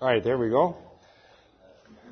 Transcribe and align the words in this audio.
All 0.00 0.08
right, 0.08 0.22
there 0.22 0.36
we 0.36 0.48
go. 0.48 0.76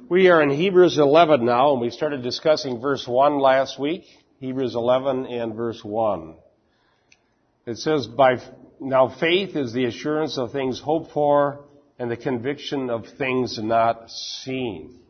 We 0.09 0.29
are 0.29 0.41
in 0.41 0.51
Hebrews 0.51 0.99
11 0.99 1.45
now, 1.45 1.73
and 1.73 1.81
we 1.81 1.91
started 1.91 2.23
discussing 2.23 2.81
verse 2.81 3.09
1 3.09 3.41
last 3.41 3.79
week. 3.79 4.05
Hebrews 4.39 4.77
11 4.77 5.27
and 5.27 5.55
verse 5.55 5.83
1. 5.83 6.37
It 7.67 7.79
says, 7.79 8.07
by, 8.07 8.37
now 8.81 9.09
faith 9.09 9.57
is 9.57 9.73
the 9.73 9.87
assurance 9.87 10.39
of 10.39 10.53
things 10.53 10.79
hoped 10.81 11.11
for 11.11 11.65
and 11.99 12.09
the 12.09 12.17
conviction 12.17 12.89
of 12.89 13.05
things 13.19 13.59
not 13.61 14.11
seen. 14.11 15.01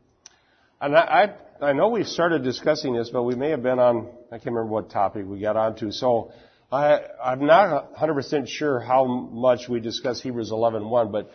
And 0.80 0.96
I, 0.96 1.34
I, 1.61 1.66
I 1.66 1.73
know 1.75 1.91
we 1.91 2.04
started 2.04 2.43
discussing 2.43 2.95
this, 2.95 3.11
but 3.11 3.25
we 3.25 3.34
may 3.34 3.50
have 3.50 3.62
been 3.62 3.79
on, 3.79 4.09
I 4.29 4.36
can't 4.36 4.46
remember 4.46 4.73
what 4.73 4.89
topic 4.89 5.27
we 5.27 5.41
got 5.41 5.59
onto. 5.59 5.91
So 5.91 6.32
I, 6.70 7.00
I'm 7.23 7.45
not 7.45 7.95
100% 7.95 8.48
sure 8.48 8.80
how 8.80 9.04
much 9.04 9.68
we 9.68 9.79
discussed 9.79 10.23
Hebrews 10.23 10.50
11.1, 10.50 11.12
but 11.12 11.30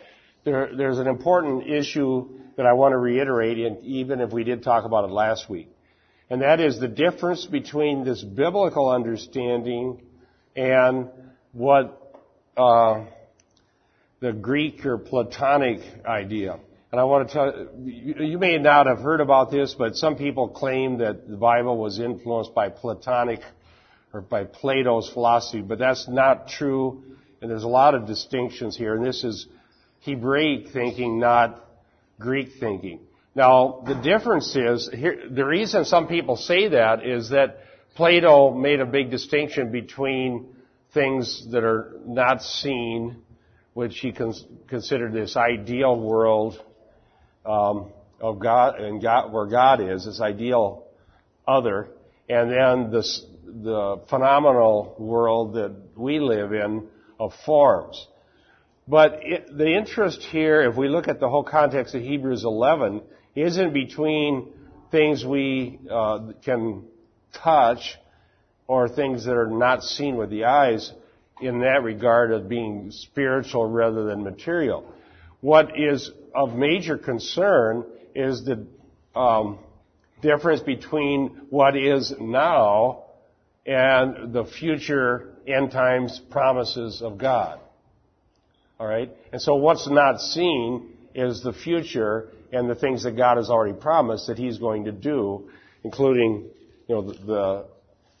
there, 0.50 0.70
there's 0.76 0.98
an 0.98 1.06
important 1.06 1.66
issue 1.66 2.28
that 2.56 2.66
I 2.66 2.72
want 2.72 2.92
to 2.92 2.98
reiterate, 2.98 3.58
and 3.58 3.84
even 3.84 4.20
if 4.20 4.32
we 4.32 4.44
did 4.44 4.62
talk 4.62 4.84
about 4.84 5.04
it 5.04 5.12
last 5.12 5.48
week. 5.48 5.68
And 6.30 6.42
that 6.42 6.60
is 6.60 6.78
the 6.78 6.88
difference 6.88 7.46
between 7.46 8.04
this 8.04 8.22
biblical 8.22 8.90
understanding 8.90 10.02
and 10.56 11.08
what 11.52 12.16
uh, 12.56 13.04
the 14.20 14.32
Greek 14.32 14.84
or 14.84 14.98
Platonic 14.98 15.80
idea. 16.04 16.58
And 16.90 17.00
I 17.00 17.04
want 17.04 17.28
to 17.28 17.34
tell 17.34 17.68
you, 17.84 18.14
you 18.18 18.38
may 18.38 18.58
not 18.58 18.86
have 18.86 18.98
heard 18.98 19.20
about 19.20 19.50
this, 19.50 19.74
but 19.78 19.96
some 19.96 20.16
people 20.16 20.48
claim 20.48 20.98
that 20.98 21.28
the 21.28 21.36
Bible 21.36 21.76
was 21.78 22.00
influenced 22.00 22.54
by 22.54 22.70
Platonic 22.70 23.40
or 24.12 24.22
by 24.22 24.44
Plato's 24.44 25.08
philosophy, 25.10 25.60
but 25.60 25.78
that's 25.78 26.08
not 26.08 26.48
true. 26.48 27.04
And 27.40 27.50
there's 27.50 27.62
a 27.62 27.68
lot 27.68 27.94
of 27.94 28.06
distinctions 28.06 28.76
here. 28.76 28.94
And 28.94 29.04
this 29.04 29.22
is 29.22 29.46
Hebraic 30.00 30.68
thinking, 30.72 31.18
not 31.18 31.64
Greek 32.18 32.50
thinking. 32.60 33.00
Now, 33.34 33.82
the 33.86 33.94
difference 33.94 34.56
is, 34.56 34.90
here, 34.92 35.28
the 35.30 35.44
reason 35.44 35.84
some 35.84 36.08
people 36.08 36.36
say 36.36 36.68
that 36.68 37.06
is 37.06 37.30
that 37.30 37.60
Plato 37.94 38.52
made 38.52 38.80
a 38.80 38.86
big 38.86 39.10
distinction 39.10 39.70
between 39.70 40.54
things 40.94 41.46
that 41.52 41.64
are 41.64 41.96
not 42.06 42.42
seen, 42.42 43.22
which 43.74 43.98
he 43.98 44.12
cons- 44.12 44.44
considered 44.68 45.12
this 45.12 45.36
ideal 45.36 45.98
world 45.98 46.62
um, 47.44 47.92
of 48.20 48.38
God 48.38 48.80
and 48.80 49.00
God, 49.00 49.32
where 49.32 49.46
God 49.46 49.80
is, 49.80 50.04
this 50.04 50.20
ideal 50.20 50.86
other, 51.46 51.88
and 52.28 52.50
then 52.50 52.90
this, 52.90 53.24
the 53.44 54.00
phenomenal 54.08 54.96
world 54.98 55.54
that 55.54 55.74
we 55.96 56.18
live 56.18 56.52
in 56.52 56.88
of 57.18 57.32
forms. 57.46 58.06
But 58.88 59.20
it, 59.22 59.56
the 59.56 59.66
interest 59.66 60.22
here, 60.22 60.62
if 60.62 60.76
we 60.76 60.88
look 60.88 61.08
at 61.08 61.20
the 61.20 61.28
whole 61.28 61.44
context 61.44 61.94
of 61.94 62.00
Hebrews 62.00 62.44
11, 62.44 63.02
isn't 63.34 63.74
between 63.74 64.48
things 64.90 65.24
we 65.24 65.78
uh, 65.90 66.32
can 66.42 66.84
touch 67.34 67.98
or 68.66 68.88
things 68.88 69.26
that 69.26 69.36
are 69.36 69.50
not 69.50 69.82
seen 69.82 70.16
with 70.16 70.30
the 70.30 70.44
eyes 70.44 70.90
in 71.42 71.60
that 71.60 71.82
regard 71.82 72.32
of 72.32 72.48
being 72.48 72.90
spiritual 72.90 73.66
rather 73.66 74.04
than 74.04 74.24
material. 74.24 74.90
What 75.40 75.78
is 75.78 76.10
of 76.34 76.54
major 76.54 76.96
concern 76.96 77.84
is 78.14 78.44
the 78.44 78.66
um, 79.14 79.58
difference 80.22 80.62
between 80.62 81.42
what 81.50 81.76
is 81.76 82.12
now 82.18 83.04
and 83.66 84.32
the 84.32 84.44
future 84.44 85.34
end 85.46 85.72
times 85.72 86.20
promises 86.30 87.02
of 87.02 87.18
God. 87.18 87.60
All 88.78 88.86
right? 88.86 89.10
And 89.32 89.40
so 89.40 89.56
what's 89.56 89.88
not 89.88 90.20
seen 90.20 90.92
is 91.14 91.42
the 91.42 91.52
future 91.52 92.28
and 92.52 92.70
the 92.70 92.74
things 92.74 93.02
that 93.02 93.16
God 93.16 93.36
has 93.36 93.50
already 93.50 93.78
promised 93.78 94.28
that 94.28 94.38
He's 94.38 94.58
going 94.58 94.84
to 94.84 94.92
do, 94.92 95.50
including, 95.82 96.48
you 96.86 96.94
know, 96.94 97.02
the, 97.02 97.14
the 97.24 97.66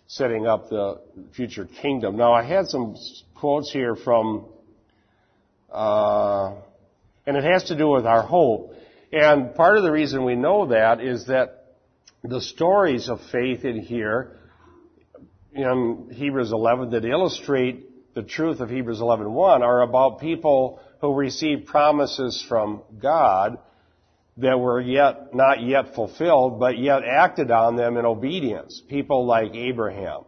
setting 0.08 0.46
up 0.46 0.68
the 0.68 1.00
future 1.36 1.66
kingdom. 1.80 2.16
Now, 2.16 2.32
I 2.32 2.42
had 2.42 2.66
some 2.66 2.96
quotes 3.34 3.70
here 3.70 3.94
from, 3.94 4.46
uh, 5.70 6.54
and 7.26 7.36
it 7.36 7.44
has 7.44 7.64
to 7.64 7.76
do 7.76 7.88
with 7.90 8.06
our 8.06 8.22
hope. 8.22 8.74
And 9.12 9.54
part 9.54 9.76
of 9.76 9.84
the 9.84 9.92
reason 9.92 10.24
we 10.24 10.34
know 10.34 10.68
that 10.68 11.00
is 11.00 11.26
that 11.26 11.74
the 12.22 12.40
stories 12.40 13.08
of 13.08 13.20
faith 13.30 13.64
in 13.64 13.80
here, 13.80 14.36
in 15.52 16.10
Hebrews 16.12 16.52
11, 16.52 16.90
that 16.90 17.04
illustrate 17.04 17.87
the 18.18 18.24
truth 18.24 18.58
of 18.58 18.68
Hebrews 18.68 18.98
11.1 18.98 19.60
are 19.60 19.82
about 19.82 20.18
people 20.18 20.80
who 21.00 21.14
received 21.14 21.66
promises 21.66 22.44
from 22.48 22.82
God 23.00 23.58
that 24.38 24.58
were 24.58 24.80
yet, 24.80 25.36
not 25.36 25.62
yet 25.62 25.94
fulfilled, 25.94 26.58
but 26.58 26.76
yet 26.78 27.02
acted 27.04 27.52
on 27.52 27.76
them 27.76 27.96
in 27.96 28.04
obedience. 28.04 28.82
People 28.88 29.24
like 29.24 29.54
Abraham. 29.54 30.22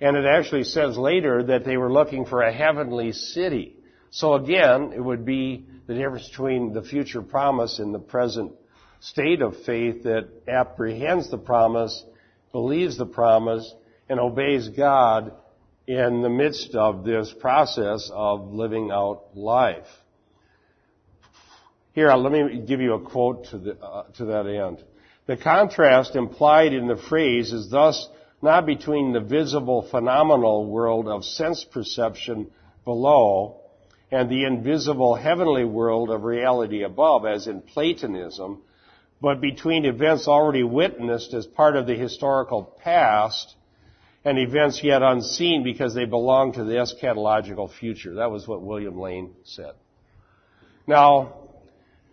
And 0.00 0.16
it 0.16 0.24
actually 0.24 0.62
says 0.62 0.96
later 0.96 1.42
that 1.42 1.64
they 1.64 1.76
were 1.76 1.92
looking 1.92 2.26
for 2.26 2.42
a 2.42 2.52
heavenly 2.52 3.10
city. 3.10 3.74
So 4.10 4.34
again, 4.34 4.92
it 4.94 5.02
would 5.02 5.24
be 5.24 5.66
the 5.88 5.94
difference 5.94 6.28
between 6.28 6.74
the 6.74 6.82
future 6.82 7.22
promise 7.22 7.80
and 7.80 7.92
the 7.92 7.98
present 7.98 8.52
state 9.00 9.42
of 9.42 9.64
faith 9.64 10.04
that 10.04 10.28
apprehends 10.46 11.28
the 11.28 11.38
promise, 11.38 12.04
believes 12.52 12.96
the 12.96 13.04
promise, 13.04 13.74
and 14.08 14.20
obeys 14.20 14.68
God 14.68 15.32
in 15.86 16.22
the 16.22 16.28
midst 16.28 16.74
of 16.74 17.04
this 17.04 17.32
process 17.40 18.10
of 18.12 18.52
living 18.52 18.90
out 18.90 19.36
life. 19.36 19.86
Here, 21.92 22.12
let 22.12 22.32
me 22.32 22.60
give 22.66 22.80
you 22.80 22.94
a 22.94 23.00
quote 23.00 23.46
to, 23.46 23.58
the, 23.58 23.78
uh, 23.78 24.04
to 24.16 24.26
that 24.26 24.46
end. 24.46 24.84
The 25.26 25.36
contrast 25.36 26.14
implied 26.14 26.72
in 26.72 26.88
the 26.88 26.96
phrase 26.96 27.52
is 27.52 27.70
thus 27.70 28.08
not 28.42 28.66
between 28.66 29.12
the 29.12 29.20
visible 29.20 29.88
phenomenal 29.90 30.66
world 30.66 31.08
of 31.08 31.24
sense 31.24 31.64
perception 31.64 32.50
below 32.84 33.60
and 34.12 34.30
the 34.30 34.44
invisible 34.44 35.14
heavenly 35.14 35.64
world 35.64 36.10
of 36.10 36.22
reality 36.22 36.82
above, 36.84 37.26
as 37.26 37.48
in 37.48 37.60
Platonism, 37.60 38.62
but 39.20 39.40
between 39.40 39.84
events 39.84 40.28
already 40.28 40.62
witnessed 40.62 41.34
as 41.34 41.46
part 41.46 41.76
of 41.76 41.86
the 41.86 41.96
historical 41.96 42.62
past 42.62 43.55
and 44.26 44.40
events 44.40 44.82
yet 44.82 45.02
unseen 45.02 45.62
because 45.62 45.94
they 45.94 46.04
belong 46.04 46.52
to 46.54 46.64
the 46.64 46.72
eschatological 46.72 47.72
future. 47.72 48.16
That 48.16 48.32
was 48.32 48.46
what 48.46 48.60
William 48.60 48.98
Lane 48.98 49.32
said. 49.44 49.70
Now, 50.84 51.50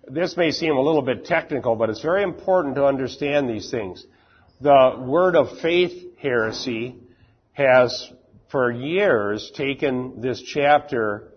this 0.07 0.37
may 0.37 0.51
seem 0.51 0.77
a 0.77 0.79
little 0.79 1.01
bit 1.01 1.25
technical, 1.25 1.75
but 1.75 1.89
it's 1.89 2.03
very 2.03 2.21
important 2.21 2.75
to 2.75 2.85
understand 2.85 3.49
these 3.49 3.71
things. 3.71 4.05
The 4.61 5.03
word 5.03 5.35
of 5.35 5.59
faith 5.59 6.19
heresy 6.19 6.97
has 7.53 8.11
for 8.51 8.71
years 8.71 9.51
taken 9.55 10.21
this 10.21 10.39
chapter 10.39 11.33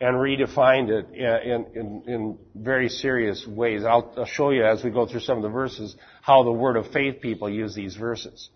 and 0.00 0.16
redefined 0.16 0.88
it 0.90 1.06
in, 1.14 1.66
in, 1.80 2.02
in 2.12 2.38
very 2.52 2.88
serious 2.88 3.46
ways. 3.46 3.84
I'll, 3.84 4.12
I'll, 4.16 4.26
show 4.26 4.50
you 4.50 4.64
as 4.64 4.82
we 4.82 4.90
go 4.90 5.06
through 5.06 5.20
some 5.20 5.36
of 5.36 5.44
the 5.44 5.50
verses 5.50 5.94
how 6.20 6.42
the 6.42 6.50
word 6.50 6.76
of 6.76 6.90
faith 6.90 7.20
people 7.20 7.48
use 7.48 7.76
these 7.76 7.94
verses. 7.94 8.50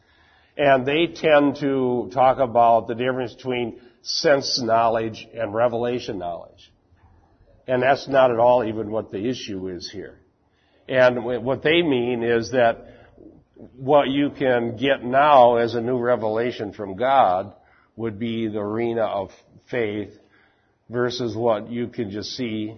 And 0.60 0.84
they 0.84 1.06
tend 1.06 1.56
to 1.60 2.10
talk 2.12 2.38
about 2.38 2.86
the 2.86 2.94
difference 2.94 3.32
between 3.32 3.80
sense 4.02 4.60
knowledge 4.60 5.26
and 5.32 5.54
revelation 5.54 6.18
knowledge. 6.18 6.70
And 7.66 7.82
that's 7.82 8.06
not 8.06 8.30
at 8.30 8.38
all 8.38 8.62
even 8.62 8.90
what 8.90 9.10
the 9.10 9.26
issue 9.26 9.68
is 9.68 9.90
here. 9.90 10.18
And 10.86 11.24
what 11.24 11.62
they 11.62 11.80
mean 11.80 12.22
is 12.22 12.50
that 12.50 12.88
what 13.74 14.08
you 14.08 14.28
can 14.38 14.76
get 14.76 15.02
now 15.02 15.56
as 15.56 15.74
a 15.74 15.80
new 15.80 15.98
revelation 15.98 16.74
from 16.74 16.94
God 16.94 17.54
would 17.96 18.18
be 18.18 18.46
the 18.46 18.58
arena 18.58 19.04
of 19.04 19.30
faith 19.70 20.12
versus 20.90 21.34
what 21.34 21.70
you 21.70 21.88
can 21.88 22.10
just 22.10 22.36
see 22.36 22.76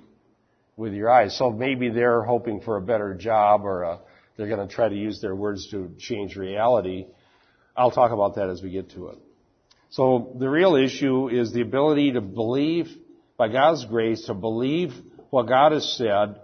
with 0.76 0.92
your 0.92 1.10
eyes. 1.10 1.37
So 1.37 1.50
maybe 1.50 1.91
they're 1.91 2.22
hoping 2.22 2.60
for 2.60 2.77
a 2.77 2.80
better 2.80 3.15
job 3.15 3.65
or 3.65 3.83
a, 3.83 3.98
they're 4.36 4.47
going 4.47 4.68
to 4.68 4.72
try 4.72 4.89
to 4.89 4.95
use 4.95 5.21
their 5.21 5.34
words 5.34 5.68
to 5.72 5.91
change 5.98 6.36
reality. 6.36 7.07
I'll 7.77 7.91
talk 7.91 8.13
about 8.13 8.36
that 8.36 8.51
as 8.51 8.63
we 8.63 8.71
get 8.71 8.91
to 8.91 9.09
it. 9.09 9.19
So 9.91 10.34
the 10.39 10.48
real 10.48 10.74
issue 10.77 11.28
is 11.28 11.53
the 11.53 11.60
ability 11.60 12.13
to 12.13 12.21
believe 12.21 12.89
by 13.36 13.48
God's 13.48 13.84
grace 13.84 14.27
to 14.27 14.34
believe 14.34 14.92
what 15.30 15.48
God 15.48 15.72
has 15.72 15.97
said 15.97 16.41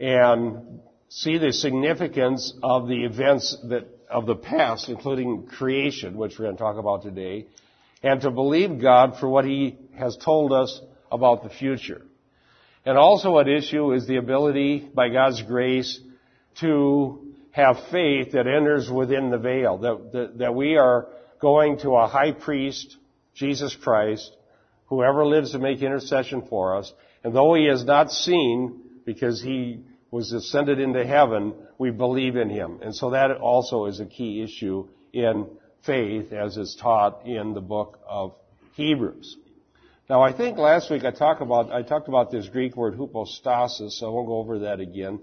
and 0.00 0.80
see 1.08 1.38
the 1.38 1.52
significance 1.52 2.52
of 2.62 2.88
the 2.88 3.04
events 3.04 3.56
that 3.68 3.86
of 4.12 4.26
the 4.26 4.34
past, 4.34 4.88
including 4.88 5.46
creation, 5.46 6.16
which 6.16 6.38
we're 6.38 6.44
going 6.44 6.56
to 6.56 6.62
talk 6.62 6.76
about 6.76 7.02
today, 7.02 7.46
and 8.02 8.20
to 8.20 8.30
believe 8.30 8.80
God 8.80 9.18
for 9.18 9.28
what 9.28 9.44
He 9.44 9.78
has 9.98 10.16
told 10.16 10.52
us 10.52 10.80
about 11.10 11.42
the 11.42 11.48
future. 11.48 12.02
And 12.84 12.98
also 12.98 13.38
at 13.38 13.48
issue 13.48 13.92
is 13.92 14.06
the 14.06 14.16
ability, 14.16 14.90
by 14.94 15.08
God's 15.08 15.40
grace, 15.42 15.98
to 16.60 17.21
have 17.52 17.76
faith 17.90 18.32
that 18.32 18.46
enters 18.46 18.90
within 18.90 19.30
the 19.30 19.38
veil, 19.38 19.78
that, 19.78 20.12
that, 20.12 20.38
that 20.38 20.54
we 20.54 20.76
are 20.76 21.08
going 21.40 21.78
to 21.78 21.90
a 21.96 22.06
high 22.06 22.32
priest, 22.32 22.96
Jesus 23.34 23.76
Christ, 23.76 24.30
whoever 24.86 25.24
lives 25.24 25.52
to 25.52 25.58
make 25.58 25.82
intercession 25.82 26.46
for 26.48 26.76
us, 26.76 26.92
and 27.24 27.34
though 27.34 27.54
he 27.54 27.66
is 27.66 27.84
not 27.84 28.10
seen, 28.10 28.80
because 29.04 29.40
he 29.40 29.84
was 30.10 30.32
ascended 30.32 30.80
into 30.80 31.04
heaven, 31.04 31.54
we 31.78 31.90
believe 31.90 32.36
in 32.36 32.50
him. 32.50 32.80
And 32.82 32.94
so 32.94 33.10
that 33.10 33.30
also 33.32 33.86
is 33.86 34.00
a 34.00 34.06
key 34.06 34.42
issue 34.42 34.88
in 35.12 35.48
faith 35.84 36.32
as 36.32 36.56
is 36.56 36.76
taught 36.80 37.26
in 37.26 37.54
the 37.54 37.60
book 37.60 37.98
of 38.06 38.34
Hebrews. 38.74 39.36
Now 40.08 40.22
I 40.22 40.36
think 40.36 40.58
last 40.58 40.90
week 40.90 41.04
I 41.04 41.10
talked 41.10 41.42
about, 41.42 41.72
I 41.72 41.82
talked 41.82 42.08
about 42.08 42.30
this 42.30 42.48
Greek 42.48 42.76
word 42.76 42.94
hypostasis, 42.94 43.98
so 43.98 44.06
I 44.06 44.10
won't 44.10 44.26
go 44.26 44.38
over 44.38 44.58
that 44.60 44.80
again. 44.80 45.20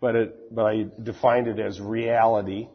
But 0.00 0.16
it, 0.16 0.54
but 0.54 0.64
I 0.64 0.86
defined 1.02 1.46
it 1.46 1.58
as 1.58 1.80
reality. 1.80 2.68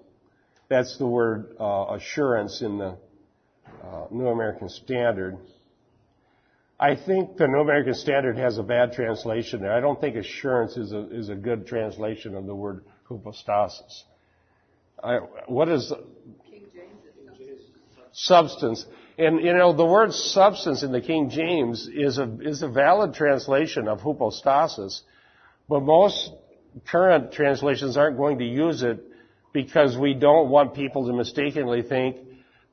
That's 0.67 0.97
the 0.97 1.07
word 1.07 1.55
uh, 1.59 1.95
assurance 1.95 2.61
in 2.61 2.77
the 2.77 2.97
uh, 3.83 4.05
New 4.11 4.27
American 4.27 4.69
Standard. 4.69 5.37
I 6.79 6.95
think 6.95 7.35
the 7.35 7.47
New 7.47 7.59
American 7.59 7.93
Standard 7.93 8.37
has 8.37 8.57
a 8.57 8.63
bad 8.63 8.93
translation 8.93 9.61
there. 9.61 9.73
I 9.73 9.81
don't 9.81 9.99
think 9.99 10.15
assurance 10.15 10.77
is 10.77 10.93
a, 10.93 11.09
is 11.13 11.29
a 11.29 11.35
good 11.35 11.67
translation 11.67 12.35
of 12.35 12.45
the 12.45 12.55
word 12.55 12.85
hypostasis. 13.09 14.05
I, 15.03 15.17
what 15.47 15.69
is 15.69 15.91
substance? 18.13 18.85
And 19.17 19.43
you 19.43 19.53
know, 19.53 19.73
the 19.73 19.85
word 19.85 20.13
substance 20.13 20.83
in 20.83 20.91
the 20.91 21.01
King 21.01 21.29
James 21.29 21.89
is 21.93 22.17
a 22.17 22.37
is 22.41 22.61
a 22.61 22.69
valid 22.69 23.13
translation 23.13 23.87
of 23.87 23.99
hypostasis, 23.99 25.01
but 25.67 25.81
most 25.81 26.31
current 26.87 27.31
translations 27.31 27.97
aren't 27.97 28.17
going 28.17 28.39
to 28.39 28.45
use 28.45 28.83
it 28.83 29.03
because 29.53 29.97
we 29.97 30.13
don't 30.13 30.49
want 30.49 30.73
people 30.73 31.07
to 31.07 31.13
mistakenly 31.13 31.81
think 31.81 32.17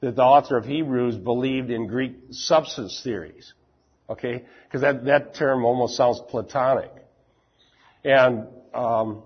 that 0.01 0.17
the 0.17 0.23
author 0.23 0.57
of 0.57 0.65
Hebrews 0.65 1.17
believed 1.17 1.71
in 1.71 1.87
Greek 1.87 2.17
substance 2.31 3.01
theories. 3.03 3.55
Okay? 4.09 4.45
Because 4.65 4.83
that, 4.83 5.05
that 5.07 5.35
term 5.35 5.65
almost 5.65 5.97
sounds 5.97 6.21
Platonic. 6.29 6.91
And 8.05 8.47
um, 8.75 9.23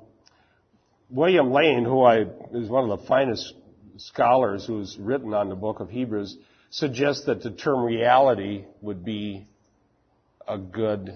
William 1.11 1.50
Lane, 1.50 1.85
who 1.85 2.03
I, 2.03 2.21
is 2.53 2.69
one 2.69 2.88
of 2.88 3.00
the 3.00 3.06
finest 3.06 3.55
scholars 3.97 4.65
who's 4.65 4.97
written 4.99 5.35
on 5.35 5.49
the 5.49 5.56
book 5.56 5.81
of 5.81 5.91
Hebrews, 5.91 6.38
suggests 6.71 7.26
that 7.26 7.43
the 7.43 7.50
term 7.50 7.85
reality 7.85 8.65
would 8.81 9.05
be 9.05 9.47
a 10.47 10.56
good 10.56 11.11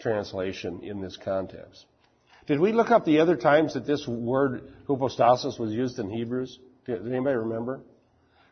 translation 0.00 0.80
in 0.82 1.00
this 1.00 1.16
context. 1.22 1.84
Did 2.46 2.60
we 2.60 2.72
look 2.72 2.90
up 2.90 3.04
the 3.04 3.20
other 3.20 3.36
times 3.36 3.74
that 3.74 3.86
this 3.86 4.06
word 4.06 4.72
hypostasis 4.86 5.58
was 5.58 5.72
used 5.72 5.98
in 5.98 6.10
Hebrews? 6.10 6.58
Did 6.86 7.06
anybody 7.06 7.36
remember? 7.36 7.80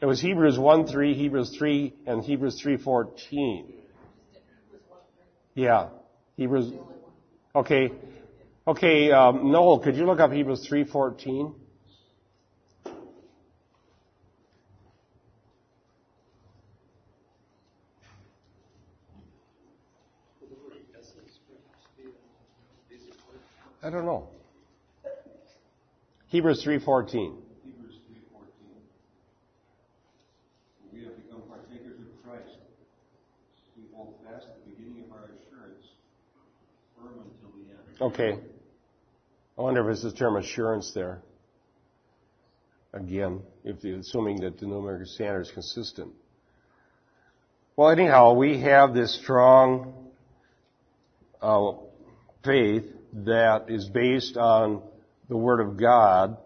It 0.00 0.06
was 0.06 0.20
Hebrews 0.20 0.58
1 0.58 0.86
3, 0.88 1.14
Hebrews 1.14 1.56
3, 1.56 1.94
and 2.06 2.22
Hebrews 2.24 2.60
3.14. 2.64 3.72
Yeah. 5.54 5.88
Hebrews. 6.36 6.72
Okay. 7.54 7.92
Okay, 8.66 9.12
um, 9.12 9.52
Noel, 9.52 9.78
could 9.78 9.94
you 9.94 10.06
look 10.06 10.18
up 10.18 10.32
Hebrews 10.32 10.68
3.14? 10.70 11.54
I 23.84 23.90
don't 23.90 24.06
know. 24.06 24.28
Hebrews 26.28 26.64
3.14. 26.66 27.36
Okay. 38.00 38.38
I 39.56 39.60
wonder 39.60 39.88
if 39.88 39.94
it's 39.94 40.02
the 40.02 40.12
term 40.12 40.36
assurance 40.36 40.92
there. 40.94 41.22
Again, 42.92 43.42
if 43.64 43.80
the, 43.82 43.94
assuming 43.94 44.40
that 44.40 44.58
the 44.58 44.66
New 44.66 44.78
American 44.78 45.06
Standard 45.06 45.42
is 45.42 45.50
consistent. 45.50 46.10
Well, 47.76 47.90
anyhow, 47.90 48.32
we 48.32 48.60
have 48.60 48.94
this 48.94 49.14
strong 49.22 50.08
uh, 51.40 51.72
faith 52.44 52.84
that 53.14 53.66
is 53.68 53.88
based 53.88 54.36
on 54.36 54.82
the 55.28 55.36
Word 55.36 55.60
of 55.60 55.76
God, 55.78 56.36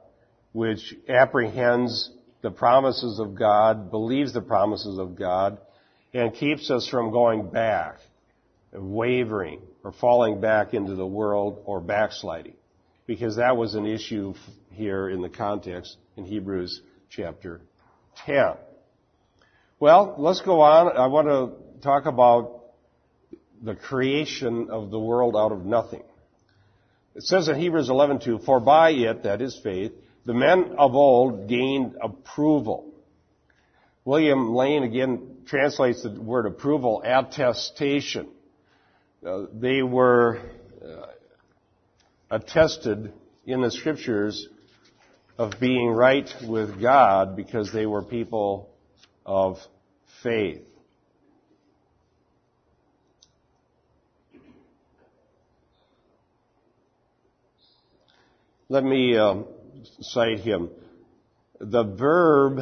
which 0.52 0.94
apprehends 1.08 2.10
the 2.42 2.50
promises 2.50 3.18
of 3.18 3.34
God, 3.34 3.90
believes 3.90 4.32
the 4.32 4.40
promises 4.40 4.98
of 4.98 5.16
God, 5.16 5.58
and 6.14 6.34
keeps 6.34 6.70
us 6.70 6.86
from 6.88 7.10
going 7.10 7.50
back, 7.50 7.98
wavering, 8.72 9.60
or 9.82 9.92
falling 9.92 10.40
back 10.40 10.74
into 10.74 10.94
the 10.94 11.06
world 11.06 11.62
or 11.64 11.80
backsliding. 11.80 12.54
Because 13.06 13.36
that 13.36 13.56
was 13.56 13.74
an 13.74 13.86
issue 13.86 14.34
here 14.72 15.08
in 15.08 15.22
the 15.22 15.30
context 15.30 15.96
in 16.16 16.24
Hebrews 16.24 16.82
chapter 17.08 17.62
10. 18.26 18.54
Well, 19.80 20.14
let's 20.18 20.42
go 20.42 20.60
on. 20.60 20.96
I 20.96 21.06
want 21.06 21.28
to 21.28 21.80
talk 21.82 22.06
about 22.06 22.64
the 23.62 23.74
creation 23.74 24.68
of 24.70 24.90
the 24.90 24.98
world 24.98 25.36
out 25.36 25.52
of 25.52 25.64
nothing. 25.64 26.02
It 27.18 27.24
says 27.24 27.48
in 27.48 27.56
Hebrews 27.56 27.88
11:2, 27.88 28.38
"For 28.44 28.60
by 28.60 28.90
it, 28.90 29.24
that 29.24 29.42
is 29.42 29.56
faith, 29.56 29.92
the 30.24 30.34
men 30.34 30.76
of 30.78 30.94
old 30.94 31.48
gained 31.48 31.96
approval." 32.00 32.92
William 34.04 34.54
Lane 34.54 34.84
again 34.84 35.38
translates 35.44 36.04
the 36.04 36.10
word 36.10 36.46
approval, 36.46 37.02
attestation. 37.04 38.28
Uh, 39.26 39.46
they 39.52 39.82
were 39.82 40.38
uh, 40.80 41.06
attested 42.30 43.12
in 43.44 43.62
the 43.62 43.72
scriptures 43.72 44.46
of 45.38 45.58
being 45.58 45.88
right 45.88 46.32
with 46.46 46.80
God 46.80 47.34
because 47.34 47.72
they 47.72 47.86
were 47.86 48.04
people 48.04 48.70
of 49.26 49.58
faith. 50.22 50.67
Let 58.70 58.84
me 58.84 59.16
um, 59.16 59.46
cite 60.02 60.40
him. 60.40 60.68
The 61.58 61.84
verb, 61.84 62.58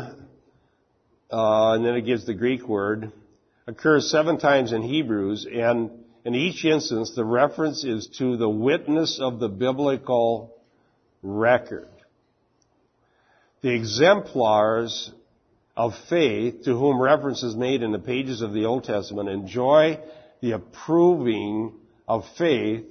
uh, 1.32 1.72
and 1.72 1.84
then 1.84 1.96
it 1.96 2.02
gives 2.02 2.24
the 2.24 2.34
Greek 2.34 2.68
word, 2.68 3.10
occurs 3.66 4.08
seven 4.08 4.38
times 4.38 4.72
in 4.72 4.82
Hebrews, 4.82 5.48
and 5.52 5.90
in 6.24 6.36
each 6.36 6.64
instance, 6.64 7.12
the 7.16 7.24
reference 7.24 7.82
is 7.82 8.06
to 8.18 8.36
the 8.36 8.48
witness 8.48 9.18
of 9.20 9.40
the 9.40 9.48
biblical 9.48 10.54
record. 11.24 11.88
The 13.62 13.74
exemplars 13.74 15.10
of 15.76 15.92
faith 16.08 16.62
to 16.66 16.78
whom 16.78 17.02
reference 17.02 17.42
is 17.42 17.56
made 17.56 17.82
in 17.82 17.90
the 17.90 17.98
pages 17.98 18.42
of 18.42 18.52
the 18.52 18.66
Old 18.66 18.84
Testament 18.84 19.28
enjoy 19.28 19.98
the 20.40 20.52
approving 20.52 21.72
of 22.06 22.22
faith 22.38 22.84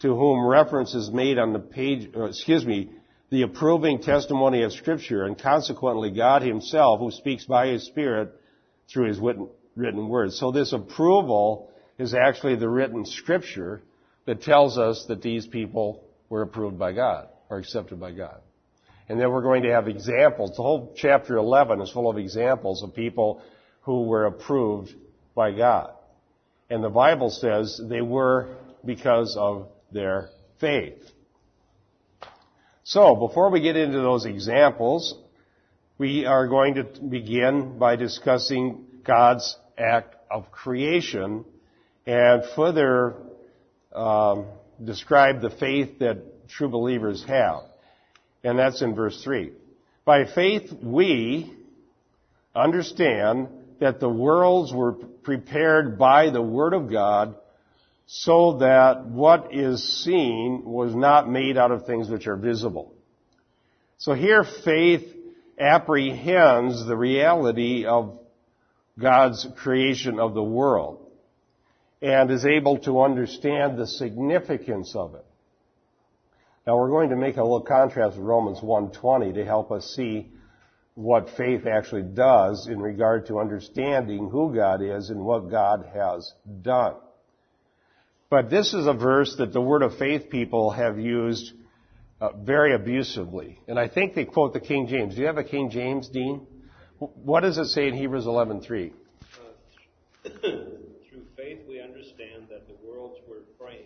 to 0.00 0.14
whom 0.14 0.46
reference 0.46 0.94
is 0.94 1.10
made 1.10 1.38
on 1.38 1.52
the 1.52 1.58
page, 1.58 2.10
uh, 2.16 2.24
excuse 2.24 2.64
me, 2.64 2.90
the 3.30 3.42
approving 3.42 4.00
testimony 4.00 4.62
of 4.62 4.72
Scripture 4.72 5.24
and 5.24 5.38
consequently 5.38 6.10
God 6.10 6.42
Himself 6.42 7.00
who 7.00 7.10
speaks 7.10 7.44
by 7.44 7.68
His 7.68 7.84
Spirit 7.84 8.32
through 8.88 9.08
His 9.08 9.18
written 9.18 10.08
words. 10.08 10.38
So 10.38 10.52
this 10.52 10.72
approval 10.72 11.70
is 11.98 12.14
actually 12.14 12.56
the 12.56 12.68
written 12.68 13.04
scripture 13.04 13.82
that 14.26 14.42
tells 14.42 14.76
us 14.78 15.06
that 15.08 15.22
these 15.22 15.46
people 15.46 16.04
were 16.28 16.42
approved 16.42 16.78
by 16.78 16.92
God 16.92 17.28
or 17.48 17.58
accepted 17.58 17.98
by 17.98 18.12
God. 18.12 18.40
And 19.08 19.20
then 19.20 19.30
we're 19.30 19.42
going 19.42 19.62
to 19.62 19.72
have 19.72 19.86
examples. 19.86 20.56
The 20.56 20.62
whole 20.62 20.92
chapter 20.96 21.36
11 21.36 21.80
is 21.80 21.90
full 21.90 22.10
of 22.10 22.18
examples 22.18 22.82
of 22.82 22.94
people 22.94 23.40
who 23.82 24.02
were 24.02 24.26
approved 24.26 24.92
by 25.34 25.52
God. 25.52 25.92
And 26.68 26.82
the 26.82 26.90
Bible 26.90 27.30
says 27.30 27.80
they 27.88 28.00
were 28.00 28.56
because 28.84 29.36
of 29.38 29.68
their 29.96 30.28
faith. 30.60 31.02
So, 32.84 33.16
before 33.16 33.50
we 33.50 33.60
get 33.60 33.76
into 33.76 33.98
those 33.98 34.26
examples, 34.26 35.18
we 35.98 36.26
are 36.26 36.46
going 36.46 36.74
to 36.74 36.84
begin 36.84 37.78
by 37.78 37.96
discussing 37.96 38.84
God's 39.02 39.56
act 39.76 40.14
of 40.30 40.52
creation 40.52 41.44
and 42.06 42.42
further 42.54 43.14
um, 43.92 44.46
describe 44.84 45.40
the 45.40 45.50
faith 45.50 45.98
that 46.00 46.48
true 46.48 46.68
believers 46.68 47.24
have. 47.26 47.62
And 48.44 48.58
that's 48.58 48.82
in 48.82 48.94
verse 48.94 49.24
3. 49.24 49.52
By 50.04 50.26
faith 50.26 50.70
we 50.82 51.52
understand 52.54 53.48
that 53.80 53.98
the 53.98 54.08
worlds 54.08 54.72
were 54.72 54.92
prepared 54.92 55.98
by 55.98 56.30
the 56.30 56.42
Word 56.42 56.74
of 56.74 56.90
God 56.90 57.36
so 58.06 58.58
that 58.58 59.04
what 59.04 59.52
is 59.52 60.04
seen 60.04 60.62
was 60.64 60.94
not 60.94 61.28
made 61.28 61.56
out 61.56 61.72
of 61.72 61.86
things 61.86 62.08
which 62.08 62.26
are 62.28 62.36
visible. 62.36 62.94
So 63.98 64.12
here 64.12 64.44
faith 64.44 65.12
apprehends 65.58 66.86
the 66.86 66.96
reality 66.96 67.84
of 67.84 68.20
God's 68.98 69.46
creation 69.56 70.20
of 70.20 70.34
the 70.34 70.42
world 70.42 71.10
and 72.00 72.30
is 72.30 72.44
able 72.44 72.78
to 72.80 73.00
understand 73.00 73.78
the 73.78 73.86
significance 73.86 74.94
of 74.94 75.14
it. 75.14 75.24
Now 76.66 76.76
we're 76.76 76.90
going 76.90 77.10
to 77.10 77.16
make 77.16 77.36
a 77.36 77.42
little 77.42 77.62
contrast 77.62 78.16
with 78.16 78.26
Romans 78.26 78.58
1.20 78.60 79.34
to 79.34 79.44
help 79.44 79.72
us 79.72 79.94
see 79.96 80.28
what 80.94 81.30
faith 81.36 81.66
actually 81.66 82.02
does 82.02 82.68
in 82.68 82.80
regard 82.80 83.26
to 83.26 83.38
understanding 83.38 84.30
who 84.30 84.54
God 84.54 84.82
is 84.82 85.10
and 85.10 85.24
what 85.24 85.50
God 85.50 85.88
has 85.92 86.32
done. 86.62 86.94
But 88.28 88.50
this 88.50 88.74
is 88.74 88.86
a 88.86 88.92
verse 88.92 89.36
that 89.38 89.52
the 89.52 89.60
Word 89.60 89.82
of 89.82 89.98
Faith 89.98 90.30
people 90.30 90.70
have 90.70 90.98
used 90.98 91.52
uh, 92.20 92.30
very 92.32 92.74
abusively. 92.74 93.60
And 93.68 93.78
I 93.78 93.88
think 93.88 94.14
they 94.14 94.24
quote 94.24 94.52
the 94.52 94.60
King 94.60 94.88
James. 94.88 95.14
Do 95.14 95.20
you 95.20 95.26
have 95.28 95.38
a 95.38 95.44
King 95.44 95.70
James, 95.70 96.08
Dean? 96.08 96.44
What 96.98 97.40
does 97.40 97.58
it 97.58 97.66
say 97.66 97.86
in 97.86 97.94
Hebrews 97.94 98.24
11.3? 98.24 98.90
Uh, 98.90 100.28
through 100.40 101.26
faith 101.36 101.60
we 101.68 101.80
understand 101.80 102.48
that 102.50 102.66
the 102.66 102.74
worlds 102.84 103.18
were 103.28 103.42
framed 103.58 103.84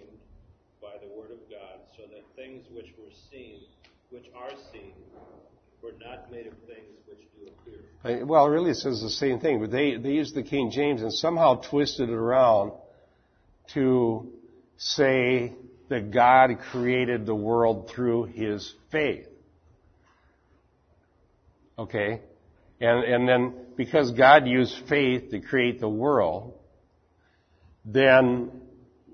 by 0.80 0.92
the 1.02 1.08
Word 1.14 1.32
of 1.32 1.38
God, 1.50 1.80
so 1.94 2.04
that 2.04 2.22
things 2.34 2.64
which 2.72 2.86
were 2.98 3.12
seen, 3.30 3.60
which 4.08 4.24
are 4.34 4.56
seen, 4.72 4.92
were 5.82 5.92
not 6.00 6.30
made 6.30 6.46
of 6.46 6.54
things 6.66 6.96
which 7.06 7.18
do 7.36 7.50
appear. 8.08 8.24
Well, 8.24 8.46
it 8.46 8.50
really 8.50 8.72
says 8.72 9.02
the 9.02 9.10
same 9.10 9.40
thing, 9.40 9.60
but 9.60 9.70
they, 9.70 9.96
they 9.96 10.12
used 10.12 10.34
the 10.34 10.42
King 10.42 10.70
James 10.70 11.02
and 11.02 11.12
somehow 11.12 11.56
twisted 11.56 12.08
it 12.08 12.14
around 12.14 12.72
to 13.74 14.32
say 14.76 15.52
that 15.88 16.10
God 16.10 16.58
created 16.70 17.26
the 17.26 17.34
world 17.34 17.90
through 17.94 18.24
his 18.24 18.72
faith. 18.90 19.26
Okay? 21.78 22.20
And, 22.80 23.04
and 23.04 23.28
then 23.28 23.54
because 23.76 24.12
God 24.12 24.46
used 24.46 24.74
faith 24.88 25.30
to 25.30 25.40
create 25.40 25.80
the 25.80 25.88
world, 25.88 26.54
then 27.84 28.50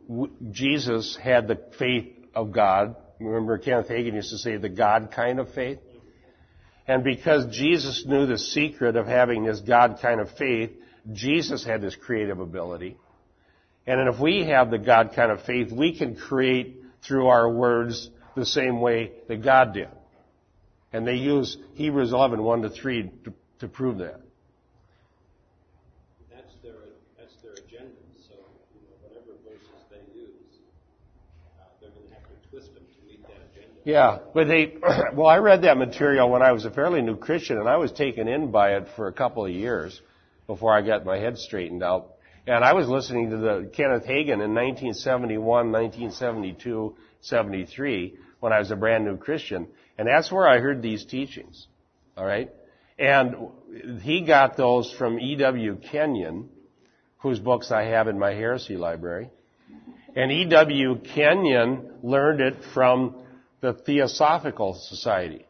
w- 0.09 0.33
Jesus 0.51 1.17
had 1.21 1.49
the 1.49 1.59
faith 1.79 2.13
of 2.35 2.53
God. 2.53 2.97
Remember 3.19 3.59
Kenneth 3.59 3.89
Hagin 3.89 4.15
used 4.15 4.31
to 4.31 4.39
say 4.39 4.57
the 4.57 4.69
God 4.69 5.11
kind 5.15 5.41
of 5.41 5.53
faith? 5.53 5.79
And 6.87 7.03
because 7.03 7.47
Jesus 7.57 8.05
knew 8.07 8.27
the 8.27 8.39
secret 8.39 8.95
of 8.97 9.07
having 9.07 9.45
this 9.45 9.61
God 9.61 9.99
kind 10.01 10.21
of 10.21 10.31
faith, 10.37 10.71
Jesus 11.13 11.65
had 11.65 11.81
this 11.81 11.97
creative 11.97 12.39
ability. 12.39 12.97
And 13.87 14.09
if 14.09 14.19
we 14.19 14.47
have 14.47 14.71
the 14.71 14.79
God 14.79 15.13
kind 15.15 15.31
of 15.31 15.43
faith, 15.43 15.71
we 15.71 15.97
can 15.97 16.17
create 16.17 16.83
through 17.07 17.29
our 17.29 17.49
words 17.49 18.11
the 18.35 18.47
same 18.47 18.81
way 18.81 19.13
that 19.29 19.45
God 19.45 19.75
did. 19.75 19.89
And 20.93 21.07
they 21.07 21.15
use 21.15 21.57
Hebrews 21.75 22.13
11, 22.13 22.43
1 22.43 22.63
to 22.63 22.71
3 22.71 23.11
to, 23.25 23.33
to 23.61 23.69
prove 23.69 23.99
that. 23.99 24.21
That's 26.31 26.53
their, 26.63 26.73
that's 27.19 27.35
their 27.43 27.53
agenda. 27.53 27.93
So, 28.29 28.35
you 28.75 28.81
know, 28.83 28.97
whatever 29.03 29.39
verses 29.45 29.69
they 29.91 30.19
use, 30.19 30.31
uh, 31.59 31.65
they're 31.81 31.91
going 31.91 32.09
to 32.09 32.15
have 32.15 32.23
to 32.25 32.49
twist 32.51 32.75
them 32.75 32.85
to 32.85 33.07
meet 33.07 33.23
that 33.23 33.39
agenda. 33.53 33.81
Yeah, 33.85 34.19
but 34.35 34.49
they, 34.49 34.77
well, 35.15 35.29
I 35.29 35.39
read 35.39 35.63
that 35.63 35.77
material 35.77 36.29
when 36.29 36.43
I 36.43 36.53
was 36.53 36.65
a 36.65 36.71
fairly 36.71 37.03
new 37.03 37.17
Christian 37.17 37.59
and 37.59 37.69
I 37.69 37.77
was 37.77 37.93
taken 37.93 38.27
in 38.27 38.51
by 38.51 38.77
it 38.77 38.89
for 38.97 39.07
a 39.07 39.13
couple 39.13 39.45
of 39.45 39.53
years 39.53 40.01
before 40.47 40.77
I 40.77 40.83
got 40.83 41.05
my 41.05 41.19
head 41.19 41.39
straightened 41.39 41.83
out. 41.83 42.16
And 42.47 42.65
I 42.65 42.75
was 42.75 42.89
listening 42.89 43.31
to 43.31 43.37
the 43.39 43.71
Kenneth 43.73 44.05
Hagin 44.05 44.41
in 44.41 44.55
1971, 44.55 45.73
1972, 45.73 46.95
73 47.21 48.15
when 48.39 48.53
I 48.53 48.61
was 48.61 48.71
a 48.71 48.77
brand 48.77 49.05
new 49.05 49.17
Christian. 49.17 49.67
And 49.99 50.07
that's 50.07 50.31
where 50.31 50.47
I 50.47 50.61
heard 50.61 50.81
these 50.81 51.05
teachings. 51.05 51.67
Alright? 52.17 52.53
And 52.99 54.01
he 54.01 54.23
got 54.23 54.57
those 54.57 54.93
from 54.93 55.19
E.W. 55.19 55.81
Kenyon, 55.91 56.49
whose 57.19 57.41
books 57.41 57.73
I 57.73 57.83
have 57.85 58.07
in 58.07 58.19
my 58.19 58.33
heresy 58.33 58.77
library. 58.77 59.31
And 60.15 60.31
E.W. 60.31 61.01
Kenyon 61.15 61.95
learned 62.03 62.41
it 62.41 62.55
from 62.73 63.17
the 63.61 63.73
Theosophical 63.73 64.75
Society, 64.75 65.47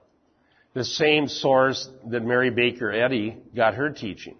the 0.72 0.84
same 0.84 1.28
source 1.28 1.88
that 2.08 2.24
Mary 2.24 2.50
Baker 2.50 2.90
Eddy 2.90 3.36
got 3.54 3.74
her 3.74 3.90
teaching. 3.90 4.36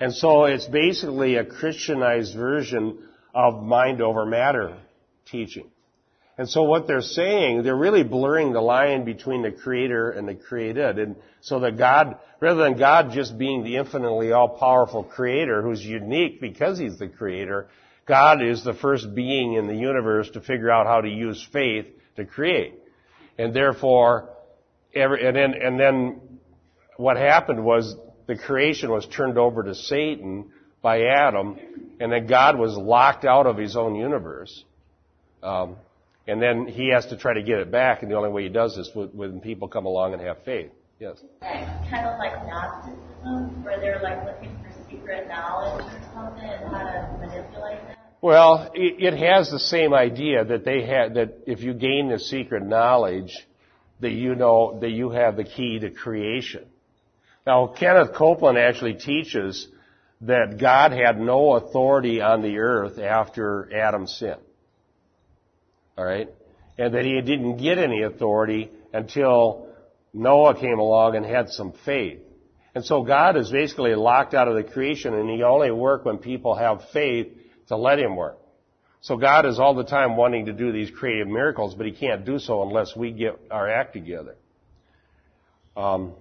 And 0.00 0.14
so 0.14 0.44
it's 0.44 0.66
basically 0.66 1.36
a 1.36 1.44
Christianized 1.44 2.36
version 2.36 2.98
of 3.34 3.62
mind 3.62 4.00
over 4.00 4.24
matter 4.24 4.78
teaching. 5.26 5.70
And 6.38 6.48
so 6.48 6.62
what 6.62 6.86
they're 6.86 7.02
saying, 7.02 7.64
they're 7.64 7.76
really 7.76 8.04
blurring 8.04 8.52
the 8.52 8.60
line 8.60 9.04
between 9.04 9.42
the 9.42 9.50
creator 9.50 10.10
and 10.10 10.28
the 10.28 10.36
created. 10.36 11.00
And 11.00 11.16
so 11.40 11.58
that 11.60 11.76
God, 11.76 12.18
rather 12.38 12.62
than 12.62 12.78
God 12.78 13.10
just 13.12 13.36
being 13.36 13.64
the 13.64 13.76
infinitely 13.76 14.30
all-powerful 14.30 15.02
creator 15.02 15.62
who's 15.62 15.84
unique 15.84 16.40
because 16.40 16.78
he's 16.78 16.96
the 16.96 17.08
creator, 17.08 17.68
God 18.06 18.40
is 18.40 18.62
the 18.62 18.72
first 18.72 19.16
being 19.16 19.54
in 19.54 19.66
the 19.66 19.74
universe 19.74 20.30
to 20.30 20.40
figure 20.40 20.70
out 20.70 20.86
how 20.86 21.00
to 21.00 21.08
use 21.08 21.44
faith 21.52 21.86
to 22.14 22.24
create. 22.24 22.74
And 23.36 23.52
therefore, 23.52 24.30
every, 24.94 25.26
and 25.26 25.36
then, 25.36 25.54
and 25.60 25.78
then 25.78 26.20
what 26.96 27.16
happened 27.16 27.64
was 27.64 27.96
the 28.28 28.36
creation 28.36 28.90
was 28.90 29.06
turned 29.06 29.38
over 29.38 29.64
to 29.64 29.74
Satan 29.74 30.52
by 30.82 31.06
Adam, 31.06 31.58
and 31.98 32.12
then 32.12 32.26
God 32.26 32.58
was 32.58 32.76
locked 32.76 33.24
out 33.24 33.46
of 33.46 33.56
his 33.56 33.74
own 33.74 33.96
universe. 33.96 34.64
Um, 35.42 35.76
and 36.26 36.40
then 36.40 36.66
he 36.66 36.90
has 36.92 37.06
to 37.06 37.16
try 37.16 37.34
to 37.34 37.42
get 37.42 37.58
it 37.58 37.72
back, 37.72 38.02
and 38.02 38.10
the 38.10 38.16
only 38.16 38.28
way 38.28 38.42
he 38.42 38.50
does 38.50 38.76
this 38.76 38.86
is 38.86 38.94
when 38.94 39.40
people 39.40 39.66
come 39.66 39.86
along 39.86 40.12
and 40.12 40.22
have 40.22 40.44
faith. 40.44 40.70
Yes. 41.00 41.16
Kind 41.40 42.06
of 42.06 42.18
like 42.18 42.34
Gnosticism, 42.46 43.64
where 43.64 43.80
they're 43.80 44.02
like 44.02 44.24
looking 44.26 44.56
for 44.62 44.90
secret 44.90 45.26
knowledge 45.26 45.84
or 45.84 46.00
something 46.12 46.44
and 46.44 46.70
how 46.70 46.82
to 46.82 47.18
manipulate 47.18 47.78
that. 47.88 47.98
Well, 48.20 48.70
it, 48.74 49.14
it 49.14 49.18
has 49.18 49.50
the 49.50 49.60
same 49.60 49.94
idea 49.94 50.44
that 50.44 50.64
they 50.64 50.84
had 50.84 51.14
that 51.14 51.44
if 51.46 51.60
you 51.60 51.72
gain 51.72 52.10
the 52.10 52.18
secret 52.18 52.62
knowledge, 52.66 53.32
that 54.00 54.10
you 54.10 54.34
know 54.34 54.80
that 54.80 54.90
you 54.90 55.10
have 55.10 55.36
the 55.36 55.44
key 55.44 55.78
to 55.78 55.90
creation. 55.90 56.66
Now, 57.48 57.68
Kenneth 57.68 58.12
Copeland 58.12 58.58
actually 58.58 58.92
teaches 58.92 59.68
that 60.20 60.58
God 60.60 60.92
had 60.92 61.18
no 61.18 61.54
authority 61.54 62.20
on 62.20 62.42
the 62.42 62.58
earth 62.58 62.98
after 62.98 63.74
Adam's 63.74 64.14
sin. 64.18 64.34
Alright? 65.96 66.28
And 66.76 66.92
that 66.92 67.06
he 67.06 67.18
didn't 67.22 67.56
get 67.56 67.78
any 67.78 68.02
authority 68.02 68.70
until 68.92 69.66
Noah 70.12 70.60
came 70.60 70.78
along 70.78 71.16
and 71.16 71.24
had 71.24 71.48
some 71.48 71.72
faith. 71.86 72.18
And 72.74 72.84
so 72.84 73.02
God 73.02 73.34
is 73.38 73.50
basically 73.50 73.94
locked 73.94 74.34
out 74.34 74.48
of 74.48 74.54
the 74.54 74.62
creation 74.62 75.14
and 75.14 75.30
he 75.30 75.42
only 75.42 75.70
work 75.70 76.04
when 76.04 76.18
people 76.18 76.54
have 76.54 76.82
faith 76.92 77.28
to 77.68 77.78
let 77.78 77.98
him 77.98 78.14
work. 78.14 78.36
So 79.00 79.16
God 79.16 79.46
is 79.46 79.58
all 79.58 79.74
the 79.74 79.84
time 79.84 80.18
wanting 80.18 80.44
to 80.46 80.52
do 80.52 80.70
these 80.70 80.90
creative 80.90 81.28
miracles, 81.28 81.74
but 81.74 81.86
he 81.86 81.92
can't 81.92 82.26
do 82.26 82.38
so 82.38 82.62
unless 82.62 82.94
we 82.94 83.10
get 83.10 83.40
our 83.50 83.70
act 83.70 83.94
together. 83.94 84.36
Um, 85.74 86.12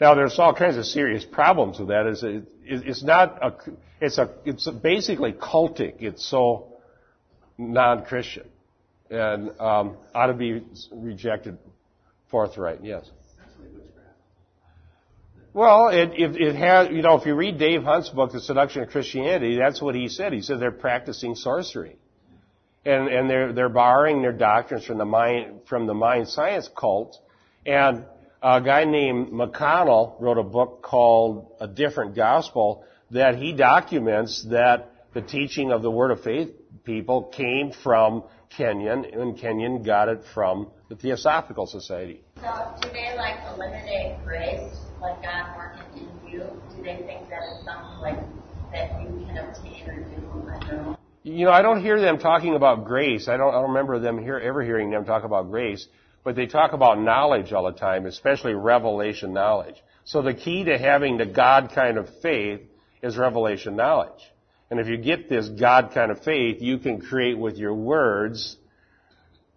now, 0.00 0.14
there's 0.14 0.38
all 0.38 0.54
kinds 0.54 0.76
of 0.76 0.84
serious 0.84 1.24
problems 1.24 1.78
with 1.78 1.88
that. 1.88 2.06
Is 2.06 2.22
it, 2.22 2.44
it's 2.64 3.02
not 3.02 3.38
a, 3.42 3.54
it's 4.00 4.18
a, 4.18 4.30
it's 4.44 4.68
basically 4.68 5.32
cultic. 5.32 5.96
It's 6.00 6.24
so 6.24 6.76
non-Christian 7.58 8.48
and 9.10 9.50
um, 9.58 9.96
ought 10.14 10.26
to 10.26 10.34
be 10.34 10.62
rejected 10.92 11.58
forthright. 12.30 12.84
Yes. 12.84 13.10
Well, 15.52 15.88
it, 15.88 16.10
it, 16.14 16.40
it 16.40 16.54
has, 16.54 16.90
you 16.90 17.02
know, 17.02 17.18
if 17.18 17.26
you 17.26 17.34
read 17.34 17.58
Dave 17.58 17.82
Hunt's 17.82 18.10
book, 18.10 18.32
The 18.32 18.40
Seduction 18.40 18.82
of 18.82 18.90
Christianity, 18.90 19.56
that's 19.56 19.82
what 19.82 19.94
he 19.96 20.08
said. 20.08 20.32
He 20.32 20.42
said 20.42 20.60
they're 20.60 20.70
practicing 20.70 21.34
sorcery. 21.34 21.96
And, 22.84 23.08
and 23.08 23.28
they're, 23.28 23.52
they're 23.52 23.68
borrowing 23.68 24.22
their 24.22 24.32
doctrines 24.32 24.84
from 24.84 24.98
the 24.98 25.04
mind, 25.04 25.62
from 25.68 25.86
the 25.86 25.94
mind 25.94 26.28
science 26.28 26.68
cult. 26.78 27.18
And 27.66 28.04
a 28.42 28.60
guy 28.60 28.84
named 28.84 29.32
McConnell 29.32 30.20
wrote 30.20 30.38
a 30.38 30.42
book 30.42 30.82
called 30.82 31.52
A 31.60 31.66
Different 31.66 32.14
Gospel 32.14 32.84
that 33.10 33.36
he 33.36 33.52
documents 33.52 34.46
that 34.50 34.92
the 35.14 35.22
teaching 35.22 35.72
of 35.72 35.82
the 35.82 35.90
Word 35.90 36.10
of 36.10 36.22
Faith 36.22 36.50
people 36.84 37.24
came 37.24 37.72
from 37.72 38.22
Kenyon, 38.50 39.04
and 39.04 39.38
Kenyon 39.38 39.82
got 39.82 40.08
it 40.08 40.22
from 40.34 40.70
the 40.88 40.96
Theosophical 40.96 41.66
Society. 41.66 42.22
So 42.36 42.74
do 42.80 42.88
they 42.90 43.14
like 43.16 43.36
eliminate 43.54 44.24
grace, 44.24 44.74
like 45.00 45.22
God 45.22 45.56
working 45.56 46.08
in 46.08 46.28
you? 46.30 46.38
Do 46.76 46.82
they 46.82 46.96
think 46.96 47.28
that 47.30 47.40
it's 47.52 47.64
something 47.64 47.98
like 48.00 48.18
that 48.72 49.02
you 49.02 49.26
can 49.26 49.38
obtain 49.38 49.88
or 49.88 50.00
do 50.04 50.26
on 50.30 50.66
your 50.68 50.80
own? 50.80 50.96
You 51.24 51.46
know, 51.46 51.52
I 51.52 51.62
don't 51.62 51.82
hear 51.82 52.00
them 52.00 52.18
talking 52.18 52.54
about 52.54 52.84
grace. 52.84 53.28
I 53.28 53.36
don't, 53.36 53.50
I 53.50 53.60
don't 53.60 53.70
remember 53.70 53.98
them 53.98 54.18
hear, 54.18 54.38
ever 54.38 54.62
hearing 54.62 54.90
them 54.90 55.04
talk 55.04 55.24
about 55.24 55.50
grace. 55.50 55.86
But 56.24 56.36
they 56.36 56.46
talk 56.46 56.72
about 56.72 57.00
knowledge 57.00 57.52
all 57.52 57.64
the 57.64 57.78
time, 57.78 58.06
especially 58.06 58.54
revelation 58.54 59.32
knowledge. 59.32 59.76
So 60.04 60.22
the 60.22 60.34
key 60.34 60.64
to 60.64 60.78
having 60.78 61.18
the 61.18 61.26
God 61.26 61.72
kind 61.74 61.98
of 61.98 62.08
faith 62.22 62.60
is 63.02 63.16
revelation 63.16 63.76
knowledge. 63.76 64.20
And 64.70 64.80
if 64.80 64.86
you 64.86 64.98
get 64.98 65.28
this 65.28 65.48
God 65.48 65.92
kind 65.94 66.10
of 66.10 66.22
faith, 66.22 66.60
you 66.60 66.78
can 66.78 67.00
create 67.00 67.38
with 67.38 67.56
your 67.56 67.74
words, 67.74 68.56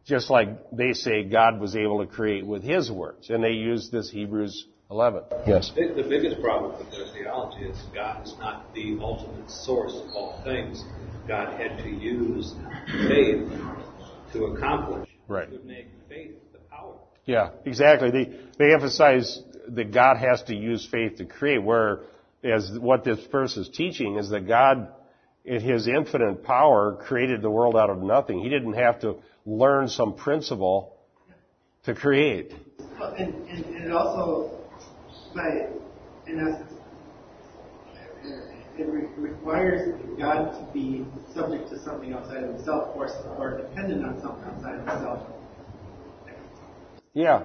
just 0.05 0.29
like 0.29 0.71
they 0.71 0.93
say 0.93 1.23
God 1.23 1.59
was 1.59 1.75
able 1.75 2.05
to 2.05 2.07
create 2.07 2.45
with 2.45 2.63
His 2.63 2.89
words. 2.89 3.29
And 3.29 3.43
they 3.43 3.51
use 3.51 3.89
this 3.89 4.09
Hebrews 4.09 4.67
11. 4.89 5.23
Yes. 5.47 5.71
The 5.75 6.05
biggest 6.07 6.41
problem 6.41 6.77
with 6.77 6.91
their 6.91 7.07
theology 7.13 7.65
is 7.65 7.77
God 7.93 8.25
is 8.25 8.35
not 8.39 8.73
the 8.73 8.97
ultimate 9.01 9.49
source 9.49 9.93
of 9.93 10.09
all 10.15 10.41
things. 10.43 10.83
God 11.27 11.59
had 11.59 11.77
to 11.79 11.89
use 11.89 12.55
faith 13.07 13.49
to 14.33 14.45
accomplish. 14.45 15.09
Right. 15.27 15.47
It 15.47 15.51
would 15.51 15.65
make 15.65 15.85
faith 15.85 15.87
the 15.87 15.89
power. 15.89 15.90
Yeah, 17.25 17.51
exactly. 17.65 18.11
They 18.11 18.39
they 18.57 18.73
emphasize 18.73 19.41
that 19.69 19.93
God 19.93 20.17
has 20.17 20.41
to 20.43 20.55
use 20.55 20.87
faith 20.89 21.17
to 21.17 21.25
create, 21.25 21.63
whereas 21.63 22.71
what 22.79 23.03
this 23.03 23.19
verse 23.31 23.57
is 23.57 23.69
teaching 23.69 24.17
is 24.17 24.29
that 24.29 24.47
God, 24.47 24.89
in 25.45 25.61
His 25.61 25.87
infinite 25.87 26.43
power, 26.43 26.97
created 27.01 27.41
the 27.41 27.49
world 27.49 27.75
out 27.75 27.89
of 27.89 28.01
nothing. 28.01 28.41
He 28.41 28.49
didn't 28.49 28.73
have 28.73 28.99
to 29.01 29.17
learn 29.45 29.87
some 29.87 30.15
principle 30.15 30.97
to 31.83 31.95
create. 31.95 32.53
Well, 32.99 33.13
and, 33.13 33.33
and, 33.49 33.65
and 33.65 33.85
it 33.85 33.91
also, 33.91 34.59
by, 35.35 35.67
in 36.27 36.39
essence, 36.39 36.73
it 38.77 38.87
re- 38.87 39.09
requires 39.17 39.99
God 40.19 40.51
to 40.51 40.73
be 40.73 41.05
subject 41.33 41.69
to 41.69 41.79
something 41.83 42.13
outside 42.13 42.43
of 42.43 42.55
himself 42.55 42.95
or, 42.95 43.09
or 43.37 43.57
dependent 43.57 44.05
on 44.05 44.21
something 44.21 44.43
outside 44.45 44.79
of 44.79 44.87
himself. 44.87 45.27
Yeah, 47.13 47.43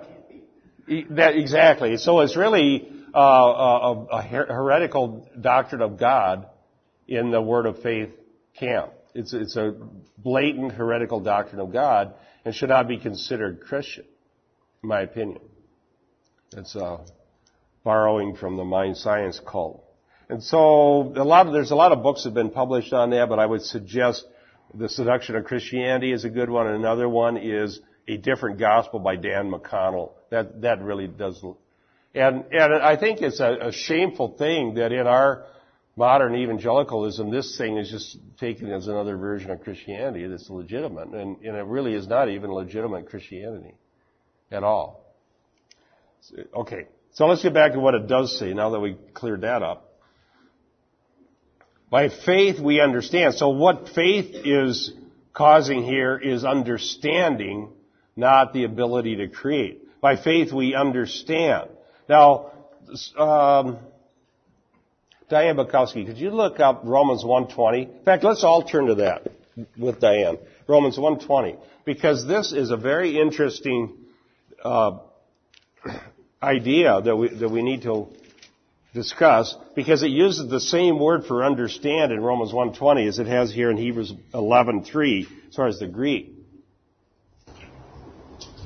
that 1.10 1.36
exactly. 1.36 1.96
So 1.96 2.20
it's 2.20 2.36
really 2.36 2.88
uh, 3.14 3.18
a, 3.18 4.06
a 4.12 4.22
heretical 4.22 5.28
doctrine 5.40 5.82
of 5.82 5.98
God 5.98 6.46
in 7.08 7.30
the 7.30 7.42
Word 7.42 7.66
of 7.66 7.82
Faith 7.82 8.10
camp. 8.58 8.92
It's 9.14 9.32
it's 9.32 9.56
a 9.56 9.74
blatant 10.18 10.72
heretical 10.72 11.20
doctrine 11.20 11.60
of 11.60 11.72
God 11.72 12.14
and 12.44 12.54
should 12.54 12.68
not 12.68 12.86
be 12.86 12.98
considered 12.98 13.60
Christian, 13.60 14.04
in 14.82 14.88
my 14.88 15.00
opinion. 15.00 15.40
It's 16.56 16.76
uh, 16.76 16.98
borrowing 17.82 18.36
from 18.36 18.56
the 18.56 18.64
mind 18.64 18.96
science 18.96 19.40
cult. 19.44 19.82
And 20.28 20.42
so 20.42 21.12
a 21.16 21.24
lot 21.24 21.46
of, 21.46 21.52
there's 21.52 21.70
a 21.70 21.76
lot 21.76 21.92
of 21.92 22.02
books 22.02 22.22
that 22.22 22.30
have 22.30 22.34
been 22.34 22.50
published 22.50 22.92
on 22.92 23.10
that, 23.10 23.28
but 23.28 23.38
I 23.38 23.46
would 23.46 23.62
suggest 23.62 24.24
The 24.74 24.88
Seduction 24.88 25.36
of 25.36 25.44
Christianity 25.44 26.12
is 26.12 26.24
a 26.24 26.30
good 26.30 26.50
one. 26.50 26.66
Another 26.66 27.08
one 27.08 27.36
is 27.36 27.80
A 28.08 28.16
Different 28.16 28.58
Gospel 28.58 29.00
by 29.00 29.16
Dan 29.16 29.50
McConnell. 29.50 30.12
That, 30.30 30.62
that 30.62 30.82
really 30.82 31.06
doesn't, 31.06 31.56
and, 32.14 32.44
and 32.50 32.74
I 32.74 32.96
think 32.96 33.20
it's 33.20 33.40
a, 33.40 33.68
a 33.68 33.72
shameful 33.72 34.36
thing 34.36 34.74
that 34.74 34.90
in 34.92 35.06
our 35.06 35.44
modern 35.96 36.34
evangelicalism, 36.34 37.30
this 37.30 37.56
thing 37.56 37.78
is 37.78 37.90
just 37.90 38.18
taken 38.38 38.70
as 38.70 38.86
another 38.86 39.16
version 39.16 39.50
of 39.50 39.62
Christianity 39.62 40.26
that's 40.26 40.50
legitimate, 40.50 41.08
and, 41.08 41.38
and 41.38 41.56
it 41.56 41.64
really 41.64 41.94
is 41.94 42.06
not 42.06 42.28
even 42.28 42.52
legitimate 42.52 43.08
Christianity 43.08 43.74
at 44.50 44.62
all. 44.62 45.04
Okay, 46.54 46.86
so 47.12 47.26
let's 47.26 47.42
get 47.42 47.54
back 47.54 47.72
to 47.72 47.80
what 47.80 47.94
it 47.94 48.08
does 48.08 48.38
say 48.38 48.52
now 48.52 48.70
that 48.70 48.80
we 48.80 48.96
cleared 49.14 49.42
that 49.42 49.62
up. 49.62 49.94
By 51.88 52.08
faith 52.08 52.58
we 52.58 52.80
understand. 52.80 53.34
So 53.34 53.50
what 53.50 53.90
faith 53.94 54.34
is 54.44 54.92
causing 55.32 55.84
here 55.84 56.18
is 56.18 56.44
understanding, 56.44 57.70
not 58.16 58.52
the 58.52 58.64
ability 58.64 59.16
to 59.16 59.28
create. 59.28 60.00
By 60.00 60.16
faith 60.16 60.52
we 60.52 60.74
understand. 60.74 61.70
Now, 62.08 62.52
um, 63.16 63.78
Diane 65.28 65.56
Bukowski, 65.56 66.06
could 66.06 66.18
you 66.18 66.30
look 66.30 66.60
up 66.60 66.82
Romans 66.84 67.24
1.20? 67.24 67.98
In 67.98 68.04
fact, 68.04 68.24
let's 68.24 68.44
all 68.44 68.62
turn 68.62 68.86
to 68.86 68.94
that 68.96 69.28
with 69.76 70.00
Diane. 70.00 70.38
Romans 70.66 70.98
1.20. 70.98 71.58
Because 71.84 72.26
this 72.26 72.52
is 72.52 72.70
a 72.70 72.76
very 72.76 73.18
interesting 73.18 73.96
uh, 74.62 74.98
idea 76.42 77.00
that 77.00 77.16
we, 77.16 77.28
that 77.28 77.48
we 77.48 77.62
need 77.62 77.82
to 77.82 78.08
discuss 78.94 79.54
because 79.74 80.02
it 80.02 80.10
uses 80.10 80.48
the 80.48 80.60
same 80.60 80.98
word 80.98 81.24
for 81.26 81.44
understand 81.44 82.12
in 82.12 82.20
Romans 82.20 82.52
1.20 82.52 83.08
as 83.08 83.18
it 83.18 83.26
has 83.26 83.52
here 83.52 83.70
in 83.70 83.76
Hebrews 83.76 84.12
11.3 84.32 85.26
as 85.48 85.54
far 85.54 85.66
as 85.66 85.78
the 85.78 85.86
Greek. 85.86 86.35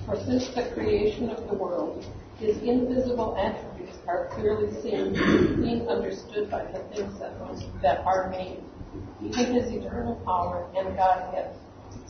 For 0.07 0.17
since 0.25 0.49
the 0.55 0.71
creation 0.75 1.31
of 1.31 1.47
the 1.49 1.55
world, 1.55 2.05
his 2.39 2.57
invisible 2.63 3.37
attributes 3.37 3.99
are 4.07 4.29
clearly 4.33 4.73
seen, 4.81 5.13
being 5.61 5.89
understood 5.89 6.51
by 6.51 6.65
the 6.65 6.79
things 6.95 7.19
that, 7.83 7.99
are 8.07 8.31
made, 8.31 8.61
even 9.23 9.55
his 9.55 9.71
eternal 9.73 10.17
power 10.25 10.67
and 10.75 10.97
Godhead, 10.97 11.55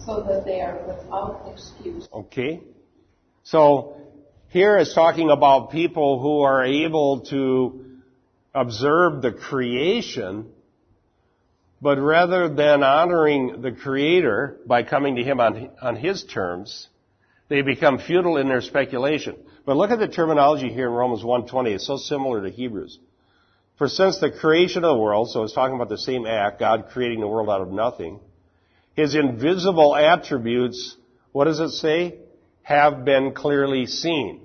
so 0.06 0.22
that 0.22 0.44
they 0.44 0.60
are 0.60 0.78
without 0.86 1.48
excuse. 1.52 2.08
Okay? 2.12 2.60
So, 3.42 3.96
here 4.48 4.78
is 4.78 4.94
talking 4.94 5.30
about 5.30 5.70
people 5.70 6.20
who 6.20 6.42
are 6.42 6.64
able 6.64 7.20
to 7.30 7.84
observe 8.54 9.22
the 9.22 9.32
creation, 9.32 10.50
but 11.82 11.98
rather 11.98 12.48
than 12.48 12.82
honoring 12.82 13.62
the 13.62 13.72
Creator 13.72 14.58
by 14.66 14.82
coming 14.82 15.16
to 15.16 15.24
Him 15.24 15.40
on, 15.40 15.70
on 15.82 15.96
His 15.96 16.24
terms, 16.24 16.88
they 17.50 17.62
become 17.62 17.98
futile 17.98 18.36
in 18.38 18.48
their 18.48 18.60
speculation. 18.60 19.36
But 19.66 19.76
look 19.76 19.90
at 19.90 19.98
the 19.98 20.08
terminology 20.08 20.72
here 20.72 20.86
in 20.86 20.92
Romans 20.92 21.22
1.20. 21.22 21.74
It's 21.74 21.86
so 21.86 21.96
similar 21.98 22.42
to 22.42 22.48
Hebrews. 22.48 22.98
For 23.76 23.88
since 23.88 24.20
the 24.20 24.30
creation 24.30 24.84
of 24.84 24.96
the 24.96 25.02
world, 25.02 25.30
so 25.30 25.42
it's 25.42 25.52
talking 25.52 25.74
about 25.74 25.88
the 25.88 25.98
same 25.98 26.26
act, 26.26 26.60
God 26.60 26.86
creating 26.92 27.20
the 27.20 27.26
world 27.26 27.50
out 27.50 27.60
of 27.60 27.68
nothing, 27.72 28.20
His 28.94 29.16
invisible 29.16 29.96
attributes, 29.96 30.96
what 31.32 31.46
does 31.46 31.58
it 31.58 31.70
say? 31.70 32.18
Have 32.62 33.04
been 33.04 33.34
clearly 33.34 33.86
seen. 33.86 34.42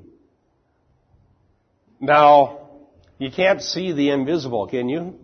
Now, 1.99 2.69
you 3.19 3.29
can't 3.29 3.61
see 3.61 3.91
the 3.91 4.09
invisible, 4.09 4.67
can 4.67 4.89
you? 4.89 5.19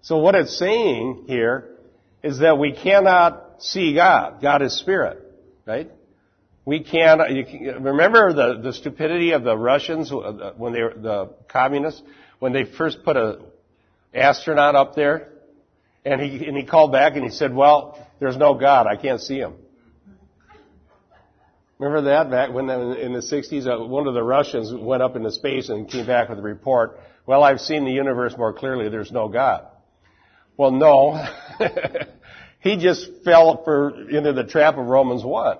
So 0.00 0.16
what 0.18 0.34
it's 0.34 0.58
saying 0.58 1.24
here 1.28 1.68
is 2.22 2.38
that 2.38 2.58
we 2.58 2.72
cannot 2.72 3.62
see 3.62 3.94
God. 3.94 4.40
God 4.40 4.62
is 4.62 4.78
spirit, 4.78 5.22
right? 5.66 5.90
We 6.64 6.84
can't, 6.84 7.30
you 7.30 7.44
can, 7.44 7.82
remember 7.82 8.32
the, 8.32 8.60
the 8.62 8.72
stupidity 8.72 9.32
of 9.32 9.42
the 9.42 9.56
Russians 9.56 10.12
uh, 10.12 10.52
when 10.56 10.72
they 10.72 10.82
were, 10.82 10.94
the 10.94 11.30
communists, 11.48 12.02
when 12.38 12.52
they 12.52 12.64
first 12.64 13.02
put 13.04 13.16
a 13.16 13.40
astronaut 14.14 14.76
up 14.76 14.94
there, 14.94 15.28
and 16.04 16.20
he, 16.20 16.46
and 16.46 16.56
he 16.56 16.64
called 16.64 16.92
back 16.92 17.14
and 17.14 17.24
he 17.24 17.30
said, 17.30 17.54
well, 17.54 17.98
there's 18.20 18.36
no 18.36 18.54
God, 18.54 18.86
I 18.86 18.96
can't 18.96 19.20
see 19.20 19.38
him. 19.38 19.54
Remember 21.78 22.10
that 22.10 22.30
back 22.30 22.52
when 22.52 22.70
in 22.70 23.12
the 23.12 23.18
60s, 23.18 23.66
uh, 23.66 23.84
one 23.84 24.06
of 24.06 24.14
the 24.14 24.22
Russians 24.22 24.72
went 24.72 25.02
up 25.02 25.16
into 25.16 25.32
space 25.32 25.68
and 25.68 25.90
came 25.90 26.06
back 26.06 26.28
with 26.28 26.38
a 26.38 26.42
report. 26.42 27.00
Well, 27.26 27.42
I've 27.42 27.60
seen 27.60 27.84
the 27.84 27.90
universe 27.90 28.36
more 28.36 28.52
clearly. 28.52 28.88
There's 28.88 29.10
no 29.10 29.28
God. 29.28 29.66
Well, 30.56 30.70
no. 30.70 31.26
he 32.60 32.76
just 32.76 33.10
fell 33.24 33.64
for, 33.64 34.08
into 34.08 34.32
the 34.32 34.44
trap 34.44 34.78
of 34.78 34.86
Romans 34.86 35.24
1. 35.24 35.58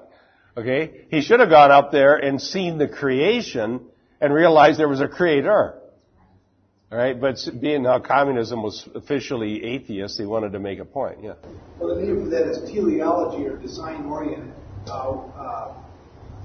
Okay? 0.56 1.06
He 1.10 1.22
should 1.22 1.40
have 1.40 1.50
gone 1.50 1.70
up 1.70 1.92
there 1.92 2.16
and 2.16 2.40
seen 2.40 2.78
the 2.78 2.88
creation 2.88 3.86
and 4.20 4.32
realized 4.34 4.78
there 4.78 4.88
was 4.88 5.00
a 5.00 5.08
creator. 5.08 5.78
Alright? 6.90 7.20
But 7.20 7.38
being 7.60 7.84
how 7.84 8.00
communism 8.00 8.62
was 8.62 8.86
officially 8.94 9.64
atheist, 9.64 10.18
he 10.18 10.26
wanted 10.26 10.52
to 10.52 10.58
make 10.58 10.78
a 10.78 10.84
point. 10.84 11.18
Yeah. 11.22 11.34
Well, 11.78 11.94
the 11.94 12.02
name 12.02 12.24
for 12.24 12.30
that 12.30 12.48
is 12.48 12.70
teleology 12.70 13.46
or 13.46 13.56
design 13.56 14.04
oriented. 14.04 14.52
Uh, 14.86 14.92
uh, 14.92 15.74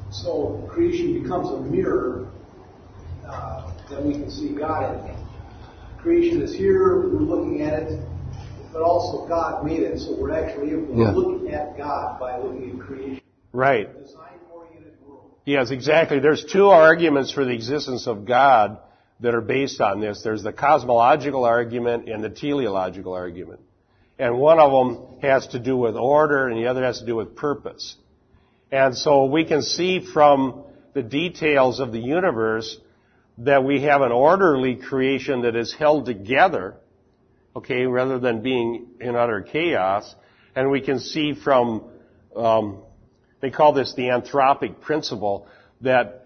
so 0.10 0.66
creation 0.72 1.22
becomes 1.22 1.50
a 1.50 1.60
mirror 1.60 2.32
uh, 3.28 3.74
that 3.90 4.02
we 4.02 4.14
can 4.14 4.32
see 4.32 4.50
God 4.50 5.10
in. 5.10 5.28
Creation 6.00 6.42
is 6.42 6.56
here, 6.56 7.02
we're 7.02 7.20
looking 7.20 7.62
at 7.64 7.84
it, 7.84 8.00
but 8.72 8.82
also 8.82 9.28
God 9.28 9.66
made 9.66 9.82
it, 9.82 10.00
so 10.00 10.16
we're 10.16 10.32
actually 10.32 10.72
able 10.72 10.88
to 10.88 11.02
Yeah. 11.02 11.12
look 11.12 11.50
at 11.52 11.78
God 11.78 12.20
by 12.20 12.38
looking 12.38 12.80
at 12.80 12.80
creation. 12.80 13.22
Right. 13.52 13.88
Design 13.98 14.40
oriented 14.52 14.94
world. 15.06 15.32
Yes, 15.46 15.72
exactly. 15.72 16.20
There's 16.20 16.44
two 16.44 16.68
arguments 16.68 17.32
for 17.32 17.46
the 17.46 17.54
existence 17.54 18.08
of 18.08 18.26
God 18.26 18.80
that 19.20 19.34
are 19.34 19.42
based 19.42 19.82
on 19.82 20.00
this. 20.00 20.22
There's 20.24 20.44
the 20.44 20.54
cosmological 20.54 21.44
argument 21.44 22.08
and 22.10 22.24
the 22.24 22.30
teleological 22.30 23.14
argument. 23.14 23.62
And 24.20 24.38
one 24.38 24.60
of 24.60 24.72
them 24.72 25.20
has 25.22 25.48
to 25.48 25.60
do 25.60 25.78
with 25.78 25.96
order 25.96 26.48
and 26.48 26.58
the 26.58 26.68
other 26.68 26.84
has 26.84 27.00
to 27.00 27.06
do 27.06 27.16
with 27.16 27.36
purpose. 27.36 27.96
And 28.72 28.98
so 28.98 29.26
we 29.26 29.46
can 29.46 29.62
see 29.62 30.06
from 30.14 30.64
the 30.94 31.04
details 31.04 31.80
of 31.80 31.92
the 31.92 32.00
universe 32.00 32.78
that 33.40 33.64
we 33.64 33.84
have 33.84 34.02
an 34.02 34.12
orderly 34.12 34.76
creation 34.76 35.44
that 35.44 35.56
is 35.56 35.74
held 35.74 36.06
together, 36.06 36.76
okay, 37.56 37.86
rather 37.86 38.20
than 38.20 38.42
being 38.42 38.88
in 39.00 39.16
utter 39.16 39.42
chaos. 39.42 40.14
And 40.56 40.72
we 40.72 40.82
can 40.82 41.00
see 41.00 41.34
from, 41.34 41.86
um, 42.36 42.82
they 43.42 43.50
call 43.50 43.74
this 43.74 43.94
the 43.96 44.04
anthropic 44.04 44.82
principle, 44.82 45.48
that 45.82 46.26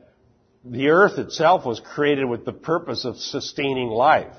the 0.64 0.90
earth 0.90 1.18
itself 1.18 1.66
was 1.66 1.80
created 1.80 2.26
with 2.26 2.46
the 2.46 2.54
purpose 2.54 3.06
of 3.06 3.18
sustaining 3.18 3.90
life. 3.90 4.36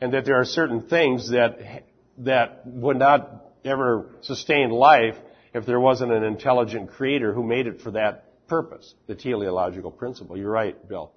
And 0.00 0.14
that 0.14 0.24
there 0.24 0.40
are 0.40 0.44
certain 0.44 0.88
things 0.88 1.30
that, 1.30 1.84
that 2.18 2.66
would 2.66 2.98
not 2.98 3.52
ever 3.64 4.06
sustain 4.22 4.70
life 4.70 5.14
if 5.54 5.64
there 5.64 5.78
wasn't 5.78 6.12
an 6.12 6.24
intelligent 6.24 6.90
creator 6.90 7.32
who 7.32 7.44
made 7.44 7.66
it 7.66 7.80
for 7.80 7.92
that 7.92 8.48
purpose, 8.48 8.94
the 9.06 9.14
teleological 9.14 9.90
principle. 9.90 10.36
You're 10.36 10.50
right, 10.50 10.88
Bill. 10.88 11.12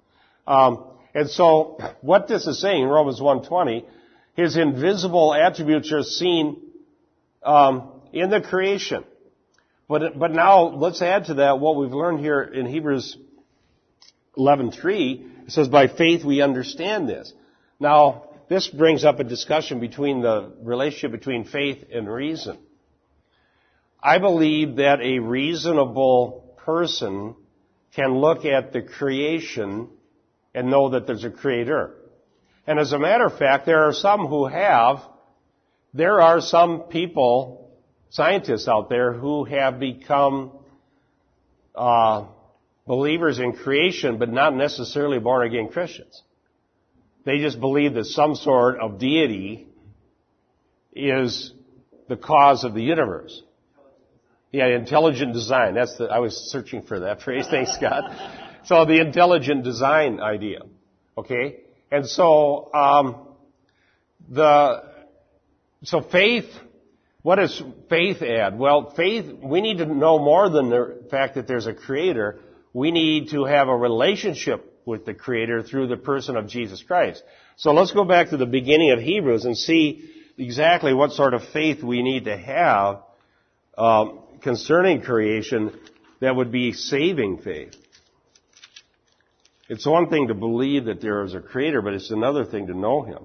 Um, 0.46 0.84
and 1.14 1.28
so, 1.28 1.78
what 2.00 2.28
this 2.28 2.46
is 2.46 2.60
saying 2.60 2.82
in 2.82 2.88
Romans 2.88 3.20
1.20, 3.20 3.84
his 4.34 4.56
invisible 4.56 5.34
attributes 5.34 5.90
are 5.92 6.02
seen 6.02 6.60
um, 7.42 7.90
in 8.12 8.30
the 8.30 8.40
creation. 8.40 9.02
But, 9.88 10.18
but 10.18 10.32
now 10.32 10.62
let's 10.68 11.00
add 11.00 11.26
to 11.26 11.34
that 11.34 11.60
what 11.60 11.76
we've 11.76 11.92
learned 11.92 12.20
here 12.20 12.42
in 12.42 12.66
Hebrews 12.66 13.16
11:3. 14.36 15.46
It 15.46 15.52
says, 15.52 15.68
"By 15.68 15.86
faith 15.86 16.24
we 16.24 16.42
understand 16.42 17.08
this." 17.08 17.32
Now, 17.78 18.24
this 18.48 18.68
brings 18.68 19.04
up 19.04 19.20
a 19.20 19.24
discussion 19.24 19.80
between 19.80 20.22
the 20.22 20.52
relationship 20.62 21.12
between 21.12 21.44
faith 21.44 21.84
and 21.92 22.12
reason. 22.12 22.58
I 24.02 24.18
believe 24.18 24.76
that 24.76 25.00
a 25.00 25.18
reasonable 25.20 26.54
person 26.64 27.34
can 27.94 28.18
look 28.18 28.44
at 28.44 28.72
the 28.72 28.82
creation 28.82 29.88
and 30.54 30.70
know 30.70 30.90
that 30.90 31.06
there's 31.06 31.24
a 31.24 31.30
creator. 31.30 31.94
And 32.66 32.78
as 32.78 32.92
a 32.92 32.98
matter 32.98 33.26
of 33.26 33.38
fact, 33.38 33.66
there 33.66 33.84
are 33.84 33.92
some 33.92 34.26
who 34.26 34.46
have, 34.46 35.02
there 35.94 36.20
are 36.20 36.40
some 36.40 36.82
people, 36.82 37.65
scientists 38.10 38.68
out 38.68 38.88
there, 38.88 39.12
who 39.12 39.44
have 39.44 39.78
become 39.78 40.52
uh, 41.74 42.26
believers 42.86 43.38
in 43.38 43.52
creation, 43.52 44.18
but 44.18 44.30
not 44.30 44.54
necessarily 44.54 45.18
born 45.18 45.46
again 45.46 45.68
Christians. 45.68 46.22
They 47.24 47.38
just 47.38 47.58
believe 47.58 47.94
that 47.94 48.04
some 48.06 48.36
sort 48.36 48.78
of 48.78 48.98
deity 48.98 49.66
is 50.94 51.52
the 52.08 52.16
cause 52.16 52.64
of 52.64 52.74
the 52.74 52.82
universe. 52.82 53.42
Yeah, 54.52 54.68
intelligent 54.68 55.34
design. 55.34 55.74
That's 55.74 55.96
the, 55.98 56.04
I 56.04 56.20
was 56.20 56.36
searching 56.50 56.82
for 56.82 57.00
that 57.00 57.20
phrase. 57.24 57.46
Thanks, 57.50 57.74
Scott. 57.74 58.04
So 58.64 58.84
the 58.84 59.00
intelligent 59.00 59.64
design 59.64 60.20
idea. 60.20 60.60
Okay? 61.18 61.60
And 61.90 62.06
so, 62.06 62.72
um, 62.72 63.26
the, 64.28 64.82
so 65.82 66.00
faith, 66.00 66.46
what 67.26 67.40
does 67.40 67.60
faith 67.90 68.22
add? 68.22 68.56
Well, 68.56 68.92
faith, 68.96 69.26
we 69.42 69.60
need 69.60 69.78
to 69.78 69.84
know 69.84 70.16
more 70.16 70.48
than 70.48 70.70
the 70.70 71.08
fact 71.10 71.34
that 71.34 71.48
there's 71.48 71.66
a 71.66 71.74
creator. 71.74 72.38
We 72.72 72.92
need 72.92 73.30
to 73.30 73.44
have 73.46 73.66
a 73.66 73.76
relationship 73.76 74.80
with 74.84 75.04
the 75.04 75.12
creator 75.12 75.60
through 75.60 75.88
the 75.88 75.96
person 75.96 76.36
of 76.36 76.46
Jesus 76.46 76.84
Christ. 76.84 77.24
So 77.56 77.72
let's 77.72 77.90
go 77.90 78.04
back 78.04 78.30
to 78.30 78.36
the 78.36 78.46
beginning 78.46 78.92
of 78.92 79.00
Hebrews 79.00 79.44
and 79.44 79.58
see 79.58 80.08
exactly 80.38 80.94
what 80.94 81.10
sort 81.10 81.34
of 81.34 81.42
faith 81.52 81.82
we 81.82 82.00
need 82.00 82.26
to 82.26 82.38
have 82.38 83.02
um, 83.76 84.20
concerning 84.40 85.02
creation 85.02 85.76
that 86.20 86.36
would 86.36 86.52
be 86.52 86.74
saving 86.74 87.38
faith. 87.38 87.74
It's 89.68 89.84
one 89.84 90.10
thing 90.10 90.28
to 90.28 90.34
believe 90.34 90.84
that 90.84 91.00
there 91.00 91.24
is 91.24 91.34
a 91.34 91.40
creator, 91.40 91.82
but 91.82 91.92
it's 91.92 92.12
another 92.12 92.44
thing 92.44 92.68
to 92.68 92.78
know 92.78 93.02
him. 93.02 93.24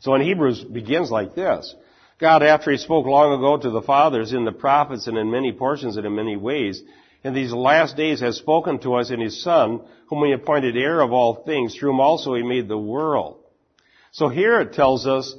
So 0.00 0.12
in 0.16 0.22
Hebrews 0.22 0.64
begins 0.64 1.08
like 1.08 1.36
this. 1.36 1.72
God, 2.20 2.42
after 2.42 2.70
he 2.70 2.76
spoke 2.76 3.06
long 3.06 3.32
ago 3.38 3.56
to 3.56 3.70
the 3.70 3.80
fathers 3.80 4.34
in 4.34 4.44
the 4.44 4.52
prophets 4.52 5.06
and 5.06 5.16
in 5.16 5.30
many 5.30 5.52
portions 5.52 5.96
and 5.96 6.04
in 6.04 6.14
many 6.14 6.36
ways, 6.36 6.82
in 7.24 7.32
these 7.32 7.52
last 7.52 7.96
days 7.96 8.20
has 8.20 8.36
spoken 8.36 8.78
to 8.80 8.94
us 8.94 9.10
in 9.10 9.20
his 9.20 9.42
son, 9.42 9.80
whom 10.08 10.26
he 10.26 10.32
appointed 10.32 10.76
heir 10.76 11.00
of 11.00 11.12
all 11.12 11.42
things, 11.44 11.74
through 11.74 11.92
whom 11.92 12.00
also 12.00 12.34
he 12.34 12.42
made 12.42 12.68
the 12.68 12.78
world. 12.78 13.38
So 14.12 14.28
here 14.28 14.60
it 14.60 14.74
tells 14.74 15.06
us 15.06 15.34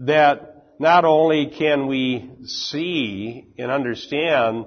that 0.00 0.64
not 0.78 1.06
only 1.06 1.52
can 1.58 1.86
we 1.86 2.30
see 2.44 3.46
and 3.56 3.70
understand 3.70 4.66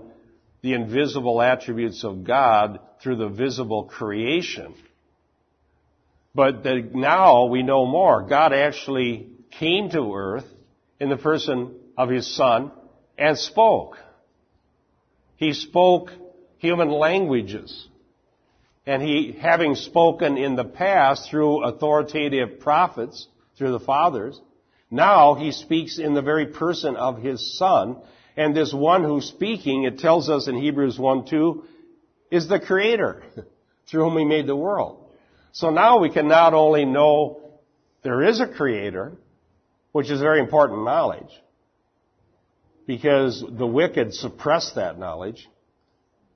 the 0.62 0.73
invisible 0.73 1.39
attributes 1.39 2.03
of 2.03 2.23
God 2.23 2.79
through 3.01 3.17
the 3.17 3.29
visible 3.29 3.84
creation, 3.84 4.73
but 6.34 6.63
that 6.63 6.95
now 6.95 7.45
we 7.45 7.62
know 7.62 7.86
more. 7.86 8.23
God 8.23 8.53
actually 8.53 9.29
came 9.51 9.91
to 9.91 10.15
earth 10.15 10.45
in 10.99 11.09
the 11.09 11.17
person 11.17 11.75
of 11.97 12.09
his 12.09 12.27
son 12.35 12.71
and 13.17 13.38
spoke. 13.38 13.97
He 15.35 15.53
spoke 15.53 16.12
human 16.57 16.89
languages. 16.89 17.88
And 18.85 19.01
he, 19.01 19.38
having 19.39 19.75
spoken 19.75 20.38
in 20.38 20.55
the 20.55 20.65
past 20.65 21.29
through 21.29 21.63
authoritative 21.63 22.59
prophets, 22.59 23.27
through 23.57 23.71
the 23.71 23.79
fathers, 23.79 24.39
now 24.89 25.35
he 25.35 25.51
speaks 25.51 25.99
in 25.99 26.13
the 26.13 26.21
very 26.21 26.47
person 26.47 26.95
of 26.95 27.21
his 27.21 27.57
son. 27.57 27.97
And 28.35 28.55
this 28.55 28.73
one 28.73 29.03
who's 29.03 29.27
speaking, 29.27 29.83
it 29.83 29.99
tells 29.99 30.29
us 30.29 30.47
in 30.47 30.55
Hebrews 30.55 30.97
1 30.97 31.27
2, 31.27 31.63
is 32.31 32.47
the 32.47 32.59
creator 32.59 33.23
through 33.89 34.05
whom 34.05 34.17
he 34.17 34.25
made 34.25 34.47
the 34.47 34.55
world. 34.55 35.05
So 35.51 35.69
now 35.69 35.99
we 35.99 36.09
can 36.09 36.27
not 36.27 36.53
only 36.53 36.85
know 36.85 37.41
there 38.03 38.23
is 38.23 38.39
a 38.39 38.47
creator, 38.47 39.13
which 39.91 40.10
is 40.10 40.19
very 40.19 40.39
important 40.39 40.84
knowledge, 40.84 41.32
because 42.86 43.43
the 43.47 43.67
wicked 43.67 44.13
suppress 44.13 44.73
that 44.73 44.97
knowledge, 44.97 45.47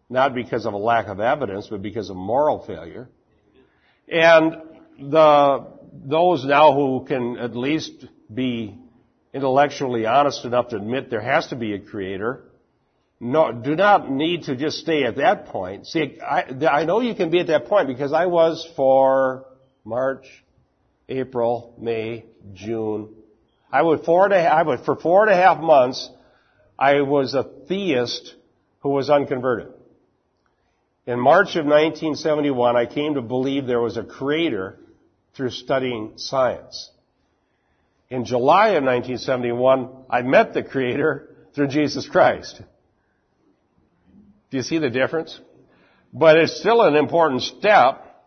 not 0.10 0.36
because 0.36 0.66
of 0.66 0.74
a 0.74 0.78
lack 0.78 1.08
of 1.08 1.20
evidence, 1.20 1.68
but 1.68 1.82
because 1.82 2.10
of 2.10 2.16
moral 2.16 2.66
failure. 2.66 3.10
And 4.08 4.56
the, 5.00 5.68
those 5.92 6.46
now 6.46 6.74
who 6.74 7.06
can 7.08 7.38
at 7.38 7.56
least 7.56 8.06
be 8.32 8.78
intellectually 9.34 10.06
honest 10.06 10.46
enough 10.46 10.70
to 10.70 10.76
admit 10.76 11.10
there 11.10 11.22
has 11.22 11.48
to 11.48 11.56
be 11.56 11.74
a 11.74 11.80
creator, 11.80 12.44
no, 13.20 13.52
do 13.52 13.76
not 13.76 14.12
need 14.12 14.44
to 14.44 14.56
just 14.56 14.78
stay 14.80 15.06
at 15.06 15.16
that 15.16 15.46
point. 15.48 15.88
See, 15.88 16.20
I, 16.22 16.44
I 16.70 16.86
know 16.86 17.00
you 17.00 17.16
can 17.16 17.30
be 17.30 17.40
at 17.40 17.48
that 17.48 17.66
point 17.66 17.88
because 17.88 18.14
I 18.14 18.26
was 18.26 18.70
for 18.76 19.46
March, 19.86 20.26
April, 21.08 21.74
May, 21.80 22.26
June. 22.54 23.16
I 23.74 23.82
would 23.82 24.06
four 24.06 24.26
and 24.26 24.34
a 24.36 24.38
I 24.38 24.62
would, 24.62 24.82
for 24.82 24.96
four 24.96 25.24
and 25.24 25.32
a 25.32 25.36
half 25.36 25.60
months, 25.60 26.08
I 26.78 27.02
was 27.02 27.34
a 27.34 27.44
theist 27.68 28.36
who 28.82 28.90
was 28.90 29.10
unconverted. 29.10 29.70
In 31.08 31.20
March 31.20 31.56
of 31.56 31.66
1971, 31.66 32.76
I 32.78 32.86
came 32.86 33.16
to 33.16 33.22
believe 33.22 33.66
there 33.66 33.82
was 33.82 33.98
a 33.98 34.04
creator 34.04 34.78
through 35.36 35.50
studying 35.50 36.14
science. 36.18 36.92
In 38.12 38.26
July 38.26 38.70
of 38.70 38.84
1971, 38.84 39.90
I 40.08 40.22
met 40.22 40.54
the 40.54 40.62
creator 40.62 41.36
through 41.56 41.70
Jesus 41.70 42.08
Christ. 42.08 42.62
Do 44.52 44.58
you 44.58 44.64
see 44.64 44.78
the 44.78 44.92
difference? 44.92 45.40
But 46.14 46.38
it's 46.38 46.60
still 46.60 46.84
an 46.84 46.96
important 46.96 47.42
step 47.42 48.24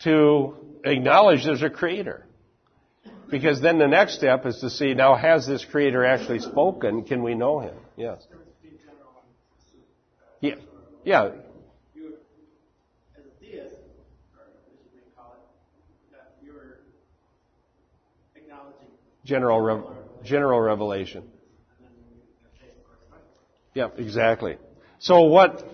to 0.00 0.56
acknowledge 0.84 1.46
there's 1.46 1.62
a 1.62 1.70
creator. 1.70 2.26
Because 3.30 3.60
then 3.60 3.78
the 3.78 3.86
next 3.86 4.14
step 4.14 4.46
is 4.46 4.58
to 4.60 4.70
see, 4.70 4.94
now 4.94 5.14
has 5.14 5.46
this 5.46 5.64
creator 5.64 6.04
actually 6.04 6.40
spoken? 6.40 7.04
Can 7.04 7.22
we 7.22 7.34
know 7.34 7.60
him? 7.60 7.74
Yes. 7.96 8.26
Yeah. 10.40 10.54
Yeah. 11.04 11.30
General, 19.24 19.60
rev- 19.60 19.84
general 20.22 20.60
revelation. 20.60 21.24
Yep, 23.72 23.98
exactly. 23.98 24.58
So 24.98 25.22
what 25.22 25.64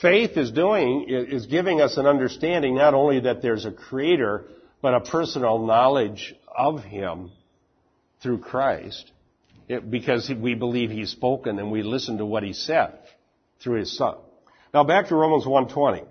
faith 0.00 0.36
is 0.36 0.50
doing 0.50 1.06
is 1.08 1.46
giving 1.46 1.80
us 1.80 1.96
an 1.96 2.06
understanding 2.06 2.74
not 2.74 2.94
only 2.94 3.20
that 3.20 3.42
there's 3.42 3.64
a 3.64 3.70
creator, 3.70 4.46
but 4.82 4.94
a 4.94 5.00
personal 5.00 5.64
knowledge 5.64 6.34
of 6.56 6.82
him 6.82 7.30
through 8.22 8.38
Christ. 8.38 9.10
It, 9.68 9.90
because 9.90 10.30
we 10.30 10.54
believe 10.54 10.90
he's 10.90 11.10
spoken 11.10 11.58
and 11.58 11.72
we 11.72 11.82
listen 11.82 12.18
to 12.18 12.26
what 12.26 12.44
he 12.44 12.52
said 12.52 12.98
through 13.60 13.80
his 13.80 13.96
son. 13.96 14.16
Now 14.72 14.84
back 14.84 15.08
to 15.08 15.16
Romans 15.16 15.44
1:20. 15.44 16.06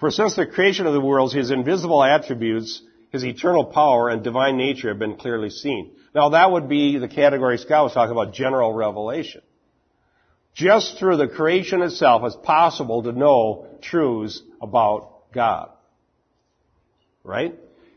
For 0.00 0.10
since 0.10 0.34
the 0.34 0.46
creation 0.46 0.86
of 0.86 0.92
the 0.92 1.00
world, 1.00 1.32
his 1.32 1.50
invisible 1.50 2.02
attributes 2.02 2.82
his 3.14 3.24
eternal 3.24 3.64
power 3.64 4.08
and 4.08 4.24
divine 4.24 4.56
nature 4.56 4.88
have 4.88 4.98
been 4.98 5.16
clearly 5.16 5.48
seen. 5.48 5.92
Now 6.16 6.30
that 6.30 6.50
would 6.50 6.68
be 6.68 6.98
the 6.98 7.06
category 7.06 7.58
Scott 7.58 7.84
was 7.84 7.94
talking 7.94 8.10
about, 8.10 8.34
general 8.34 8.72
revelation. 8.72 9.40
Just 10.52 10.98
through 10.98 11.18
the 11.18 11.28
creation 11.28 11.80
itself, 11.80 12.22
it's 12.24 12.34
possible 12.34 13.04
to 13.04 13.12
know 13.12 13.66
truths 13.80 14.42
about 14.60 15.32
God. 15.32 15.70
Right? 17.22 17.54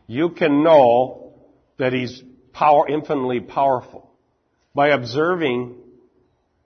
You 0.08 0.30
can 0.30 0.64
know 0.64 1.34
that 1.78 1.94
He's 1.94 2.24
power, 2.54 2.88
infinitely 2.88 3.42
powerful 3.42 4.10
by 4.74 4.90
observing 4.90 5.76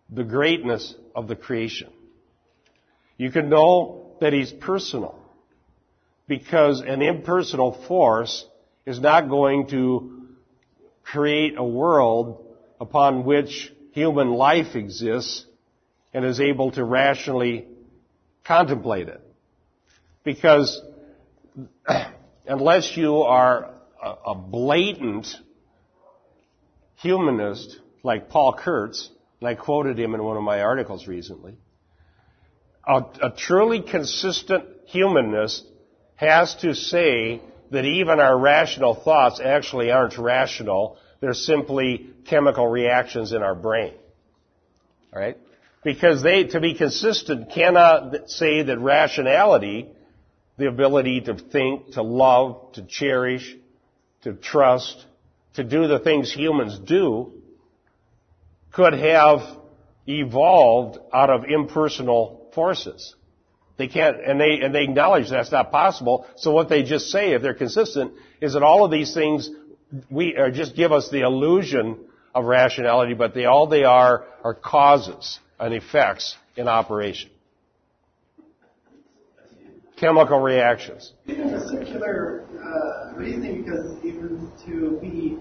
the 0.09 0.23
greatness 0.23 0.93
of 1.15 1.27
the 1.27 1.35
creation. 1.35 1.89
You 3.17 3.31
can 3.31 3.49
know 3.49 4.15
that 4.21 4.31
He's 4.31 4.51
personal 4.51 5.17
because 6.27 6.81
an 6.81 7.01
impersonal 7.01 7.83
force 7.87 8.45
is 8.85 8.99
not 8.99 9.27
going 9.27 9.67
to 9.67 10.27
create 11.03 11.55
a 11.57 11.63
world 11.63 12.45
upon 12.79 13.25
which 13.25 13.73
human 13.91 14.31
life 14.31 14.75
exists 14.75 15.45
and 16.13 16.23
is 16.25 16.39
able 16.39 16.71
to 16.71 16.83
rationally 16.83 17.67
contemplate 18.45 19.07
it. 19.07 19.21
Because 20.23 20.81
unless 22.45 22.95
you 22.95 23.21
are 23.23 23.73
a 24.25 24.35
blatant 24.35 25.27
humanist 26.95 27.79
like 28.03 28.29
Paul 28.29 28.53
Kurtz, 28.53 29.09
and 29.39 29.49
I 29.49 29.55
quoted 29.55 29.99
him 29.99 30.15
in 30.15 30.23
one 30.23 30.37
of 30.37 30.43
my 30.43 30.61
articles 30.61 31.07
recently. 31.07 31.55
A, 32.87 33.03
a 33.21 33.31
truly 33.35 33.81
consistent 33.81 34.65
humanist 34.85 35.65
has 36.15 36.55
to 36.55 36.73
say 36.73 37.41
that 37.71 37.85
even 37.85 38.19
our 38.19 38.37
rational 38.37 38.95
thoughts 38.95 39.39
actually 39.39 39.91
aren't 39.91 40.17
rational. 40.17 40.97
They're 41.19 41.33
simply 41.33 42.09
chemical 42.25 42.67
reactions 42.67 43.31
in 43.31 43.41
our 43.41 43.55
brain. 43.55 43.93
Alright? 45.13 45.37
Because 45.83 46.21
they, 46.21 46.45
to 46.45 46.59
be 46.59 46.75
consistent, 46.75 47.51
cannot 47.51 48.29
say 48.29 48.63
that 48.63 48.79
rationality, 48.79 49.89
the 50.61 50.67
ability 50.67 51.21
to 51.21 51.35
think, 51.35 51.93
to 51.93 52.01
love, 52.01 52.73
to 52.73 52.83
cherish, 52.83 53.55
to 54.23 54.33
trust, 54.33 55.05
to 55.55 55.63
do 55.63 55.87
the 55.87 55.99
things 55.99 56.31
humans 56.31 56.79
do, 56.79 57.33
could 58.71 58.93
have 58.93 59.39
evolved 60.07 60.99
out 61.13 61.29
of 61.29 61.45
impersonal 61.45 62.49
forces. 62.53 63.15
They 63.77 63.87
can't, 63.87 64.23
and 64.23 64.39
they, 64.39 64.59
and 64.61 64.73
they 64.75 64.83
acknowledge 64.83 65.29
that's 65.29 65.51
not 65.51 65.71
possible. 65.71 66.27
So 66.35 66.51
what 66.51 66.69
they 66.69 66.83
just 66.83 67.07
say, 67.09 67.33
if 67.33 67.41
they're 67.41 67.55
consistent, 67.55 68.13
is 68.39 68.53
that 68.53 68.61
all 68.61 68.85
of 68.85 68.91
these 68.91 69.13
things 69.13 69.49
we 70.09 70.37
uh, 70.37 70.51
just 70.51 70.75
give 70.75 70.91
us 70.91 71.09
the 71.09 71.21
illusion 71.21 71.97
of 72.33 72.45
rationality, 72.45 73.15
but 73.15 73.33
they 73.33 73.45
all 73.45 73.67
they 73.67 73.83
are 73.83 74.25
are 74.43 74.53
causes 74.53 75.39
and 75.59 75.73
effects 75.73 76.37
in 76.55 76.67
operation. 76.67 77.30
Chemical 80.01 80.39
reactions. 80.39 81.13
Even 81.27 81.51
the 81.51 81.67
circular 81.69 82.43
uh, 82.59 83.15
reasoning, 83.15 83.61
because 83.61 84.03
even 84.03 84.51
to 84.65 84.97
be, 84.99 85.37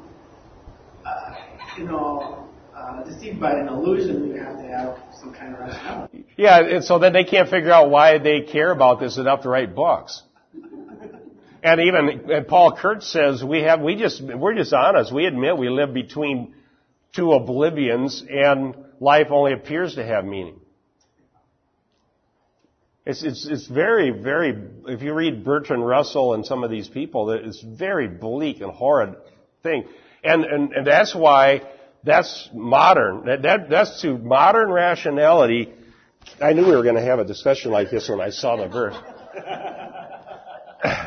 uh, 1.03 1.35
you 1.79 1.85
know, 1.85 2.47
uh, 2.77 3.03
deceived 3.05 3.41
by 3.41 3.53
an 3.53 3.69
illusion, 3.69 4.29
you 4.29 4.35
have 4.35 4.59
to 4.59 4.65
have 4.65 4.99
some 5.19 5.33
kind 5.33 5.55
of 5.55 5.61
rationality. 5.61 6.27
Yeah, 6.37 6.61
and 6.61 6.85
so 6.85 6.99
then 6.99 7.15
they 7.15 7.25
can't 7.25 7.49
figure 7.49 7.73
out 7.73 7.89
why 7.89 8.19
they 8.19 8.43
care 8.43 8.71
about 8.71 9.01
this 9.01 9.17
enough 9.17 9.45
to 9.45 9.49
write 9.49 9.75
books. 9.75 10.23
And 11.63 11.79
even 11.83 12.31
and 12.31 12.49
Paul 12.49 12.75
Kurtz 12.75 13.07
says 13.07 13.45
we 13.45 13.61
have 13.65 13.83
we 13.83 13.95
just 13.95 14.23
we're 14.23 14.55
just 14.55 14.73
honest. 14.73 15.13
We 15.13 15.27
admit 15.27 15.59
we 15.59 15.69
live 15.69 15.93
between 15.93 16.55
two 17.15 17.33
oblivions, 17.33 18.25
and 18.31 18.75
life 18.99 19.27
only 19.31 19.53
appears 19.53 19.97
to 19.97 20.03
have 20.03 20.25
meaning. 20.25 20.59
It's, 23.11 23.25
it's, 23.25 23.45
it's 23.45 23.67
very, 23.67 24.11
very, 24.11 24.57
if 24.87 25.03
you 25.03 25.13
read 25.13 25.45
Bertrand 25.45 25.85
Russell 25.85 26.35
and 26.35 26.47
some 26.47 26.63
of 26.63 26.71
these 26.71 26.87
people, 26.87 27.33
it's 27.33 27.61
very 27.61 28.07
bleak 28.07 28.61
and 28.61 28.71
horrid 28.71 29.17
thing. 29.65 29.85
And, 30.23 30.45
and, 30.45 30.73
and 30.73 30.87
that's 30.87 31.13
why 31.13 31.63
that's 32.05 32.49
modern. 32.55 33.27
That, 33.27 33.43
that, 33.43 33.69
that's 33.69 34.01
to 34.03 34.17
modern 34.17 34.71
rationality. 34.71 35.75
I 36.41 36.53
knew 36.53 36.65
we 36.65 36.77
were 36.77 36.85
going 36.85 36.95
to 36.95 37.03
have 37.03 37.19
a 37.19 37.25
discussion 37.25 37.73
like 37.73 37.91
this 37.91 38.09
when 38.09 38.21
I 38.21 38.31
saw 38.31 38.57
the 38.57 38.69
verse. 38.69 38.95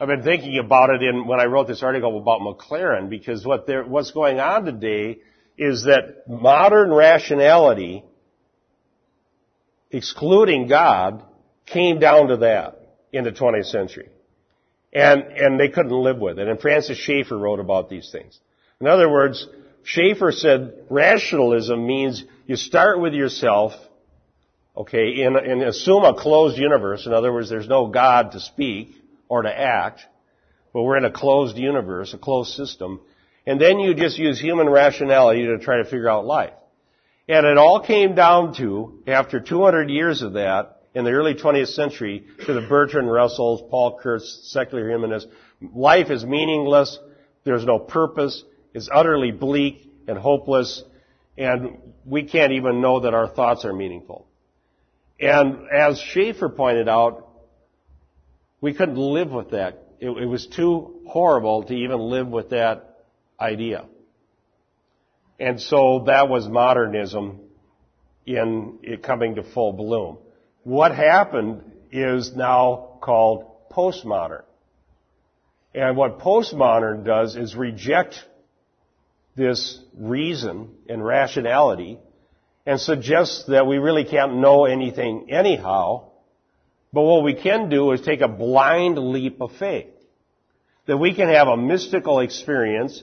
I've 0.00 0.08
been 0.08 0.24
thinking 0.24 0.58
about 0.58 0.90
it 0.90 1.04
in 1.04 1.28
when 1.28 1.38
I 1.38 1.44
wrote 1.44 1.68
this 1.68 1.84
article 1.84 2.18
about 2.18 2.40
McLaren 2.40 3.08
because 3.08 3.46
what 3.46 3.68
there, 3.68 3.84
what's 3.84 4.10
going 4.10 4.40
on 4.40 4.64
today 4.64 5.18
is 5.56 5.84
that 5.84 6.24
modern 6.26 6.92
rationality, 6.92 8.02
excluding 9.92 10.66
God, 10.66 11.22
came 11.66 12.00
down 12.00 12.28
to 12.28 12.38
that 12.38 12.80
in 13.12 13.24
the 13.24 13.30
20th 13.30 13.66
century. 13.66 14.08
And, 14.92 15.22
and 15.22 15.60
they 15.60 15.68
couldn't 15.68 15.92
live 15.92 16.18
with 16.18 16.38
it. 16.38 16.48
And 16.48 16.60
Francis 16.60 16.98
Schaeffer 16.98 17.38
wrote 17.38 17.60
about 17.60 17.88
these 17.88 18.10
things. 18.10 18.38
In 18.80 18.86
other 18.86 19.10
words, 19.10 19.46
Schaeffer 19.84 20.32
said 20.32 20.74
rationalism 20.90 21.86
means 21.86 22.24
you 22.46 22.56
start 22.56 23.00
with 23.00 23.14
yourself, 23.14 23.72
okay, 24.76 25.22
and, 25.22 25.36
and 25.36 25.62
assume 25.62 26.04
a 26.04 26.14
closed 26.14 26.58
universe. 26.58 27.06
In 27.06 27.12
other 27.12 27.32
words, 27.32 27.48
there's 27.48 27.68
no 27.68 27.86
God 27.86 28.32
to 28.32 28.40
speak 28.40 28.94
or 29.28 29.42
to 29.42 29.58
act, 29.58 30.02
but 30.72 30.82
we're 30.82 30.98
in 30.98 31.04
a 31.04 31.12
closed 31.12 31.56
universe, 31.56 32.12
a 32.12 32.18
closed 32.18 32.54
system. 32.54 33.00
And 33.46 33.60
then 33.60 33.80
you 33.80 33.94
just 33.94 34.18
use 34.18 34.40
human 34.40 34.68
rationality 34.68 35.46
to 35.46 35.58
try 35.58 35.78
to 35.78 35.84
figure 35.84 36.08
out 36.08 36.26
life. 36.26 36.52
And 37.32 37.46
it 37.46 37.56
all 37.56 37.80
came 37.80 38.14
down 38.14 38.54
to, 38.56 39.00
after 39.06 39.40
200 39.40 39.88
years 39.88 40.20
of 40.20 40.34
that, 40.34 40.82
in 40.94 41.06
the 41.06 41.12
early 41.12 41.32
20th 41.32 41.68
century, 41.68 42.26
to 42.44 42.52
the 42.52 42.60
Bertrand 42.60 43.10
Russells, 43.10 43.62
Paul 43.70 43.98
Kurtz, 44.02 44.50
secular 44.52 44.86
humanists, 44.86 45.30
life 45.74 46.10
is 46.10 46.26
meaningless, 46.26 46.98
there's 47.44 47.64
no 47.64 47.78
purpose, 47.78 48.44
it's 48.74 48.90
utterly 48.92 49.30
bleak 49.30 49.90
and 50.06 50.18
hopeless, 50.18 50.82
and 51.38 51.78
we 52.04 52.24
can't 52.24 52.52
even 52.52 52.82
know 52.82 53.00
that 53.00 53.14
our 53.14 53.28
thoughts 53.28 53.64
are 53.64 53.72
meaningful. 53.72 54.26
And 55.18 55.68
as 55.74 55.98
Schaeffer 55.98 56.50
pointed 56.50 56.86
out, 56.86 57.30
we 58.60 58.74
couldn't 58.74 58.98
live 58.98 59.30
with 59.30 59.52
that. 59.52 59.82
It, 60.00 60.10
it 60.10 60.26
was 60.26 60.46
too 60.48 61.00
horrible 61.08 61.62
to 61.62 61.72
even 61.72 61.98
live 61.98 62.28
with 62.28 62.50
that 62.50 63.06
idea. 63.40 63.86
And 65.42 65.60
so 65.60 66.04
that 66.06 66.28
was 66.28 66.48
modernism 66.48 67.40
in 68.24 68.78
it 68.84 69.02
coming 69.02 69.34
to 69.34 69.42
full 69.42 69.72
bloom. 69.72 70.18
What 70.62 70.94
happened 70.94 71.64
is 71.90 72.32
now 72.36 72.98
called 73.00 73.46
postmodern. 73.68 74.44
And 75.74 75.96
what 75.96 76.20
postmodern 76.20 77.04
does 77.04 77.34
is 77.34 77.56
reject 77.56 78.24
this 79.34 79.80
reason 79.98 80.76
and 80.88 81.04
rationality 81.04 81.98
and 82.64 82.78
suggests 82.78 83.46
that 83.48 83.66
we 83.66 83.78
really 83.78 84.04
can't 84.04 84.36
know 84.36 84.64
anything 84.64 85.26
anyhow. 85.28 86.04
But 86.92 87.02
what 87.02 87.24
we 87.24 87.34
can 87.34 87.68
do 87.68 87.90
is 87.90 88.00
take 88.00 88.20
a 88.20 88.28
blind 88.28 88.96
leap 88.96 89.40
of 89.40 89.50
faith. 89.58 89.88
That 90.86 90.98
we 90.98 91.16
can 91.16 91.28
have 91.28 91.48
a 91.48 91.56
mystical 91.56 92.20
experience. 92.20 93.02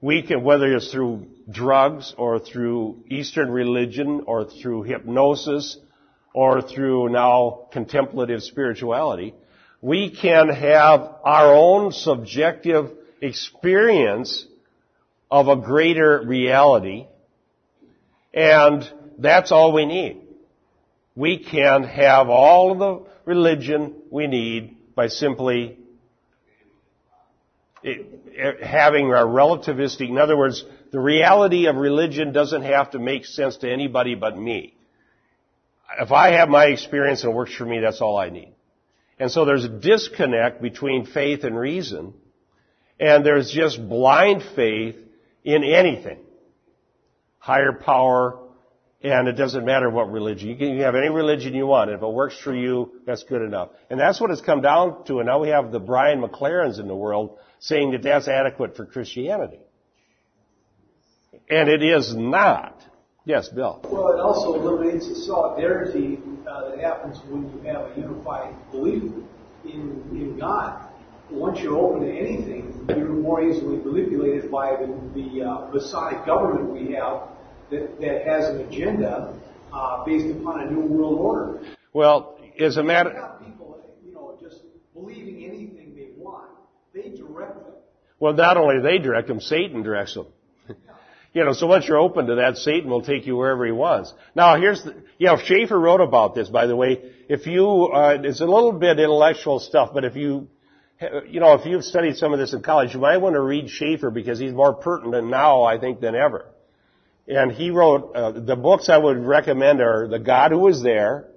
We 0.00 0.22
can, 0.22 0.42
whether 0.42 0.74
it's 0.74 0.90
through 0.90 1.26
drugs 1.50 2.14
or 2.16 2.38
through 2.38 3.04
Eastern 3.08 3.50
religion 3.50 4.22
or 4.26 4.46
through 4.46 4.84
hypnosis 4.84 5.76
or 6.32 6.62
through 6.62 7.10
now 7.10 7.68
contemplative 7.72 8.42
spirituality, 8.42 9.34
we 9.82 10.10
can 10.10 10.48
have 10.48 11.16
our 11.24 11.54
own 11.54 11.92
subjective 11.92 12.90
experience 13.20 14.46
of 15.30 15.48
a 15.48 15.56
greater 15.56 16.22
reality, 16.24 17.06
and 18.32 18.90
that's 19.18 19.52
all 19.52 19.72
we 19.72 19.84
need. 19.84 20.22
We 21.14 21.38
can 21.38 21.84
have 21.84 22.28
all 22.28 22.72
of 22.72 22.78
the 22.78 23.10
religion 23.24 23.96
we 24.10 24.26
need 24.26 24.94
by 24.94 25.08
simply 25.08 25.78
Er, 27.84 28.56
having 28.62 29.06
a 29.06 29.24
relativistic, 29.24 30.08
in 30.08 30.18
other 30.18 30.36
words, 30.36 30.64
the 30.92 31.00
reality 31.00 31.66
of 31.66 31.76
religion 31.76 32.32
doesn't 32.32 32.62
have 32.62 32.90
to 32.90 32.98
make 32.98 33.24
sense 33.24 33.56
to 33.58 33.70
anybody 33.70 34.14
but 34.14 34.36
me. 34.36 34.74
If 35.98 36.12
I 36.12 36.32
have 36.32 36.48
my 36.48 36.66
experience 36.66 37.22
and 37.22 37.32
it 37.32 37.36
works 37.36 37.54
for 37.54 37.64
me, 37.64 37.80
that's 37.80 38.00
all 38.00 38.16
I 38.18 38.28
need. 38.28 38.54
And 39.18 39.30
so 39.30 39.44
there's 39.44 39.64
a 39.64 39.68
disconnect 39.68 40.62
between 40.62 41.06
faith 41.06 41.44
and 41.44 41.58
reason, 41.58 42.14
and 42.98 43.24
there's 43.24 43.50
just 43.50 43.88
blind 43.88 44.42
faith 44.54 44.96
in 45.44 45.64
anything. 45.64 46.18
Higher 47.38 47.72
power, 47.72 48.38
and 49.02 49.26
it 49.28 49.32
doesn't 49.32 49.64
matter 49.64 49.88
what 49.88 50.12
religion. 50.12 50.48
You 50.48 50.56
can 50.56 50.78
have 50.80 50.94
any 50.94 51.08
religion 51.08 51.54
you 51.54 51.66
want. 51.66 51.90
If 51.90 52.02
it 52.02 52.12
works 52.12 52.38
for 52.38 52.54
you, 52.54 52.92
that's 53.06 53.24
good 53.24 53.40
enough. 53.40 53.70
And 53.88 53.98
that's 53.98 54.20
what 54.20 54.30
it's 54.30 54.42
come 54.42 54.60
down 54.60 55.04
to. 55.06 55.20
And 55.20 55.26
now 55.26 55.40
we 55.40 55.48
have 55.48 55.72
the 55.72 55.80
Brian 55.80 56.20
McLarens 56.20 56.78
in 56.78 56.86
the 56.86 56.94
world 56.94 57.38
saying 57.60 57.92
that 57.92 58.02
that's 58.02 58.26
adequate 58.26 58.76
for 58.76 58.86
Christianity. 58.86 59.60
And 61.48 61.68
it 61.68 61.82
is 61.82 62.14
not. 62.14 62.82
Yes, 63.24 63.48
Bill. 63.48 63.80
Well, 63.84 64.12
it 64.12 64.20
also 64.20 64.54
eliminates 64.54 65.08
the 65.08 65.14
solidarity 65.14 66.18
uh, 66.48 66.70
that 66.70 66.80
happens 66.80 67.18
when 67.28 67.42
you 67.52 67.60
have 67.70 67.82
a 67.82 68.00
unified 68.00 68.54
belief 68.72 69.02
in, 69.64 70.02
in 70.12 70.38
God. 70.38 70.88
Once 71.30 71.60
you're 71.60 71.76
open 71.76 72.00
to 72.00 72.12
anything, 72.12 72.86
you're 72.88 73.08
more 73.08 73.42
easily 73.42 73.76
manipulated 73.76 74.50
by 74.50 74.70
the, 74.70 74.86
the 75.14 75.42
uh, 75.42 75.70
Masonic 75.72 76.24
government 76.26 76.72
we 76.72 76.92
have 76.92 77.28
that, 77.70 78.00
that 78.00 78.26
has 78.26 78.48
an 78.48 78.62
agenda 78.62 79.38
uh, 79.72 80.04
based 80.04 80.34
upon 80.34 80.66
a 80.66 80.70
new 80.70 80.80
world 80.80 81.18
order. 81.18 81.60
Well, 81.92 82.38
as 82.58 82.78
a 82.78 82.82
matter, 82.82 83.10
people, 83.44 83.80
you 84.04 84.12
know, 84.12 84.36
just 84.40 84.62
believing 84.92 85.36
anything 85.36 85.38
they 85.38 85.38
want. 85.38 85.39
They 87.02 87.10
direct 87.10 87.54
them. 87.54 87.74
Well, 88.18 88.34
not 88.34 88.56
only 88.56 88.82
they 88.82 88.98
direct 88.98 89.28
them, 89.28 89.40
Satan 89.40 89.82
directs 89.82 90.14
them. 90.14 90.26
you 91.32 91.44
know, 91.44 91.52
so 91.52 91.66
once 91.66 91.88
you're 91.88 91.98
open 91.98 92.26
to 92.26 92.36
that, 92.36 92.58
Satan 92.58 92.90
will 92.90 93.02
take 93.02 93.26
you 93.26 93.36
wherever 93.36 93.64
he 93.64 93.72
wants. 93.72 94.12
Now, 94.34 94.56
here's 94.56 94.82
the, 94.82 94.94
you 95.18 95.26
know, 95.26 95.38
Schaeffer 95.38 95.78
wrote 95.78 96.00
about 96.00 96.34
this, 96.34 96.48
by 96.48 96.66
the 96.66 96.76
way. 96.76 97.00
If 97.28 97.46
you, 97.46 97.90
uh, 97.92 98.18
it's 98.22 98.40
a 98.40 98.46
little 98.46 98.72
bit 98.72 98.98
intellectual 98.98 99.58
stuff, 99.58 99.90
but 99.94 100.04
if 100.04 100.16
you, 100.16 100.48
you 101.26 101.40
know, 101.40 101.54
if 101.54 101.64
you've 101.64 101.84
studied 101.84 102.16
some 102.16 102.32
of 102.32 102.38
this 102.38 102.52
in 102.52 102.62
college, 102.62 102.92
you 102.92 103.00
might 103.00 103.16
want 103.16 103.34
to 103.34 103.40
read 103.40 103.70
Schaeffer 103.70 104.10
because 104.10 104.38
he's 104.38 104.52
more 104.52 104.74
pertinent 104.74 105.28
now, 105.28 105.62
I 105.62 105.78
think, 105.78 106.00
than 106.00 106.14
ever. 106.14 106.46
And 107.26 107.52
he 107.52 107.70
wrote, 107.70 108.12
uh, 108.14 108.32
the 108.32 108.56
books 108.56 108.88
I 108.88 108.98
would 108.98 109.24
recommend 109.24 109.80
are 109.80 110.08
The 110.08 110.18
God 110.18 110.50
Who 110.50 110.58
Was 110.58 110.82
There, 110.82 111.28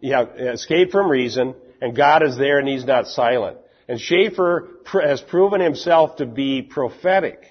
yeah, 0.00 0.24
Escape 0.24 0.90
from 0.90 1.08
Reason, 1.08 1.54
and 1.80 1.94
God 1.94 2.22
is 2.22 2.36
There 2.36 2.58
and 2.58 2.66
He's 2.66 2.84
Not 2.84 3.06
Silent. 3.06 3.58
And 3.88 3.98
Schaeffer 3.98 4.68
pr- 4.84 5.00
has 5.00 5.20
proven 5.20 5.60
himself 5.60 6.16
to 6.16 6.26
be 6.26 6.62
prophetic. 6.62 7.42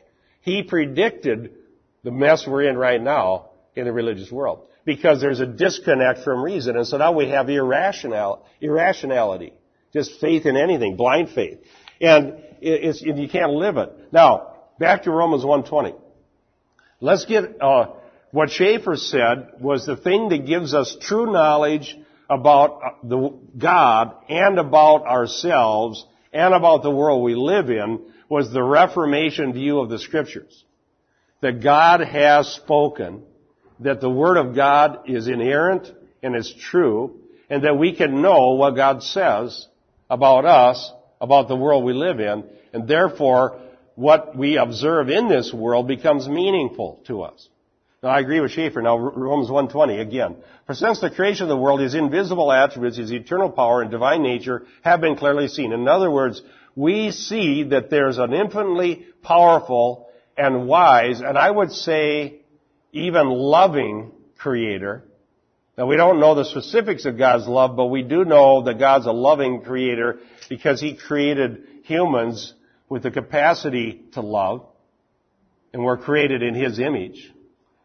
He 0.41 0.63
predicted 0.63 1.55
the 2.03 2.11
mess 2.11 2.45
we're 2.47 2.69
in 2.69 2.77
right 2.77 3.01
now 3.01 3.49
in 3.75 3.85
the 3.85 3.91
religious 3.91 4.31
world. 4.31 4.67
Because 4.85 5.19
there's 5.19 5.39
a 5.39 5.45
disconnect 5.45 6.19
from 6.23 6.41
reason. 6.41 6.77
And 6.77 6.87
so 6.87 6.97
now 6.97 7.11
we 7.11 7.29
have 7.29 7.49
irrational, 7.49 8.45
irrationality. 8.61 9.53
Just 9.93 10.19
faith 10.21 10.45
in 10.45 10.55
anything, 10.55 10.95
blind 10.95 11.29
faith. 11.31 11.59
And 11.99 12.43
you 12.61 13.27
can't 13.29 13.51
live 13.53 13.77
it. 13.77 13.91
Now, 14.13 14.53
back 14.79 15.03
to 15.03 15.11
Romans 15.11 15.43
120. 15.43 15.95
Let's 17.01 17.25
get, 17.25 17.61
uh, 17.61 17.93
what 18.31 18.49
Schaeffer 18.49 18.95
said 18.95 19.53
was 19.59 19.85
the 19.85 19.97
thing 19.97 20.29
that 20.29 20.45
gives 20.45 20.73
us 20.73 20.95
true 21.01 21.31
knowledge 21.31 21.97
about 22.29 22.81
uh, 22.83 22.89
the 23.03 23.37
God 23.57 24.15
and 24.29 24.59
about 24.59 25.05
ourselves 25.05 26.05
and 26.33 26.53
about 26.53 26.83
the 26.83 26.91
world 26.91 27.23
we 27.23 27.35
live 27.35 27.69
in 27.69 28.01
was 28.29 28.51
the 28.51 28.63
Reformation 28.63 29.53
view 29.53 29.79
of 29.79 29.89
the 29.89 29.99
Scriptures. 29.99 30.63
That 31.41 31.61
God 31.63 32.01
has 32.01 32.47
spoken, 32.47 33.23
that 33.79 34.01
the 34.01 34.09
Word 34.09 34.37
of 34.37 34.55
God 34.55 35.09
is 35.09 35.27
inerrant 35.27 35.91
and 36.23 36.35
is 36.35 36.53
true, 36.53 37.19
and 37.49 37.63
that 37.63 37.77
we 37.77 37.95
can 37.95 38.21
know 38.21 38.53
what 38.53 38.75
God 38.75 39.03
says 39.03 39.67
about 40.09 40.45
us, 40.45 40.91
about 41.21 41.47
the 41.47 41.55
world 41.55 41.83
we 41.83 41.93
live 41.93 42.19
in, 42.19 42.43
and 42.73 42.87
therefore 42.87 43.59
what 43.95 44.37
we 44.37 44.57
observe 44.57 45.09
in 45.09 45.27
this 45.27 45.53
world 45.53 45.87
becomes 45.87 46.27
meaningful 46.27 47.01
to 47.07 47.21
us. 47.21 47.47
Now 48.03 48.09
I 48.09 48.19
agree 48.19 48.39
with 48.39 48.51
Schaeffer. 48.51 48.81
Now 48.81 48.97
Romans 48.97 49.49
1.20 49.49 49.99
again. 49.99 50.35
For 50.67 50.75
since 50.75 50.99
the 51.01 51.09
creation 51.09 51.43
of 51.43 51.49
the 51.49 51.57
world, 51.57 51.79
his 51.79 51.95
invisible 51.95 52.51
attributes, 52.51 52.97
his 52.97 53.11
eternal 53.11 53.49
power 53.49 53.81
and 53.81 53.89
divine 53.89 54.21
nature 54.21 54.65
have 54.83 55.01
been 55.01 55.15
clearly 55.15 55.47
seen. 55.47 55.71
In 55.71 55.87
other 55.87 56.11
words, 56.11 56.41
we 56.75 57.11
see 57.11 57.63
that 57.63 57.89
there's 57.89 58.19
an 58.19 58.33
infinitely 58.33 59.07
powerful 59.23 60.09
and 60.37 60.67
wise, 60.67 61.21
and 61.21 61.37
I 61.37 61.49
would 61.49 61.71
say 61.71 62.41
even 62.91 63.29
loving 63.29 64.11
creator. 64.37 65.03
Now 65.75 65.87
we 65.87 65.95
don't 65.95 66.19
know 66.19 66.35
the 66.35 66.45
specifics 66.45 67.05
of 67.05 67.17
God's 67.17 67.47
love, 67.47 67.75
but 67.75 67.87
we 67.87 68.03
do 68.03 68.23
know 68.25 68.63
that 68.63 68.77
God's 68.77 69.07
a 69.07 69.11
loving 69.11 69.61
creator 69.61 70.19
because 70.49 70.79
he 70.79 70.95
created 70.95 71.63
humans 71.83 72.53
with 72.89 73.03
the 73.03 73.11
capacity 73.11 74.03
to 74.13 74.21
love, 74.21 74.67
and 75.73 75.83
we're 75.83 75.97
created 75.97 76.43
in 76.43 76.53
His 76.53 76.79
image. 76.79 77.31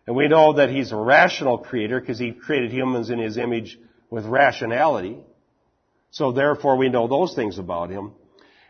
And 0.06 0.16
we 0.16 0.28
know 0.28 0.54
that 0.54 0.70
He's 0.70 0.92
a 0.92 0.96
rational 0.96 1.58
creator 1.58 2.00
because 2.00 2.18
He 2.18 2.32
created 2.32 2.72
humans 2.72 3.10
in 3.10 3.18
His 3.18 3.36
image 3.38 3.78
with 4.10 4.24
rationality. 4.26 5.18
So 6.10 6.32
therefore 6.32 6.76
we 6.76 6.88
know 6.88 7.08
those 7.08 7.34
things 7.34 7.58
about 7.58 7.90
Him. 7.90 8.12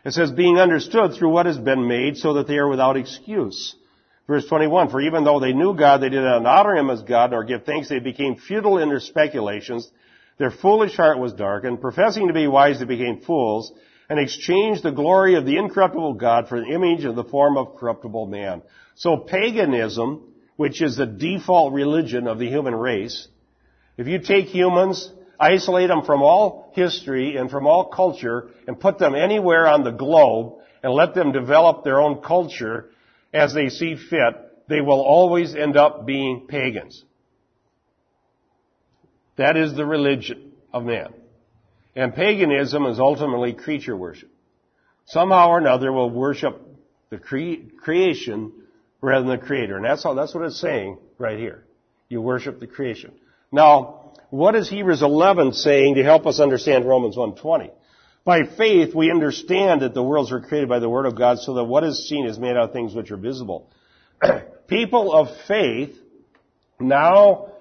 It 0.05 0.11
says, 0.11 0.31
being 0.31 0.57
understood 0.57 1.13
through 1.13 1.29
what 1.29 1.45
has 1.45 1.57
been 1.57 1.87
made 1.87 2.17
so 2.17 2.33
that 2.33 2.47
they 2.47 2.57
are 2.57 2.67
without 2.67 2.97
excuse. 2.97 3.75
Verse 4.27 4.45
21, 4.47 4.89
for 4.89 5.01
even 5.01 5.23
though 5.23 5.39
they 5.39 5.53
knew 5.53 5.75
God, 5.75 6.01
they 6.01 6.09
did 6.09 6.21
not 6.23 6.45
honor 6.45 6.75
Him 6.75 6.89
as 6.89 7.01
God 7.01 7.31
nor 7.31 7.43
give 7.43 7.65
thanks. 7.65 7.89
They 7.89 7.99
became 7.99 8.35
futile 8.35 8.77
in 8.77 8.89
their 8.89 8.99
speculations. 8.99 9.89
Their 10.37 10.51
foolish 10.51 10.95
heart 10.95 11.19
was 11.19 11.33
darkened. 11.33 11.81
Professing 11.81 12.27
to 12.27 12.33
be 12.33 12.47
wise, 12.47 12.79
they 12.79 12.85
became 12.85 13.21
fools 13.21 13.71
and 14.09 14.19
exchanged 14.19 14.83
the 14.83 14.91
glory 14.91 15.35
of 15.35 15.45
the 15.45 15.57
incorruptible 15.57 16.15
God 16.15 16.47
for 16.47 16.59
the 16.59 16.67
image 16.67 17.05
of 17.05 17.15
the 17.15 17.23
form 17.23 17.57
of 17.57 17.77
corruptible 17.77 18.27
man. 18.27 18.61
So 18.95 19.17
paganism, 19.17 20.32
which 20.55 20.81
is 20.81 20.97
the 20.97 21.05
default 21.05 21.73
religion 21.73 22.27
of 22.27 22.39
the 22.39 22.47
human 22.47 22.75
race, 22.75 23.27
if 23.97 24.07
you 24.07 24.19
take 24.19 24.47
humans, 24.47 25.11
isolate 25.39 25.87
them 25.87 26.03
from 26.03 26.21
all 26.21 26.71
history 26.73 27.35
and 27.35 27.49
from 27.49 27.67
all 27.67 27.85
culture, 27.85 28.49
and 28.67 28.79
put 28.79 28.97
them 28.97 29.15
anywhere 29.15 29.67
on 29.67 29.83
the 29.83 29.91
globe, 29.91 30.55
and 30.81 30.93
let 30.93 31.13
them 31.13 31.31
develop 31.31 31.83
their 31.83 32.01
own 32.01 32.21
culture 32.21 32.89
as 33.33 33.53
they 33.53 33.69
see 33.69 33.95
fit, 33.95 34.67
they 34.67 34.81
will 34.81 35.01
always 35.01 35.55
end 35.55 35.77
up 35.77 36.05
being 36.05 36.45
pagans. 36.47 37.03
That 39.37 39.57
is 39.57 39.75
the 39.75 39.85
religion 39.85 40.51
of 40.71 40.83
man. 40.83 41.13
And 41.95 42.13
paganism 42.13 42.85
is 42.85 42.99
ultimately 42.99 43.53
creature 43.53 43.95
worship. 43.95 44.29
Somehow 45.05 45.49
or 45.49 45.57
another 45.57 45.91
we'll 45.91 46.09
worship 46.09 46.61
the 47.09 47.17
cre- 47.17 47.77
creation 47.81 48.51
rather 49.03 49.27
than 49.27 49.39
the 49.39 49.45
creator. 49.45 49.75
And 49.75 49.85
that's 49.85 50.05
all, 50.05 50.15
that's 50.15 50.33
what 50.33 50.45
it's 50.45 50.59
saying 50.59 50.97
right 51.17 51.37
here. 51.37 51.65
You 52.07 52.21
worship 52.21 52.59
the 52.59 52.67
creation. 52.67 53.11
Now, 53.51 54.13
what 54.29 54.55
is 54.55 54.69
Hebrews 54.69 55.01
11 55.01 55.53
saying 55.53 55.95
to 55.95 56.03
help 56.03 56.25
us 56.25 56.39
understand 56.39 56.85
Romans 56.85 57.17
1.20? 57.17 57.71
By 58.23 58.43
faith, 58.57 58.95
we 58.95 59.11
understand 59.11 59.81
that 59.81 59.93
the 59.93 60.01
worlds 60.01 60.31
were 60.31 60.39
created 60.39 60.69
by 60.69 60.79
the 60.79 60.89
Word 60.89 61.05
of 61.05 61.17
God 61.17 61.39
so 61.39 61.55
that 61.55 61.65
what 61.65 61.83
is 61.83 62.07
seen 62.07 62.25
is 62.25 62.39
made 62.39 62.55
out 62.55 62.69
of 62.69 62.71
things 62.71 62.95
which 62.95 63.11
are 63.11 63.17
visible. 63.17 63.69
People 64.67 65.13
of 65.13 65.27
faith 65.47 65.97
now 66.79 67.51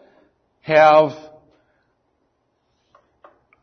have 0.60 1.10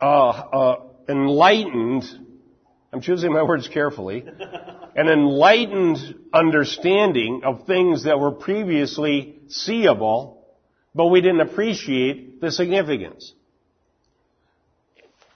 uh, 0.01 0.05
uh, 0.05 0.81
enlightened, 1.07 2.03
I'm 2.91 3.01
choosing 3.01 3.31
my 3.31 3.43
words 3.43 3.67
carefully, 3.67 4.25
an 4.95 5.07
enlightened 5.07 5.97
understanding 6.33 7.41
of 7.43 7.67
things 7.67 8.05
that 8.05 8.19
were 8.19 8.31
previously 8.31 9.35
seeable, 9.47 10.47
but 10.95 11.07
we 11.07 11.21
didn't 11.21 11.41
appreciate 11.41 12.41
the 12.41 12.51
significance. 12.51 13.31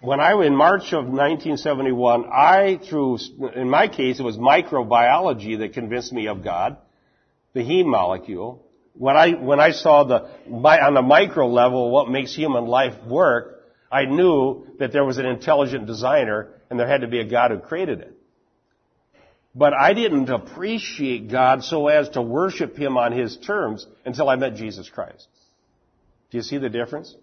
When 0.02 0.20
I, 0.20 0.34
in 0.44 0.56
March 0.56 0.94
of 0.94 1.06
1971, 1.06 2.26
I, 2.26 2.80
through, 2.90 3.20
in 3.56 3.70
my 3.70 3.88
case, 3.88 4.20
it 4.20 4.24
was 4.24 4.36
microbiology 4.36 5.60
that 5.60 5.74
convinced 5.74 6.12
me 6.12 6.28
of 6.28 6.44
God, 6.44 6.78
the 7.54 7.62
heme 7.62 7.86
molecule. 7.86 8.66
When 8.96 9.16
I, 9.16 9.34
when 9.36 9.60
I 9.60 9.72
saw 9.72 10.04
the, 10.04 10.28
on 10.52 10.94
the 10.96 11.02
micro 11.04 11.48
level, 11.48 11.92
what 11.92 12.10
makes 12.10 12.36
human 12.36 12.66
life 12.66 13.02
work, 13.06 13.64
I 13.92 14.06
knew 14.06 14.66
that 14.80 14.92
there 14.92 15.06
was 15.06 15.20
an 15.20 15.26
intelligent 15.26 15.86
designer 15.86 16.50
and 16.74 16.80
there 16.80 16.88
had 16.88 17.02
to 17.02 17.08
be 17.08 17.20
a 17.20 17.24
God 17.24 17.52
who 17.52 17.60
created 17.60 18.00
it. 18.00 18.18
But 19.54 19.76
I 19.76 19.94
didn't 19.94 20.28
appreciate 20.32 21.30
God 21.30 21.64
so 21.64 21.88
as 21.88 22.10
to 22.10 22.22
worship 22.24 22.76
Him 22.76 22.98
on 22.98 23.12
His 23.12 23.38
terms 23.38 23.86
until 24.06 24.28
I 24.28 24.38
met 24.38 24.56
Jesus 24.56 24.90
Christ. 24.90 25.28
Do 26.32 26.38
you 26.38 26.42
see 26.42 26.58
the 26.58 26.70
difference? 26.70 27.16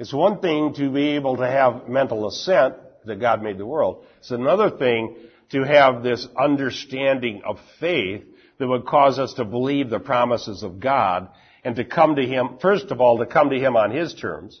It's 0.00 0.12
one 0.12 0.40
thing 0.40 0.74
to 0.74 0.90
be 0.90 1.10
able 1.10 1.36
to 1.36 1.46
have 1.46 1.88
mental 1.88 2.26
assent 2.26 2.74
that 3.04 3.20
God 3.20 3.44
made 3.44 3.58
the 3.58 3.64
world. 3.64 4.04
It's 4.18 4.32
another 4.32 4.70
thing 4.70 5.14
to 5.50 5.62
have 5.62 6.02
this 6.02 6.26
understanding 6.36 7.42
of 7.46 7.60
faith 7.78 8.24
that 8.58 8.66
would 8.66 8.86
cause 8.86 9.20
us 9.20 9.34
to 9.34 9.44
believe 9.44 9.88
the 9.88 10.00
promises 10.00 10.64
of 10.64 10.80
God 10.80 11.28
and 11.62 11.76
to 11.76 11.84
come 11.84 12.16
to 12.16 12.26
Him, 12.26 12.58
first 12.60 12.90
of 12.90 13.00
all, 13.00 13.18
to 13.18 13.26
come 13.26 13.50
to 13.50 13.56
Him 13.56 13.76
on 13.76 13.92
His 13.92 14.14
terms, 14.14 14.60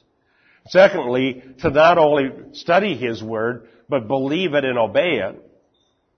Secondly, 0.68 1.42
to 1.60 1.70
not 1.70 1.98
only 1.98 2.30
study 2.52 2.96
His 2.96 3.22
Word, 3.22 3.68
but 3.88 4.06
believe 4.06 4.54
it 4.54 4.64
and 4.64 4.78
obey 4.78 5.18
it. 5.18 5.40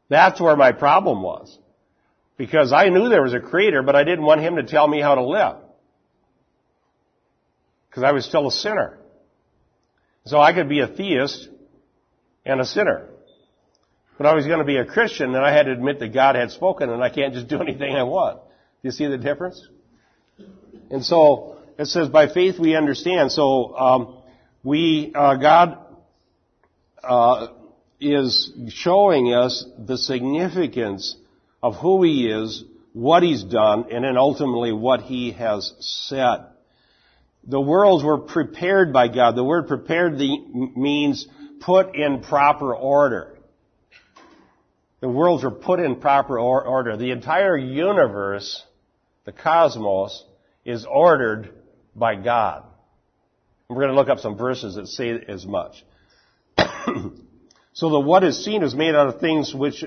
That's 0.09 0.41
where 0.41 0.57
my 0.57 0.73
problem 0.73 1.23
was. 1.23 1.59
Because 2.37 2.73
I 2.73 2.89
knew 2.89 3.09
there 3.09 3.23
was 3.23 3.35
a 3.35 3.41
Creator, 3.41 3.83
but 3.83 3.97
I 3.97 4.05
didn't 4.05 4.25
want 4.25 4.41
Him 4.41 4.57
to 4.57 4.63
tell 4.65 4.87
me 4.87 5.01
how 5.01 5.15
to 5.15 5.25
live. 5.25 5.57
Because 7.89 8.03
I 8.03 8.13
was 8.13 8.25
still 8.25 8.49
a 8.49 8.53
sinner. 8.53 8.99
So 10.25 10.41
I 10.41 10.53
could 10.53 10.69
be 10.69 10.81
a 10.81 10.87
theist 10.87 11.49
and 12.45 12.61
a 12.61 12.65
sinner. 12.65 13.09
But 14.19 14.27
I 14.27 14.35
was 14.35 14.47
going 14.47 14.59
to 14.59 14.65
be 14.65 14.77
a 14.77 14.85
Christian, 14.85 15.35
and 15.35 15.45
I 15.45 15.53
had 15.53 15.65
to 15.65 15.73
admit 15.73 15.99
that 16.01 16.13
God 16.13 16.37
had 16.37 16.51
spoken, 16.51 16.91
and 16.91 17.03
I 17.03 17.11
can't 17.11 17.35
just 17.35 17.49
do 17.49 17.61
anything 17.61 17.95
I 17.95 18.05
want. 18.05 18.39
Do 18.39 18.89
you 18.89 18.91
see 18.91 19.07
the 19.07 19.19
difference? 19.19 19.67
And 20.91 21.05
so, 21.05 21.59
it 21.79 21.87
says, 21.87 22.09
by 22.09 22.29
faith 22.29 22.59
we 22.59 22.77
understand. 22.77 23.33
So, 23.33 23.77
um, 23.77 24.22
we, 24.65 25.13
uh, 25.15 25.37
God 25.37 25.79
uh, 27.03 27.49
is 28.01 28.53
showing 28.69 29.35
us 29.35 29.65
the 29.79 29.99
significance 29.99 31.17
of 31.63 31.77
who 31.77 32.03
He 32.03 32.29
is, 32.29 32.65
what 32.93 33.23
He's 33.23 33.43
done, 33.43 33.87
and 33.91 34.05
then 34.05 34.17
ultimately 34.17 34.73
what 34.73 35.03
He 35.03 35.33
has 35.33 35.73
said. 35.81 36.47
The 37.45 37.61
worlds 37.61 38.05
were 38.05 38.19
prepared 38.19 38.93
by 38.93 39.09
God. 39.09 39.35
The 39.35 39.45
word 39.45 39.67
prepared 39.67 40.15
means 40.15 41.27
put 41.61 41.97
in 41.97 42.23
proper 42.23 42.75
order. 42.75 43.39
The 45.01 45.09
worlds 45.09 45.43
were 45.43 45.51
put 45.51 45.81
in 45.81 45.97
proper 45.97 46.39
or- 46.39 46.65
order. 46.65 46.97
The 46.97 47.11
entire 47.11 47.57
universe, 47.57 48.63
the 49.25 49.33
cosmos, 49.33 50.25
is 50.65 50.87
ordered 50.89 51.53
by 51.97 52.15
God. 52.15 52.63
We're 53.75 53.85
going 53.85 53.95
to 53.95 53.99
look 53.99 54.11
up 54.11 54.19
some 54.19 54.37
verses 54.37 54.75
that 54.75 54.87
say 54.87 55.19
as 55.29 55.47
much. 55.47 55.83
so 57.73 57.89
the 57.89 58.01
what 58.01 58.23
is 58.23 58.45
seen 58.45 58.63
is 58.63 58.75
made 58.75 58.95
out 58.95 59.07
of 59.07 59.21
things 59.21 59.55
which 59.55 59.83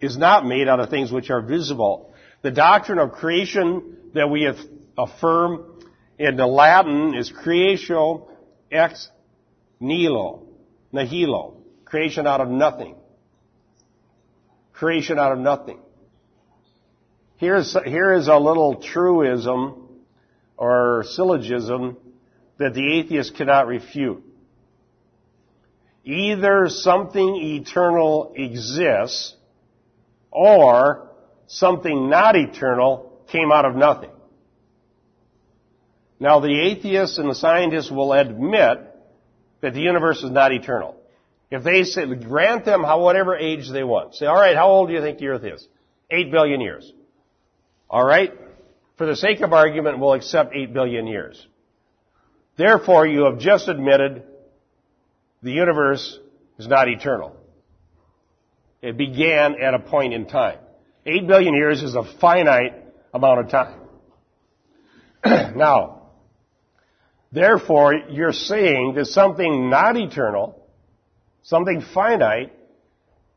is 0.00 0.16
not 0.16 0.46
made 0.46 0.68
out 0.68 0.80
of 0.80 0.88
things 0.88 1.12
which 1.12 1.28
are 1.28 1.42
visible. 1.42 2.14
The 2.40 2.50
doctrine 2.50 2.98
of 2.98 3.12
creation 3.12 3.98
that 4.14 4.30
we 4.30 4.50
affirm 4.96 5.82
in 6.18 6.36
the 6.36 6.46
Latin 6.46 7.14
is 7.14 7.30
creatio 7.30 8.28
ex 8.72 9.10
nihilo, 9.80 10.44
nihilo, 10.92 11.58
creation 11.84 12.26
out 12.26 12.40
of 12.40 12.48
nothing. 12.48 12.94
Creation 14.72 15.18
out 15.18 15.32
of 15.32 15.38
nothing. 15.38 15.78
Here's, 17.36 17.76
here 17.84 18.14
is 18.14 18.28
a 18.28 18.38
little 18.38 18.76
truism 18.76 19.88
or 20.56 21.04
syllogism 21.06 21.98
that 22.58 22.74
the 22.74 22.98
atheist 22.98 23.36
cannot 23.36 23.66
refute. 23.66 24.24
Either 26.04 26.68
something 26.68 27.36
eternal 27.36 28.32
exists 28.36 29.34
or 30.30 31.08
something 31.46 32.10
not 32.10 32.36
eternal 32.36 33.12
came 33.30 33.50
out 33.50 33.64
of 33.64 33.74
nothing. 33.74 34.10
Now 36.20 36.40
the 36.40 36.60
atheists 36.60 37.18
and 37.18 37.28
the 37.28 37.34
scientists 37.34 37.90
will 37.90 38.12
admit 38.12 38.78
that 39.60 39.74
the 39.74 39.80
universe 39.80 40.22
is 40.22 40.30
not 40.30 40.52
eternal. 40.52 40.96
If 41.50 41.62
they 41.62 41.84
say, 41.84 42.06
grant 42.14 42.64
them 42.64 42.82
whatever 42.82 43.36
age 43.36 43.70
they 43.70 43.84
want. 43.84 44.14
Say, 44.14 44.26
alright, 44.26 44.56
how 44.56 44.68
old 44.68 44.88
do 44.88 44.94
you 44.94 45.00
think 45.00 45.18
the 45.18 45.28
earth 45.28 45.44
is? 45.44 45.66
Eight 46.10 46.30
billion 46.30 46.60
years. 46.60 46.92
Alright? 47.90 48.32
For 48.96 49.06
the 49.06 49.16
sake 49.16 49.40
of 49.40 49.52
argument, 49.52 49.98
we'll 49.98 50.14
accept 50.14 50.54
eight 50.54 50.72
billion 50.72 51.06
years. 51.06 51.46
Therefore, 52.56 53.06
you 53.06 53.24
have 53.24 53.38
just 53.38 53.68
admitted 53.68 54.22
the 55.42 55.52
universe 55.52 56.18
is 56.58 56.68
not 56.68 56.88
eternal. 56.88 57.36
It 58.80 58.96
began 58.96 59.60
at 59.60 59.74
a 59.74 59.78
point 59.78 60.14
in 60.14 60.26
time. 60.26 60.58
Eight 61.06 61.26
billion 61.26 61.54
years 61.54 61.82
is 61.82 61.94
a 61.94 62.04
finite 62.20 62.74
amount 63.12 63.40
of 63.40 63.48
time. 63.50 63.80
now, 65.56 66.02
therefore, 67.32 67.94
you're 68.10 68.32
saying 68.32 68.94
that 68.96 69.06
something 69.06 69.68
not 69.68 69.96
eternal, 69.96 70.66
something 71.42 71.82
finite, 71.92 72.52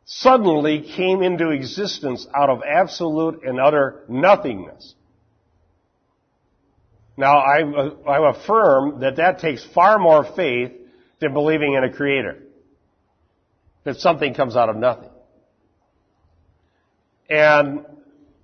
suddenly 0.06 0.82
came 0.96 1.22
into 1.22 1.50
existence 1.50 2.26
out 2.34 2.50
of 2.50 2.62
absolute 2.64 3.44
and 3.44 3.60
utter 3.60 4.04
nothingness. 4.08 4.96
Now, 7.18 7.40
I, 7.40 7.62
I 8.08 8.30
affirm 8.30 9.00
that 9.00 9.16
that 9.16 9.40
takes 9.40 9.66
far 9.74 9.98
more 9.98 10.24
faith 10.24 10.72
than 11.20 11.34
believing 11.34 11.74
in 11.74 11.84
a 11.84 11.92
creator. 11.92 12.44
That 13.84 13.98
something 13.98 14.36
comes 14.36 14.56
out 14.56 14.70
of 14.70 14.76
nothing. 14.76 15.10
And 17.28 17.86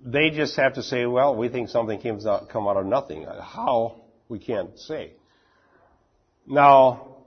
they 0.04 0.30
just 0.30 0.56
have 0.56 0.74
to 0.74 0.82
say, 0.82 1.06
well, 1.06 1.36
we 1.36 1.48
think 1.48 1.68
something 1.68 2.00
came 2.00 2.18
out, 2.26 2.48
come 2.48 2.66
out 2.66 2.76
of 2.76 2.86
nothing. 2.86 3.24
How? 3.24 4.02
We 4.28 4.40
can't 4.40 4.78
say. 4.78 5.12
Now, 6.46 7.18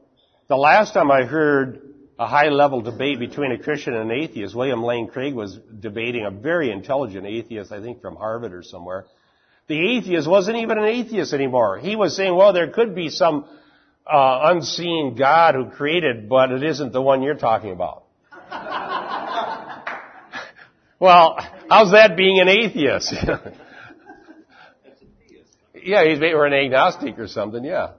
the 0.48 0.58
last 0.58 0.94
time 0.94 1.10
I 1.10 1.24
heard 1.24 1.82
a 2.20 2.28
high 2.28 2.50
level 2.50 2.82
debate 2.82 3.20
between 3.20 3.52
a 3.52 3.58
Christian 3.58 3.94
and 3.94 4.12
an 4.12 4.18
atheist, 4.18 4.54
William 4.54 4.84
Lane 4.84 5.08
Craig 5.08 5.34
was 5.34 5.58
debating 5.80 6.26
a 6.26 6.32
very 6.32 6.72
intelligent 6.72 7.26
atheist, 7.26 7.72
I 7.72 7.82
think 7.82 8.02
from 8.02 8.16
Harvard 8.16 8.54
or 8.54 8.64
somewhere. 8.64 9.06
The 9.68 9.98
atheist 9.98 10.28
wasn't 10.30 10.58
even 10.58 10.78
an 10.78 10.86
atheist 10.86 11.34
anymore. 11.34 11.78
He 11.78 11.96
was 11.96 12.16
saying, 12.16 12.34
well, 12.36 12.54
there 12.54 12.70
could 12.70 12.96
be 12.96 13.10
some 13.10 13.46
uh, 14.06 14.40
unseen 14.46 15.16
God 15.18 15.56
who 15.56 15.70
created, 15.70 16.30
but 16.30 16.52
it 16.52 16.64
isn't 16.64 16.94
the 16.94 17.02
one 17.02 17.22
you're 17.22 17.36
talking 17.36 17.72
about. 17.72 18.06
well, 21.00 21.38
how's 21.70 21.92
that 21.92 22.16
being 22.16 22.40
an 22.40 22.48
atheist? 22.48 23.14
yeah, 25.84 26.06
he's 26.06 26.20
or 26.22 26.46
an 26.46 26.54
agnostic 26.54 27.20
or 27.20 27.28
something. 27.28 27.66
Yeah. 27.66 27.92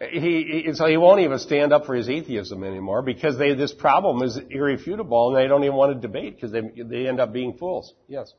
He, 0.00 0.62
he, 0.64 0.72
so 0.74 0.86
he 0.86 0.96
won't 0.96 1.20
even 1.20 1.38
stand 1.38 1.74
up 1.74 1.84
for 1.84 1.94
his 1.94 2.08
atheism 2.08 2.64
anymore 2.64 3.02
because 3.02 3.36
they, 3.36 3.54
this 3.54 3.72
problem 3.72 4.22
is 4.22 4.38
irrefutable 4.48 5.28
and 5.28 5.44
they 5.44 5.46
don't 5.46 5.62
even 5.62 5.76
want 5.76 5.94
to 5.94 6.00
debate 6.00 6.36
because 6.36 6.52
they, 6.52 6.62
they 6.82 7.06
end 7.06 7.20
up 7.20 7.34
being 7.34 7.58
fools. 7.58 7.92
Yes. 8.08 8.32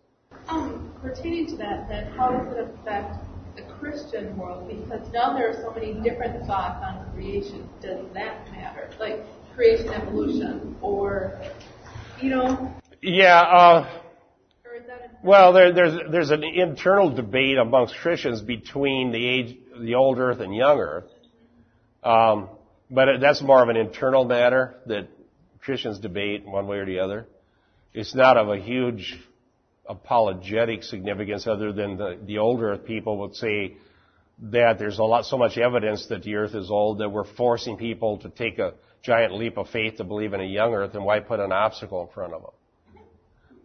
Um, 0.48 0.81
pertaining 1.02 1.48
to 1.48 1.56
that, 1.58 1.88
then 1.90 2.12
how 2.14 2.32
does 2.32 2.56
it 2.56 2.70
affect 2.80 3.18
the 3.56 3.64
Christian 3.80 4.38
world? 4.38 4.68
Because 4.68 5.08
now 5.12 5.34
there 5.34 5.50
are 5.50 5.62
so 5.62 5.72
many 5.72 5.94
different 6.02 6.46
thoughts 6.46 6.84
on 6.84 7.12
creation. 7.14 7.68
Does 7.82 8.06
that 8.14 8.50
matter? 8.52 8.90
Like 9.00 9.26
creation, 9.56 9.90
evolution, 9.90 10.76
or 10.82 11.42
you 12.22 12.30
know? 12.30 12.74
Yeah. 13.02 13.42
Uh, 13.42 14.02
well, 15.24 15.54
there, 15.54 15.72
there's 15.74 16.12
there's 16.12 16.32
an 16.32 16.44
internal 16.44 17.14
debate 17.14 17.58
amongst 17.58 17.96
Christians 17.96 18.42
between 18.42 19.12
the 19.12 19.28
age, 19.28 19.58
the 19.80 19.96
old 19.96 20.18
Earth 20.18 20.40
and 20.40 20.56
young 20.56 20.80
Earth. 20.80 21.10
Um, 22.04 22.50
but 22.90 23.20
that's 23.20 23.42
more 23.42 23.62
of 23.62 23.70
an 23.70 23.78
internal 23.78 24.26
matter 24.26 24.76
that 24.88 25.08
Christians 25.62 26.00
debate 26.00 26.46
one 26.46 26.68
way 26.68 26.78
or 26.78 26.86
the 26.86 27.00
other. 27.00 27.28
It's 27.94 28.16
not 28.16 28.38
of 28.38 28.50
a 28.50 28.58
huge 28.58 29.20
apologetic 29.92 30.84
significance 30.84 31.46
other 31.46 31.74
than 31.74 31.98
the, 31.98 32.18
the 32.26 32.38
old 32.38 32.62
earth 32.62 32.86
people 32.86 33.18
would 33.18 33.36
say 33.36 33.76
that 34.42 34.80
there's 34.80 34.98
a 34.98 35.04
lot, 35.04 35.26
so 35.26 35.38
much 35.38 35.58
evidence 35.58 36.08
that 36.08 36.24
the 36.24 36.36
earth 36.36 36.56
is 36.56 36.72
old 36.72 37.00
that 37.00 37.10
we're 37.10 37.26
forcing 37.36 37.78
people 37.78 38.18
to 38.20 38.30
take 38.30 38.58
a 38.58 38.74
giant 39.04 39.34
leap 39.36 39.58
of 39.58 39.68
faith 39.70 39.98
to 39.98 40.04
believe 40.06 40.34
in 40.34 40.40
a 40.40 40.46
young 40.46 40.74
earth 40.74 40.96
and 40.96 41.04
why 41.04 41.20
put 41.20 41.40
an 41.40 41.52
obstacle 41.52 42.02
in 42.04 42.14
front 42.14 42.34
of 42.34 42.42
them? 42.42 43.04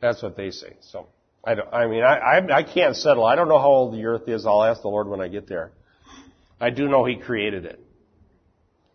That's 0.01 0.21
what 0.23 0.37
they 0.37 0.51
say. 0.51 0.75
So, 0.81 1.07
I, 1.45 1.55
don't, 1.55 1.73
I 1.73 1.87
mean, 1.87 2.03
I, 2.03 2.17
I, 2.17 2.57
I 2.59 2.63
can't 2.65 2.97
settle. 2.97 3.25
I 3.25 3.37
don't 3.37 3.49
know 3.49 3.59
how 3.59 3.69
old 3.69 3.95
the 3.95 4.05
earth 4.05 4.29
is. 4.29 4.45
I'll 4.45 4.65
ask 4.65 4.83
the 4.83 4.89
Lord 4.89 5.07
when 5.07 5.21
I 5.21 5.29
get 5.29 5.49
there. 5.49 5.71
I 6.61 6.71
do 6.71 6.89
know 6.89 7.05
He 7.05 7.17
created 7.17 7.65
it. 7.65 7.81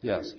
Yes. 0.01 0.33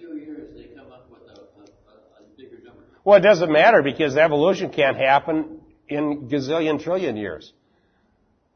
Well, 3.05 3.17
it 3.17 3.23
doesn't 3.23 3.51
matter 3.51 3.83
because 3.83 4.17
evolution 4.17 4.71
can't 4.71 4.97
happen 4.97 5.62
in 5.95 6.29
gazillion 6.29 6.83
trillion 6.83 7.17
years. 7.17 7.53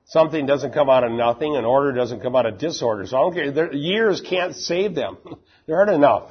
Something 0.07 0.47
doesn't 0.47 0.73
come 0.73 0.89
out 0.89 1.03
of 1.03 1.11
nothing, 1.11 1.57
and 1.57 1.67
order 1.67 1.93
doesn't 1.93 2.21
come 2.21 2.37
out 2.37 2.47
of 2.47 2.59
disorder. 2.59 3.07
So 3.07 3.17
I 3.17 3.21
don't 3.21 3.35
care. 3.35 3.51
Their 3.51 3.73
years 3.73 4.21
can't 4.21 4.55
save 4.55 4.95
them. 4.95 5.19
there 5.67 5.77
aren't 5.77 5.91
enough. 5.91 6.31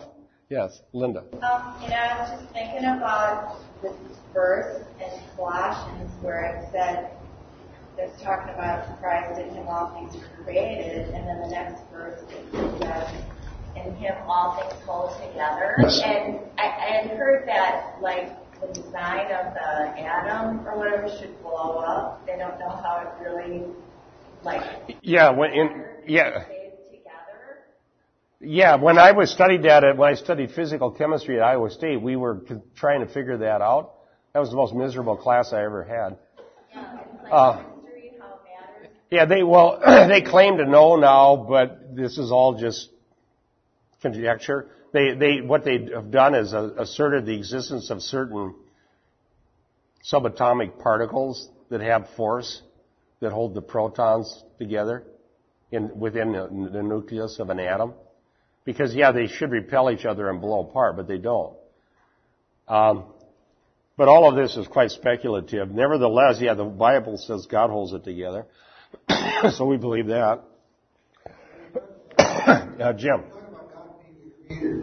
Yes, 0.50 0.80
Linda. 0.94 1.22
Um, 1.22 1.82
you 1.82 1.90
know, 1.90 1.96
I 1.96 2.22
was 2.22 2.40
just 2.40 2.54
thinking 2.54 2.86
about 2.86 3.58
this 3.82 3.94
verse 4.34 4.82
in 5.02 5.22
Colossians 5.36 6.12
where 6.22 6.46
it 6.46 6.70
said, 6.72 7.12
it's 7.98 8.22
talking 8.22 8.54
about 8.54 9.00
Christ 9.02 9.40
in 9.40 9.50
him 9.56 9.68
all 9.68 9.94
things 9.94 10.16
were 10.16 10.44
created, 10.44 11.10
and 11.14 11.28
then 11.28 11.42
the 11.42 11.50
next 11.50 11.82
verse 11.92 12.22
it 12.30 12.82
says, 12.82 13.24
in 13.76 13.96
him 13.96 14.16
all 14.28 14.58
things 14.60 14.82
hold 14.86 15.12
together. 15.22 15.76
Yes. 15.80 16.02
And 16.04 16.40
I, 16.58 16.64
I 16.64 17.02
had 17.02 17.18
heard 17.18 17.48
that, 17.48 17.98
like, 18.02 18.30
the 18.62 18.68
design 18.68 19.32
of 19.32 19.54
the 19.54 20.02
atom 20.02 20.68
or 20.68 20.78
whatever 20.78 21.08
should 21.20 21.42
blow 21.42 21.80
up. 21.80 22.26
They 22.26 22.38
don't 22.38 22.60
know 22.60 22.70
how 22.70 23.04
it 23.06 23.24
really, 23.24 23.64
like, 24.44 24.98
yeah, 25.02 25.32
when 25.32 25.52
in, 25.52 25.86
yeah. 26.08 26.46
Yeah, 28.42 28.76
when 28.76 29.00
I 29.00 29.12
was 29.14 29.32
studied 29.32 29.64
that, 29.64 29.84
at, 29.84 29.98
when 29.98 30.12
I 30.12 30.16
studied 30.16 30.52
physical 30.52 30.92
chemistry 30.92 31.38
at 31.38 31.44
Iowa 31.44 31.70
State, 31.72 32.02
we 32.02 32.16
were 32.16 32.42
trying 32.76 33.00
to 33.06 33.12
figure 33.12 33.38
that 33.38 33.62
out. 33.62 33.94
That 34.34 34.40
was 34.40 34.50
the 34.50 34.58
most 34.58 34.74
miserable 34.74 35.16
class 35.16 35.54
I 35.54 35.64
ever 35.64 35.84
had. 35.84 36.18
Yeah, 36.72 36.94
like 37.24 37.32
uh, 37.32 37.64
history, 37.64 38.12
yeah, 39.10 39.26
they 39.26 39.42
well, 39.42 39.80
they 40.10 40.22
claim 40.22 40.58
to 40.58 40.66
know 40.66 40.98
now, 40.98 41.46
but 41.48 41.96
this 41.96 42.18
is 42.18 42.32
all 42.32 42.60
just 42.60 42.90
conjecture. 44.02 44.70
They, 44.96 45.14
they, 45.14 45.42
what 45.42 45.66
they 45.66 45.90
have 45.94 46.10
done 46.10 46.36
is 46.36 46.54
asserted 46.54 47.26
the 47.26 47.36
existence 47.36 47.90
of 47.90 48.02
certain 48.02 48.56
subatomic 50.10 50.80
particles 50.82 51.50
that 51.70 51.82
have 51.82 52.08
force 52.16 52.62
that 53.20 53.34
hold 53.34 53.56
the 53.56 53.62
protons 53.62 54.42
together 54.58 55.04
in, 55.70 56.00
within 56.00 56.32
the, 56.32 56.70
the 56.72 56.82
nucleus 56.82 57.40
of 57.40 57.50
an 57.50 57.60
atom. 57.60 57.94
Because 58.64 58.96
yeah, 58.96 59.12
they 59.12 59.28
should 59.28 59.52
repel 59.52 59.92
each 59.92 60.06
other 60.06 60.30
and 60.30 60.40
blow 60.40 60.62
apart, 60.62 60.96
but 60.96 61.10
they 61.10 61.18
don't. 61.18 61.58
Um, 62.70 63.04
but 63.98 64.08
all 64.08 64.30
of 64.30 64.38
this 64.38 64.56
is 64.56 64.66
quite 64.66 64.92
speculative. 64.92 65.72
Nevertheless, 65.72 66.38
yeah, 66.40 66.54
the 66.54 66.64
Bible 66.64 67.18
says 67.18 67.48
God 67.52 67.70
holds 67.70 67.92
it 67.92 68.06
together. 68.06 68.46
so 69.52 69.66
we 69.66 69.76
believe 69.76 70.08
that. 70.08 70.42
uh, 72.18 72.94
Jim 72.94 73.26
creator, 74.48 74.82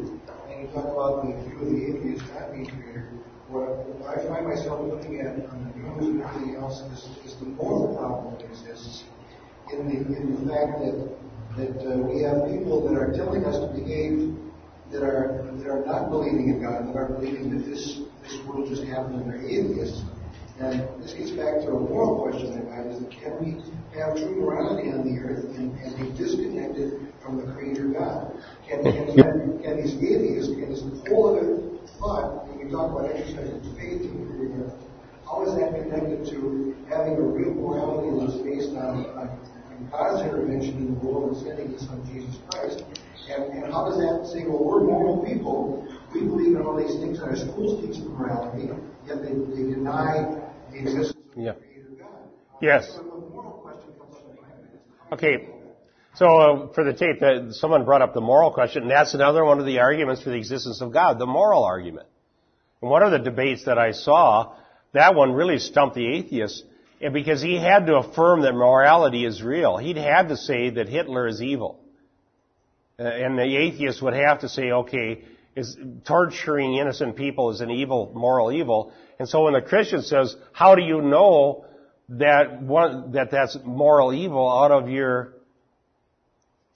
and 0.50 0.62
you 0.62 0.68
talk 0.74 0.86
about 0.86 1.26
the 1.26 1.32
view 1.44 1.60
of 1.60 1.70
the 1.70 1.80
atheist 1.86 2.24
not 2.34 2.52
being 2.52 2.66
creator, 2.66 3.08
what 3.48 4.08
I 4.08 4.26
find 4.26 4.46
myself 4.46 4.80
looking 4.80 5.20
at 5.20 5.36
on 5.50 5.72
the 5.72 5.78
news 5.78 6.08
and 6.08 6.22
everything 6.22 6.56
else 6.56 6.80
is, 6.92 7.04
is 7.26 7.36
the 7.36 7.46
moral 7.46 7.94
problem 7.96 8.34
that 8.34 8.44
exists 8.48 9.04
in 9.72 9.88
the, 9.88 9.96
in 10.16 10.32
the 10.32 10.52
fact 10.52 10.80
that, 10.80 10.96
that 11.56 11.76
uh, 11.84 11.96
we 11.98 12.22
have 12.22 12.48
people 12.48 12.80
that 12.88 12.96
are 12.96 13.12
telling 13.12 13.44
us 13.44 13.60
to 13.60 13.68
behave 13.78 14.34
that 14.90 15.02
are, 15.02 15.44
that 15.56 15.68
are 15.68 15.84
not 15.84 16.10
believing 16.10 16.48
in 16.48 16.62
God, 16.62 16.88
that 16.88 16.96
are 16.96 17.08
believing 17.08 17.50
that 17.56 17.64
this, 17.64 18.00
this 18.22 18.40
world 18.46 18.68
just 18.68 18.84
happened 18.84 19.20
and 19.20 19.30
they're 19.30 19.44
atheists. 19.44 20.02
And 20.60 21.02
this 21.02 21.12
gets 21.12 21.30
back 21.30 21.60
to 21.64 21.68
a 21.72 21.80
moral 21.80 22.22
question 22.22 22.56
that 22.56 22.72
I 22.72 22.76
have, 22.76 22.86
is 22.86 23.00
that 23.00 23.10
can 23.10 23.36
we 23.40 23.60
have 23.98 24.16
true 24.16 24.36
morality 24.36 24.90
on 24.90 25.04
the 25.04 25.20
earth 25.20 25.44
and, 25.56 25.76
and 25.80 25.96
be 25.96 26.16
disconnected 26.16 27.11
from 27.22 27.36
the 27.38 27.52
Creator 27.54 27.88
God? 27.88 28.32
Can, 28.68 28.82
can, 28.82 29.06
can, 29.14 29.62
can 29.62 29.76
these 29.82 29.94
atheists, 29.96 30.52
can 30.54 30.70
this 30.70 30.82
whole 31.08 31.36
other 31.36 31.62
thought, 31.98 32.46
when 32.48 32.66
we 32.66 32.72
talk 32.72 32.90
about 32.90 33.10
exercising 33.10 33.62
faith 33.78 34.02
in 34.02 34.12
the 34.20 34.26
Creator, 34.34 34.72
how 35.24 35.46
is 35.46 35.54
that 35.56 35.72
connected 35.72 36.26
to 36.30 36.76
having 36.90 37.16
a 37.16 37.22
real 37.22 37.54
morality 37.54 38.10
that's 38.18 38.38
based 38.42 38.74
on, 38.76 39.06
on, 39.16 39.28
on 39.30 39.88
God's 39.90 40.22
intervention 40.26 40.76
in 40.76 40.94
the 40.94 41.00
world 41.00 41.32
and 41.32 41.46
sending 41.46 41.72
His 41.72 41.86
Son 41.86 42.02
Jesus 42.12 42.36
Christ? 42.50 42.84
And, 43.30 43.44
and 43.54 43.72
how 43.72 43.86
does 43.88 43.98
that 43.98 44.28
say, 44.34 44.44
well, 44.46 44.64
we're 44.64 44.82
moral 44.82 45.24
people, 45.24 45.86
we 46.12 46.20
believe 46.20 46.56
in 46.56 46.62
all 46.62 46.76
these 46.76 46.98
things, 47.00 47.20
and 47.20 47.30
our 47.30 47.36
schools 47.36 47.80
teach 47.80 48.02
morality, 48.04 48.68
yet 49.06 49.22
they, 49.22 49.32
they 49.32 49.70
deny 49.70 50.42
the 50.70 50.78
existence 50.78 51.16
of 51.36 51.42
Yeah. 51.42 51.52
the 51.52 51.60
Creator 51.60 51.88
God? 52.02 52.08
Yes. 52.60 52.90
So 52.90 53.02
the 53.02 53.30
moral 53.30 53.62
question 53.62 53.92
comes 53.96 54.16
up 54.16 54.26
in 54.28 54.42
my 54.42 54.48
head. 54.48 54.80
Okay. 55.12 55.51
So 56.14 56.26
uh, 56.26 56.72
for 56.74 56.84
the 56.84 56.92
tape, 56.92 57.20
that 57.20 57.54
someone 57.54 57.84
brought 57.84 58.02
up 58.02 58.12
the 58.12 58.20
moral 58.20 58.50
question, 58.50 58.82
and 58.82 58.90
that's 58.90 59.14
another 59.14 59.44
one 59.44 59.58
of 59.58 59.66
the 59.66 59.78
arguments 59.78 60.22
for 60.22 60.30
the 60.30 60.36
existence 60.36 60.82
of 60.82 60.92
God, 60.92 61.18
the 61.18 61.26
moral 61.26 61.64
argument. 61.64 62.06
And 62.82 62.90
one 62.90 63.02
of 63.02 63.12
the 63.12 63.18
debates 63.18 63.64
that 63.64 63.78
I 63.78 63.92
saw, 63.92 64.54
that 64.92 65.14
one 65.14 65.32
really 65.32 65.58
stumped 65.58 65.94
the 65.94 66.06
atheist, 66.06 66.64
and 67.00 67.14
because 67.14 67.40
he 67.40 67.56
had 67.56 67.86
to 67.86 67.96
affirm 67.96 68.42
that 68.42 68.52
morality 68.52 69.24
is 69.24 69.42
real. 69.42 69.76
He'd 69.78 69.96
had 69.96 70.28
to 70.28 70.36
say 70.36 70.70
that 70.70 70.88
Hitler 70.88 71.26
is 71.26 71.40
evil. 71.40 71.80
Uh, 72.98 73.04
and 73.04 73.38
the 73.38 73.56
atheist 73.56 74.02
would 74.02 74.14
have 74.14 74.40
to 74.40 74.48
say, 74.48 74.70
okay, 74.70 75.24
is 75.56 75.76
torturing 76.06 76.74
innocent 76.76 77.16
people 77.16 77.50
is 77.50 77.60
an 77.60 77.70
evil, 77.70 78.12
moral 78.14 78.52
evil. 78.52 78.92
And 79.18 79.28
so 79.28 79.44
when 79.44 79.54
the 79.54 79.62
Christian 79.62 80.02
says, 80.02 80.36
how 80.52 80.74
do 80.74 80.82
you 80.82 81.00
know 81.02 81.66
that 82.10 82.62
one, 82.62 83.12
that 83.12 83.30
that's 83.30 83.56
moral 83.64 84.12
evil 84.12 84.48
out 84.48 84.70
of 84.70 84.88
your 84.88 85.34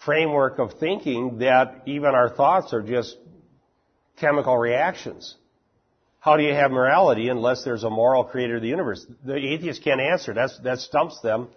framework 0.06 0.58
of 0.58 0.78
thinking 0.80 1.38
that 1.38 1.82
even 1.84 2.14
our 2.14 2.30
thoughts 2.30 2.72
are 2.72 2.80
just 2.80 3.14
chemical 4.16 4.56
reactions? 4.56 5.34
How 6.20 6.36
do 6.36 6.42
you 6.42 6.54
have 6.54 6.70
morality 6.70 7.28
unless 7.28 7.62
there's 7.62 7.84
a 7.84 7.90
moral 7.90 8.24
creator 8.24 8.56
of 8.56 8.62
the 8.62 8.68
universe? 8.68 9.06
The 9.24 9.36
atheists 9.36 9.84
can't 9.84 10.00
answer. 10.00 10.32
That's, 10.32 10.58
that 10.60 10.78
stumps 10.78 11.20
them. 11.20 11.48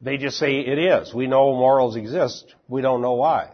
They 0.00 0.16
just 0.16 0.38
say 0.38 0.60
it 0.60 0.78
is. 0.78 1.14
We 1.14 1.26
know 1.26 1.52
morals 1.52 1.94
exist. 1.94 2.52
We 2.66 2.82
don't 2.82 3.02
know 3.02 3.12
why. 3.12 3.50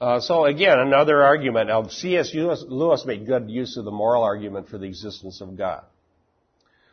Uh, 0.00 0.20
so 0.20 0.44
again, 0.44 0.78
another 0.78 1.22
argument. 1.22 1.68
Now, 1.68 1.88
C.S. 1.88 2.30
Lewis 2.32 3.04
made 3.04 3.26
good 3.26 3.50
use 3.50 3.76
of 3.76 3.84
the 3.84 3.90
moral 3.90 4.22
argument 4.22 4.68
for 4.68 4.78
the 4.78 4.86
existence 4.86 5.40
of 5.40 5.58
God. 5.58 5.82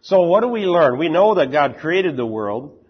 So 0.02 0.22
what 0.24 0.42
do 0.42 0.48
we 0.48 0.66
learn? 0.66 0.98
We 0.98 1.10
know 1.10 1.36
that 1.36 1.52
God 1.52 1.78
created 1.78 2.18
the 2.18 2.26
world, 2.26 2.85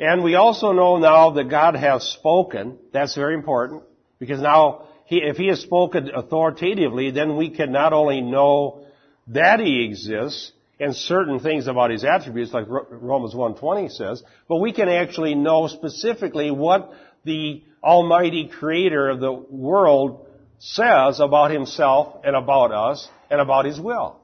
and 0.00 0.22
we 0.22 0.34
also 0.34 0.72
know 0.72 0.98
now 0.98 1.30
that 1.30 1.50
God 1.50 1.74
has 1.74 2.04
spoken. 2.04 2.78
That's 2.92 3.14
very 3.14 3.34
important, 3.34 3.82
because 4.18 4.40
now, 4.40 4.86
he, 5.06 5.16
if 5.16 5.36
He 5.36 5.48
has 5.48 5.60
spoken 5.60 6.10
authoritatively, 6.14 7.10
then 7.10 7.36
we 7.36 7.50
can 7.50 7.72
not 7.72 7.92
only 7.92 8.20
know 8.20 8.84
that 9.28 9.60
He 9.60 9.84
exists, 9.84 10.52
and 10.80 10.94
certain 10.94 11.40
things 11.40 11.66
about 11.66 11.90
His 11.90 12.04
attributes, 12.04 12.52
like 12.52 12.66
Romans 12.68 13.34
1.20 13.34 13.90
says, 13.90 14.22
but 14.48 14.56
we 14.58 14.72
can 14.72 14.88
actually 14.88 15.34
know 15.34 15.66
specifically 15.66 16.50
what 16.50 16.92
the 17.24 17.62
Almighty 17.82 18.48
Creator 18.48 19.10
of 19.10 19.20
the 19.20 19.32
world 19.32 20.26
says 20.58 21.20
about 21.20 21.50
Himself 21.50 22.20
and 22.24 22.36
about 22.36 22.72
us 22.72 23.08
and 23.30 23.40
about 23.40 23.64
His 23.64 23.80
will. 23.80 24.20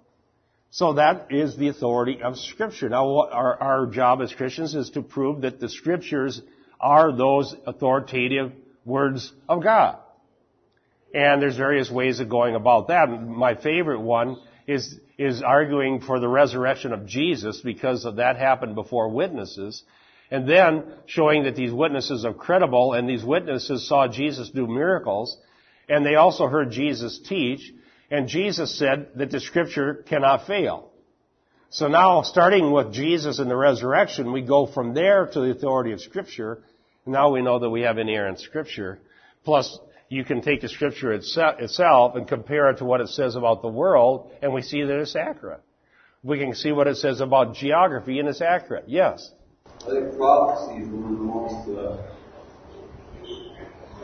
So 0.74 0.94
that 0.94 1.28
is 1.30 1.56
the 1.56 1.68
authority 1.68 2.20
of 2.20 2.36
Scripture. 2.36 2.88
Now, 2.88 3.28
our, 3.28 3.62
our 3.62 3.86
job 3.86 4.20
as 4.20 4.34
Christians 4.34 4.74
is 4.74 4.90
to 4.90 5.02
prove 5.02 5.42
that 5.42 5.60
the 5.60 5.68
Scriptures 5.68 6.42
are 6.80 7.16
those 7.16 7.54
authoritative 7.64 8.50
words 8.84 9.32
of 9.48 9.62
God. 9.62 9.98
And 11.14 11.40
there's 11.40 11.56
various 11.56 11.92
ways 11.92 12.18
of 12.18 12.28
going 12.28 12.56
about 12.56 12.88
that. 12.88 13.06
My 13.06 13.54
favorite 13.54 14.00
one 14.00 14.36
is, 14.66 14.98
is 15.16 15.42
arguing 15.42 16.00
for 16.00 16.18
the 16.18 16.26
resurrection 16.26 16.92
of 16.92 17.06
Jesus 17.06 17.60
because 17.60 18.04
of 18.04 18.16
that 18.16 18.36
happened 18.36 18.74
before 18.74 19.10
witnesses. 19.10 19.80
And 20.28 20.48
then 20.48 20.86
showing 21.06 21.44
that 21.44 21.54
these 21.54 21.72
witnesses 21.72 22.24
are 22.24 22.34
credible 22.34 22.94
and 22.94 23.08
these 23.08 23.22
witnesses 23.22 23.86
saw 23.88 24.08
Jesus 24.08 24.50
do 24.50 24.66
miracles 24.66 25.38
and 25.88 26.04
they 26.04 26.14
also 26.14 26.46
heard 26.48 26.70
Jesus 26.70 27.20
teach 27.28 27.72
and 28.14 28.28
Jesus 28.28 28.78
said 28.78 29.08
that 29.16 29.32
the 29.32 29.40
scripture 29.40 30.04
cannot 30.08 30.46
fail. 30.46 30.88
So 31.70 31.88
now 31.88 32.22
starting 32.22 32.70
with 32.70 32.92
Jesus 32.92 33.40
and 33.40 33.50
the 33.50 33.56
resurrection, 33.56 34.30
we 34.30 34.42
go 34.42 34.66
from 34.66 34.94
there 34.94 35.26
to 35.26 35.40
the 35.40 35.50
authority 35.50 35.90
of 35.90 36.00
scripture. 36.00 36.62
Now 37.06 37.32
we 37.32 37.42
know 37.42 37.58
that 37.58 37.68
we 37.68 37.80
have 37.80 37.98
inerrant 37.98 38.38
scripture. 38.38 39.00
Plus 39.44 39.80
you 40.08 40.24
can 40.24 40.42
take 40.42 40.60
the 40.60 40.68
scripture 40.68 41.12
itself 41.12 42.14
and 42.14 42.28
compare 42.28 42.70
it 42.70 42.78
to 42.78 42.84
what 42.84 43.00
it 43.00 43.08
says 43.08 43.34
about 43.34 43.62
the 43.62 43.68
world 43.68 44.30
and 44.40 44.54
we 44.54 44.62
see 44.62 44.84
that 44.84 45.00
it's 45.00 45.16
accurate. 45.16 45.62
We 46.22 46.38
can 46.38 46.54
see 46.54 46.70
what 46.70 46.86
it 46.86 46.98
says 46.98 47.20
about 47.20 47.56
geography 47.56 48.20
and 48.20 48.28
it's 48.28 48.40
accurate. 48.40 48.84
Yes. 48.86 49.32
I 49.66 49.90
think 49.90 50.16
prophecy 50.16 50.82
is 50.82 50.88
one 50.88 51.14
of 51.14 51.18
the 51.18 51.24
most 51.24 51.68
uh, 51.68 51.98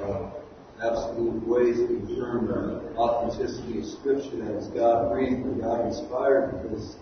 uh, 0.04 0.39
absolute 0.82 1.46
ways 1.46 1.76
to 1.76 1.86
confirm 1.86 2.46
the 2.46 2.96
authenticity 2.96 3.80
of 3.80 3.84
Scripture 3.84 4.36
that 4.44 4.56
is 4.56 4.66
God 4.68 5.10
breathed 5.12 5.44
and 5.44 5.60
God 5.60 5.86
inspired 5.86 6.62
because, 6.62 6.96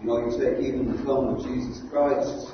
you 0.00 0.08
know, 0.08 0.28
you 0.28 0.38
take 0.38 0.64
even 0.64 0.94
the 0.94 1.02
coming 1.04 1.36
of 1.36 1.42
Jesus 1.42 1.82
Christ, 1.90 2.52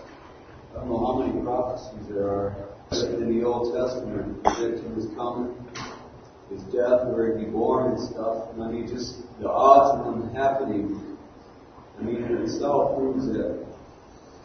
I 0.73 0.79
don't 0.79 0.89
know 0.89 1.07
how 1.07 1.19
many 1.19 1.43
prophecies 1.43 2.09
there 2.09 2.29
are 2.29 2.57
in 2.93 3.39
the 3.39 3.45
Old 3.45 3.75
Testament 3.75 4.43
predicting 4.45 4.95
his 4.95 5.07
coming, 5.17 5.57
his 6.51 6.63
death, 6.65 7.07
where 7.11 7.37
he'd 7.37 7.47
be 7.47 7.51
born 7.51 7.93
and 7.93 8.01
stuff. 8.01 8.51
And 8.53 8.63
I 8.63 8.71
mean, 8.71 8.87
just 8.87 9.23
the 9.41 9.51
odds 9.51 9.99
of 9.99 10.21
them 10.21 10.35
happening, 10.35 11.17
I 11.99 12.03
mean, 12.03 12.23
in 12.23 12.43
itself 12.43 12.97
proves 12.97 13.27
that 13.33 13.67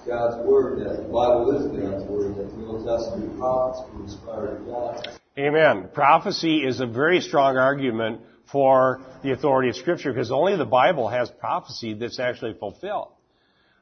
God's 0.08 0.48
Word, 0.48 0.80
that 0.80 1.04
the 1.04 1.10
Bible 1.10 1.52
is 1.56 1.66
God's 1.68 2.04
Word, 2.06 2.36
that 2.38 2.58
the 2.58 2.66
Old 2.66 2.86
Testament 2.86 3.38
prophets 3.38 3.94
were 3.94 4.04
inspired 4.04 4.62
of 4.62 4.66
God. 4.66 5.19
Amen. 5.40 5.88
Prophecy 5.94 6.58
is 6.58 6.82
a 6.82 6.86
very 6.86 7.22
strong 7.22 7.56
argument 7.56 8.20
for 8.52 9.00
the 9.24 9.32
authority 9.32 9.70
of 9.70 9.78
Scripture 9.78 10.12
because 10.12 10.32
only 10.32 10.58
the 10.58 10.66
Bible 10.66 11.08
has 11.08 11.30
prophecy 11.30 11.94
that's 11.94 12.20
actually 12.20 12.56
fulfilled. 12.56 13.08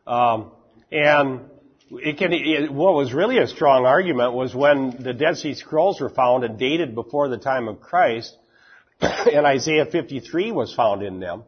Um, 0.06 0.52
and 0.92 1.50
it 1.90 2.20
can, 2.20 2.32
it, 2.32 2.72
what 2.72 2.94
was 2.94 3.12
really 3.12 3.40
a 3.40 3.48
strong 3.48 3.88
argument 3.88 4.34
was 4.34 4.54
when 4.54 5.02
the 5.02 5.14
Dead 5.14 5.38
Sea 5.38 5.56
Scrolls 5.56 6.00
were 6.00 6.12
found 6.12 6.44
and 6.44 6.60
dated 6.60 6.94
before 6.94 7.28
the 7.28 7.40
time 7.40 7.68
of 7.68 7.82
Christ, 7.82 8.38
and 9.02 9.44
Isaiah 9.48 9.88
53 9.88 10.52
was 10.52 10.76
found 10.76 11.02
in 11.02 11.20
them, 11.20 11.44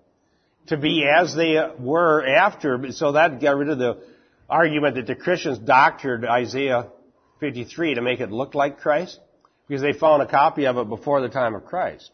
to 0.67 0.77
be 0.77 1.05
as 1.05 1.35
they 1.35 1.55
were 1.77 2.25
after, 2.25 2.91
so 2.93 3.11
that 3.11 3.39
got 3.39 3.57
rid 3.57 3.69
of 3.69 3.77
the 3.77 4.01
argument 4.49 4.95
that 4.95 5.05
the 5.05 5.15
Christians 5.15 5.59
doctored 5.59 6.25
Isaiah 6.25 6.87
53 7.41 7.93
to 7.93 8.01
make 8.01 8.21
it 8.21 8.31
look 8.31 8.55
like 8.55 8.79
Christ, 8.79 9.19
because 9.69 9.83
they 9.83 9.93
found 9.93 10.23
a 10.23 10.25
copy 10.25 10.65
of 10.65 10.77
it 10.77 10.89
before 10.89 11.21
the 11.21 11.29
time 11.29 11.53
of 11.53 11.63
Christ. 11.63 12.11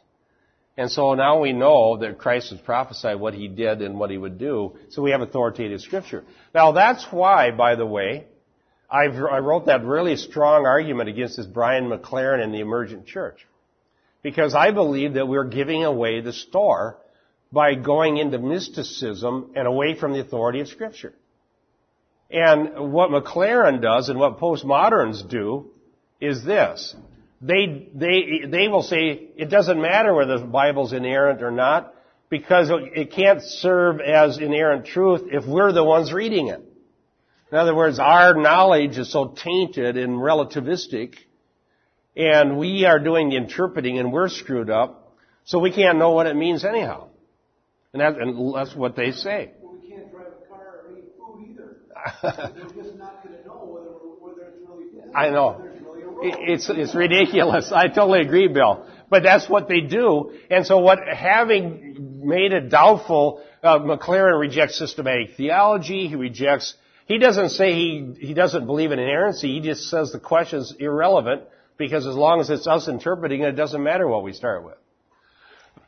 And 0.78 0.92
so 0.92 1.14
now 1.14 1.40
we 1.40 1.54
know 1.54 1.98
that 2.00 2.18
Christ 2.18 2.50
has 2.50 2.60
prophesied 2.60 3.18
what 3.18 3.34
he 3.34 3.48
did 3.48 3.82
and 3.82 3.98
what 3.98 4.12
he 4.12 4.18
would 4.18 4.38
do, 4.38 4.78
so 4.90 5.02
we 5.02 5.12
have 5.12 5.22
authoritative 5.22 5.80
scripture. 5.80 6.26
Now 6.54 6.74
that's 6.74 7.06
why, 7.12 7.52
by 7.52 7.76
the 7.76 7.86
way, 7.86 8.28
I've, 8.92 9.16
i 9.16 9.40
wrote 9.40 9.68
that 9.68 9.86
really 9.86 10.18
strong 10.18 10.66
argument 10.66 11.08
against 11.08 11.38
this 11.38 11.46
Brian 11.46 11.90
McLaren 11.90 12.44
and 12.44 12.54
the 12.54 12.60
emergent 12.60 13.08
church. 13.08 13.48
Because 14.22 14.54
I 14.54 14.72
believe 14.72 15.14
that 15.14 15.28
we're 15.28 15.46
giving 15.46 15.86
away 15.86 16.20
the 16.20 16.34
store 16.34 16.98
by 17.54 17.76
going 17.76 18.18
into 18.18 18.38
mysticism 18.38 19.54
and 19.56 19.66
away 19.66 19.98
from 19.98 20.12
the 20.12 20.20
authority 20.20 20.60
of 20.60 20.68
scripture. 20.68 21.14
And 22.30 22.92
what 22.92 23.12
McLaren 23.12 23.82
does 23.82 24.10
and 24.10 24.20
what 24.20 24.40
postmoderns 24.40 25.28
do 25.30 25.72
is 26.20 26.44
this. 26.44 26.96
They, 27.46 27.90
they, 27.94 28.48
they 28.48 28.68
will 28.68 28.82
say 28.82 29.30
it 29.38 29.52
doesn't 29.52 29.80
matter 29.80 30.16
whether 30.16 30.40
the 30.40 30.46
Bible's 30.46 30.94
inerrant 30.94 31.44
or 31.44 31.52
not 31.52 31.94
because 32.28 32.72
it 32.72 33.12
can't 33.12 33.40
serve 33.40 34.02
as 34.02 34.40
inerrant 34.40 34.88
truth 34.88 35.30
if 35.32 35.46
we're 35.46 35.72
the 35.72 35.84
ones 35.84 36.12
reading 36.12 36.48
it. 36.48 36.62
In 37.52 37.58
other 37.58 37.76
words, 37.76 38.00
our 38.00 38.34
knowledge 38.34 38.98
is 38.98 39.12
so 39.12 39.36
tainted 39.38 39.96
and 39.96 40.14
relativistic 40.14 41.14
and 42.16 42.58
we 42.58 42.86
are 42.86 42.98
doing 42.98 43.30
the 43.30 43.36
interpreting 43.36 44.00
and 44.00 44.12
we're 44.12 44.30
screwed 44.30 44.72
up 44.72 45.16
so 45.44 45.60
we 45.60 45.72
can't 45.72 46.00
know 46.00 46.12
what 46.12 46.26
it 46.26 46.36
means 46.36 46.66
anyhow. 46.66 47.10
And, 47.94 48.02
that, 48.02 48.20
and 48.20 48.56
that's 48.56 48.76
what 48.76 48.96
they 48.96 49.12
say. 49.12 49.52
Well, 49.62 49.76
we 49.80 49.90
can't 49.90 50.12
drive 50.12 50.28
a 50.44 50.48
car 50.50 50.82
or 50.88 50.98
eat 50.98 51.12
food 51.20 51.52
either. 51.52 51.78
We're 52.76 52.84
just 52.84 52.98
not 52.98 53.24
going 53.24 53.38
to 53.38 53.46
know 53.46 53.68
whether, 53.68 53.92
whether 54.20 54.50
it's 54.50 54.58
really 54.68 54.90
food 54.90 55.12
I 55.14 55.30
know. 55.30 55.75
It's. 56.22 56.70
It's, 56.70 56.96
ridiculous. 56.96 57.72
I 57.72 57.88
totally 57.88 58.22
agree, 58.22 58.48
Bill. 58.48 58.88
But 59.10 59.24
that's 59.24 59.48
what 59.50 59.68
they 59.68 59.82
do. 59.82 60.34
And 60.50 60.66
so 60.66 60.80
what, 60.80 61.00
having 61.08 62.22
made 62.24 62.54
it 62.54 62.70
doubtful, 62.70 63.44
uh, 63.64 63.80
McLaren 63.80 64.40
rejects 64.40 64.78
systematic 64.78 65.36
theology. 65.38 66.08
He 66.08 66.16
rejects, 66.16 66.76
he 67.06 67.18
doesn't 67.18 67.50
say 67.50 67.74
he, 67.74 68.14
he 68.20 68.34
doesn't 68.34 68.66
believe 68.66 68.92
in 68.92 69.00
inerrancy. 69.00 69.54
He 69.54 69.60
just 69.62 69.90
says 69.90 70.12
the 70.12 70.20
question's 70.20 70.74
irrelevant 70.80 71.44
because 71.78 72.08
as 72.08 72.16
long 72.16 72.40
as 72.40 72.50
it's 72.50 72.68
us 72.68 72.88
interpreting 72.88 73.42
it, 73.42 73.50
it 73.50 73.56
doesn't 73.56 73.84
matter 73.84 74.08
what 74.08 74.24
we 74.24 74.34
start 74.34 74.64
with. 74.64 74.78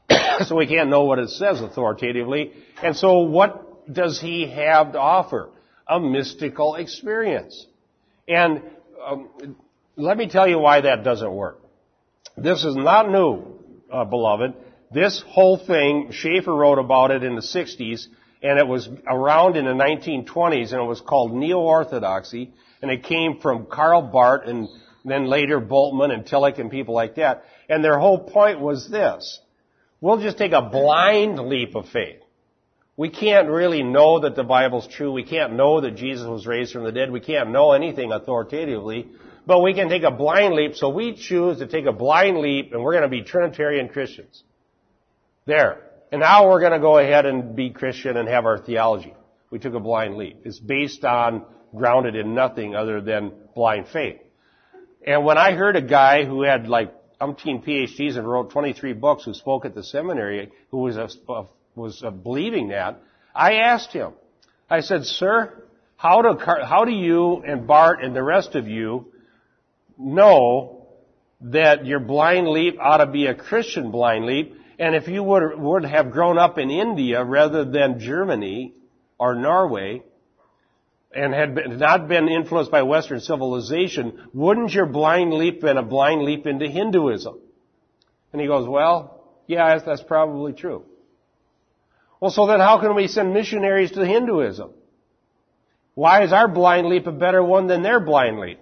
so 0.47 0.55
we 0.55 0.67
can't 0.67 0.89
know 0.89 1.03
what 1.03 1.19
it 1.19 1.30
says 1.30 1.61
authoritatively. 1.61 2.53
And 2.84 2.95
so 2.95 3.19
what 3.19 3.91
does 3.91 4.19
he 4.19 4.47
have 4.47 4.93
to 4.93 4.99
offer? 4.99 5.49
A 5.88 5.99
mystical 5.99 6.75
experience. 6.75 7.65
And 8.28 8.61
um, 9.03 9.55
let 9.97 10.15
me 10.15 10.29
tell 10.29 10.47
you 10.47 10.59
why 10.59 10.81
that 10.81 11.03
doesn't 11.03 11.33
work. 11.33 11.59
This 12.37 12.63
is 12.63 12.75
not 12.75 13.09
new, 13.09 13.59
uh, 13.91 14.05
beloved. 14.05 14.53
This 14.91 15.23
whole 15.27 15.57
thing, 15.57 16.11
Schaeffer 16.11 16.53
wrote 16.53 16.77
about 16.77 17.11
it 17.11 17.23
in 17.23 17.35
the 17.35 17.41
60s, 17.41 18.05
and 18.43 18.59
it 18.59 18.67
was 18.67 18.87
around 19.07 19.57
in 19.57 19.65
the 19.65 19.71
1920s, 19.71 20.71
and 20.71 20.81
it 20.81 20.87
was 20.87 21.01
called 21.01 21.33
neo-orthodoxy, 21.33 22.53
and 22.81 22.91
it 22.91 23.03
came 23.03 23.39
from 23.41 23.65
Karl 23.65 24.03
Barth 24.03 24.47
and 24.47 24.69
then 25.03 25.25
later 25.25 25.59
Bultmann 25.59 26.13
and 26.13 26.25
Tillich 26.25 26.59
and 26.59 26.69
people 26.69 26.93
like 26.93 27.15
that. 27.15 27.43
And 27.67 27.83
their 27.83 27.97
whole 27.97 28.19
point 28.19 28.59
was 28.59 28.89
this. 28.89 29.39
We'll 29.99 30.21
just 30.21 30.37
take 30.37 30.51
a 30.51 30.61
blind 30.61 31.39
leap 31.39 31.75
of 31.75 31.89
faith. 31.89 32.21
We 32.97 33.09
can't 33.09 33.47
really 33.47 33.83
know 33.83 34.19
that 34.21 34.35
the 34.35 34.43
Bible's 34.43 34.87
true. 34.87 35.11
We 35.11 35.23
can't 35.23 35.53
know 35.53 35.81
that 35.81 35.95
Jesus 35.95 36.27
was 36.27 36.45
raised 36.45 36.73
from 36.73 36.83
the 36.83 36.91
dead. 36.91 37.11
We 37.11 37.19
can't 37.19 37.51
know 37.51 37.71
anything 37.71 38.11
authoritatively. 38.11 39.07
But 39.47 39.61
we 39.61 39.73
can 39.73 39.87
take 39.87 40.03
a 40.03 40.11
blind 40.11 40.55
leap, 40.55 40.75
so 40.75 40.89
we 40.89 41.15
choose 41.15 41.59
to 41.59 41.67
take 41.67 41.85
a 41.85 41.93
blind 41.93 42.39
leap 42.39 42.73
and 42.73 42.83
we're 42.83 42.91
going 42.91 43.03
to 43.03 43.09
be 43.09 43.21
Trinitarian 43.23 43.87
Christians. 43.87 44.43
There. 45.45 45.83
And 46.11 46.19
now 46.19 46.49
we're 46.49 46.59
going 46.59 46.73
to 46.73 46.79
go 46.79 46.97
ahead 46.97 47.25
and 47.25 47.55
be 47.55 47.69
Christian 47.69 48.17
and 48.17 48.27
have 48.27 48.45
our 48.45 48.59
theology. 48.59 49.15
We 49.49 49.59
took 49.59 49.73
a 49.73 49.79
blind 49.79 50.17
leap. 50.17 50.41
It's 50.43 50.59
based 50.59 51.05
on, 51.05 51.45
grounded 51.73 52.15
in 52.15 52.35
nothing 52.35 52.75
other 52.75 52.99
than 52.99 53.31
blind 53.55 53.87
faith. 53.87 54.19
And 55.05 55.23
when 55.23 55.37
I 55.37 55.53
heard 55.53 55.77
a 55.77 55.81
guy 55.81 56.25
who 56.25 56.43
had 56.43 56.67
like 56.67 56.93
umpteen 57.21 57.65
PhDs 57.65 58.17
and 58.17 58.27
wrote 58.27 58.51
23 58.51 58.91
books 58.93 59.23
who 59.23 59.33
spoke 59.33 59.63
at 59.63 59.73
the 59.73 59.83
seminary 59.83 60.51
who 60.71 60.79
was 60.79 60.97
a, 60.97 61.07
was 61.73 62.01
a 62.03 62.11
believing 62.11 62.69
that, 62.69 63.01
I 63.33 63.55
asked 63.55 63.93
him, 63.93 64.11
I 64.69 64.81
said, 64.81 65.05
sir, 65.05 65.63
how 65.95 66.21
do, 66.21 66.37
how 66.37 66.83
do 66.83 66.91
you 66.91 67.43
and 67.47 67.65
Barth 67.65 67.99
and 68.01 68.13
the 68.13 68.23
rest 68.23 68.55
of 68.55 68.67
you 68.67 69.13
know 69.97 70.87
that 71.41 71.85
your 71.85 71.99
blind 71.99 72.47
leap 72.47 72.77
ought 72.79 72.97
to 72.97 73.07
be 73.07 73.27
a 73.27 73.35
Christian 73.35 73.91
blind 73.91 74.25
leap? 74.25 74.55
And 74.79 74.95
if 74.95 75.07
you 75.07 75.23
would, 75.23 75.59
would 75.59 75.85
have 75.85 76.11
grown 76.11 76.37
up 76.37 76.57
in 76.57 76.69
India 76.69 77.23
rather 77.23 77.65
than 77.65 77.99
Germany 77.99 78.73
or 79.19 79.33
Norway, 79.35 80.03
and 81.13 81.33
had 81.33 81.55
been, 81.55 81.79
not 81.79 82.07
been 82.07 82.27
influenced 82.27 82.69
by 82.69 82.83
Western 82.83 83.19
civilization, 83.19 84.29
wouldn't 84.33 84.73
your 84.73 84.85
blind 84.85 85.33
leap 85.33 85.61
been 85.61 85.77
a 85.77 85.83
blind 85.83 86.21
leap 86.23 86.45
into 86.45 86.67
Hinduism? 86.67 87.39
And 88.31 88.41
he 88.41 88.47
goes, 88.47 88.67
well, 88.67 89.23
yeah, 89.47 89.69
that's, 89.69 89.85
that's 89.85 90.03
probably 90.03 90.53
true. 90.53 90.83
Well, 92.19 92.31
so 92.31 92.45
then 92.45 92.59
how 92.59 92.79
can 92.79 92.95
we 92.95 93.07
send 93.07 93.33
missionaries 93.33 93.91
to 93.91 94.05
Hinduism? 94.05 94.71
Why 95.95 96.23
is 96.23 96.31
our 96.31 96.47
blind 96.47 96.87
leap 96.87 97.07
a 97.07 97.11
better 97.11 97.41
one 97.41 97.67
than 97.67 97.81
their 97.81 97.99
blind 97.99 98.39
leap? 98.39 98.59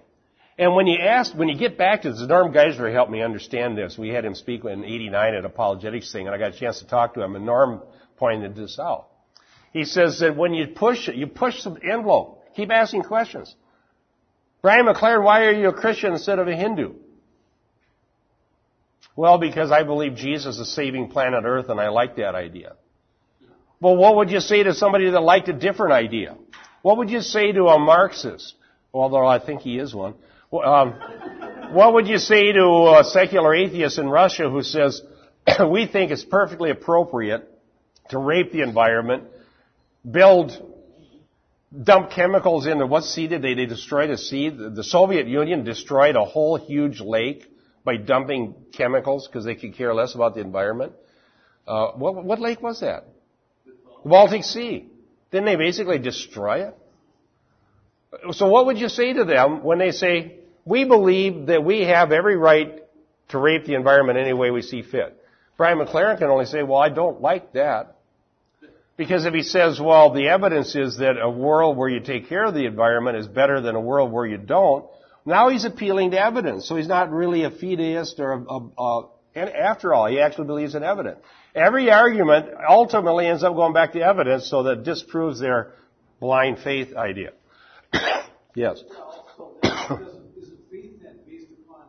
And 0.58 0.74
when 0.74 0.88
you 0.88 0.98
ask, 0.98 1.34
when 1.36 1.50
you 1.50 1.58
get 1.58 1.78
back 1.78 2.04
to 2.04 2.12
this, 2.12 2.22
Norm 2.22 2.54
Geisler 2.54 2.92
helped 2.92 3.12
me 3.12 3.22
understand 3.22 3.78
this. 3.78 3.98
We 3.98 4.10
had 4.10 4.24
him 4.24 4.36
speak 4.36 4.64
in 4.64 4.86
89 4.86 5.34
at 5.34 5.46
apologetics 5.46 6.12
thing, 6.12 6.28
and 6.28 6.36
I 6.36 6.38
got 6.38 6.56
a 6.56 6.60
chance 6.60 6.80
to 6.80 6.88
talk 6.88 7.16
to 7.16 7.22
him, 7.22 7.36
and 7.36 7.46
Norm 7.46 7.82
pointed 8.18 8.56
this 8.56 8.80
out. 8.80 9.08
He 9.74 9.84
says 9.84 10.20
that 10.20 10.38
when 10.38 10.54
you 10.54 10.68
push 10.68 11.10
it, 11.10 11.16
you 11.16 11.28
push 11.28 11.64
the 11.64 11.76
envelope. 11.84 12.46
Keep 12.56 12.72
asking 12.72 13.04
questions. 13.04 13.54
Brian 14.62 14.86
McLaren, 14.86 15.24
why 15.24 15.44
are 15.46 15.52
you 15.52 15.68
a 15.70 15.74
Christian 15.74 16.14
instead 16.14 16.40
of 16.40 16.48
a 16.48 16.56
Hindu? 16.56 16.94
Well, 19.18 19.38
because 19.38 19.72
I 19.72 19.84
believe 19.84 20.16
Jesus 20.16 20.58
is 20.58 20.74
saving 20.74 21.10
planet 21.10 21.44
Earth 21.46 21.70
and 21.70 21.80
I 21.80 21.90
like 21.90 22.16
that 22.16 22.36
idea. 22.36 22.76
Well, 23.82 23.98
what 23.98 24.16
would 24.16 24.32
you 24.32 24.40
say 24.40 24.64
to 24.64 24.74
somebody 24.74 25.10
that 25.10 25.20
liked 25.20 25.50
a 25.50 25.54
different 25.54 25.94
idea? 25.94 26.38
What 26.82 26.98
would 26.98 27.10
you 27.10 27.22
say 27.22 27.52
to 27.52 27.66
a 27.68 27.78
Marxist? 27.80 28.56
Although 28.94 29.26
I 29.26 29.40
think 29.40 29.62
he 29.62 29.78
is 29.78 29.94
one. 29.94 30.16
Um, 30.64 30.94
what 31.74 31.94
would 31.94 32.08
you 32.08 32.18
say 32.18 32.52
to 32.52 32.98
a 33.00 33.04
secular 33.04 33.54
atheist 33.54 33.98
in 33.98 34.10
Russia 34.10 34.50
who 34.50 34.64
says, 34.64 35.02
we 35.70 35.88
think 35.88 36.12
it's 36.12 36.24
perfectly 36.24 36.70
appropriate 36.70 37.50
to 38.10 38.18
rape 38.18 38.52
the 38.52 38.62
environment, 38.62 39.24
build, 40.10 40.52
dump 41.84 42.12
chemicals 42.12 42.68
into 42.68 42.86
what 42.86 43.04
sea 43.04 43.28
did 43.28 43.42
they? 43.42 43.54
They 43.54 43.66
destroyed 43.66 44.10
a 44.10 44.18
sea. 44.18 44.50
The 44.50 44.84
Soviet 44.84 45.28
Union 45.28 45.64
destroyed 45.64 46.16
a 46.16 46.24
whole 46.24 46.56
huge 46.58 47.02
lake 47.02 47.46
by 47.84 47.98
dumping 47.98 48.56
chemicals 48.74 49.28
because 49.28 49.46
they 49.46 49.56
could 49.56 49.76
care 49.76 49.94
less 49.94 50.16
about 50.16 50.36
the 50.36 50.42
environment. 50.42 50.94
Uh, 51.68 51.92
what, 51.92 52.24
what 52.24 52.40
lake 52.40 52.62
was 52.62 52.82
that? 52.82 53.06
The 54.04 54.10
Baltic 54.10 54.44
Sea. 54.44 54.88
Didn't 55.32 55.46
they 55.46 55.56
basically 55.56 56.00
destroy 56.00 56.68
it? 56.68 56.78
So 58.32 58.48
what 58.48 58.68
would 58.68 58.78
you 58.78 58.90
say 58.90 59.14
to 59.14 59.26
them 59.26 59.64
when 59.64 59.80
they 59.80 59.92
say, 59.92 60.40
we 60.66 60.84
believe 60.84 61.48
that 61.48 61.64
we 61.64 61.82
have 61.82 62.12
every 62.12 62.36
right 62.36 62.82
to 63.30 63.38
rape 63.38 63.66
the 63.66 63.76
environment 63.76 64.18
any 64.18 64.34
way 64.34 64.52
we 64.52 64.62
see 64.62 64.82
fit? 64.82 65.18
Brian 65.58 65.78
McLaren 65.78 66.18
can 66.18 66.28
only 66.28 66.46
say, 66.46 66.64
well, 66.64 66.80
I 66.80 66.90
don't 66.90 67.22
like 67.22 67.54
that. 67.54 67.96
Because 68.98 69.26
if 69.26 69.34
he 69.34 69.44
says, 69.44 69.80
well, 69.80 70.14
the 70.14 70.30
evidence 70.30 70.76
is 70.76 70.98
that 70.98 71.22
a 71.22 71.30
world 71.30 71.78
where 71.78 71.90
you 71.90 72.00
take 72.00 72.30
care 72.30 72.46
of 72.46 72.54
the 72.54 72.66
environment 72.66 73.18
is 73.18 73.28
better 73.28 73.62
than 73.62 73.76
a 73.76 73.82
world 73.82 74.12
where 74.12 74.26
you 74.26 74.38
don't, 74.38 74.86
now 75.26 75.50
he's 75.50 75.66
appealing 75.66 76.12
to 76.12 76.24
evidence. 76.24 76.68
So 76.68 76.76
he's 76.76 76.88
not 76.88 77.12
really 77.12 77.44
a 77.44 77.52
fideist 77.52 78.20
or 78.20 78.34
a, 78.34 78.42
a, 78.42 78.70
a 78.82 79.08
and 79.36 79.50
after 79.50 79.94
all, 79.94 80.08
he 80.08 80.22
actually 80.22 80.48
believes 80.48 80.76
in 80.76 80.84
evidence. 80.84 81.20
Every 81.54 81.92
argument 81.92 82.50
ultimately 82.68 83.28
ends 83.28 83.44
up 83.44 83.54
going 83.54 83.74
back 83.74 83.92
to 83.94 84.02
evidence 84.02 84.50
so 84.50 84.64
that 84.64 84.84
disproves 84.84 85.40
their 85.40 85.74
blind 86.22 86.60
faith 86.60 86.96
idea. 86.96 87.32
yes. 88.56 88.80
is 88.80 88.84
it 88.84 90.60
faith 90.72 90.94
then 91.04 91.20
based 91.28 91.48
upon 91.66 91.84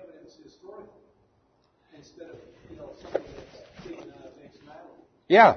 evidence 0.00 0.36
historically 0.42 0.88
instead 1.94 2.30
of 2.30 2.36
you 2.70 2.76
know 2.76 2.90
something 3.02 3.22
that's 3.36 3.86
taken 3.86 4.10
out 4.12 4.26
of 4.26 4.32
ex 4.42 4.56
Yeah, 5.28 5.56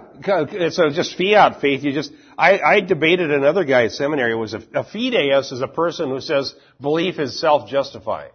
so 0.70 0.89
just 0.89 1.15
fiat 1.15 1.61
faith. 1.61 1.84
You 1.84 1.93
just 1.93 2.11
I, 2.36 2.59
I 2.59 2.80
debated 2.80 3.32
another 3.32 3.63
guy 3.65 3.86
at 3.86 3.91
seminary. 3.91 4.32
Who 4.32 4.39
was 4.39 4.55
a, 4.55 4.57
a 4.74 4.84
fideist 4.84 5.53
is 5.53 5.61
a 5.61 5.67
person 5.67 6.09
who 6.09 6.22
says 6.22 6.55
belief 6.82 7.20
is 7.20 7.39
self-justifying. 7.39 8.32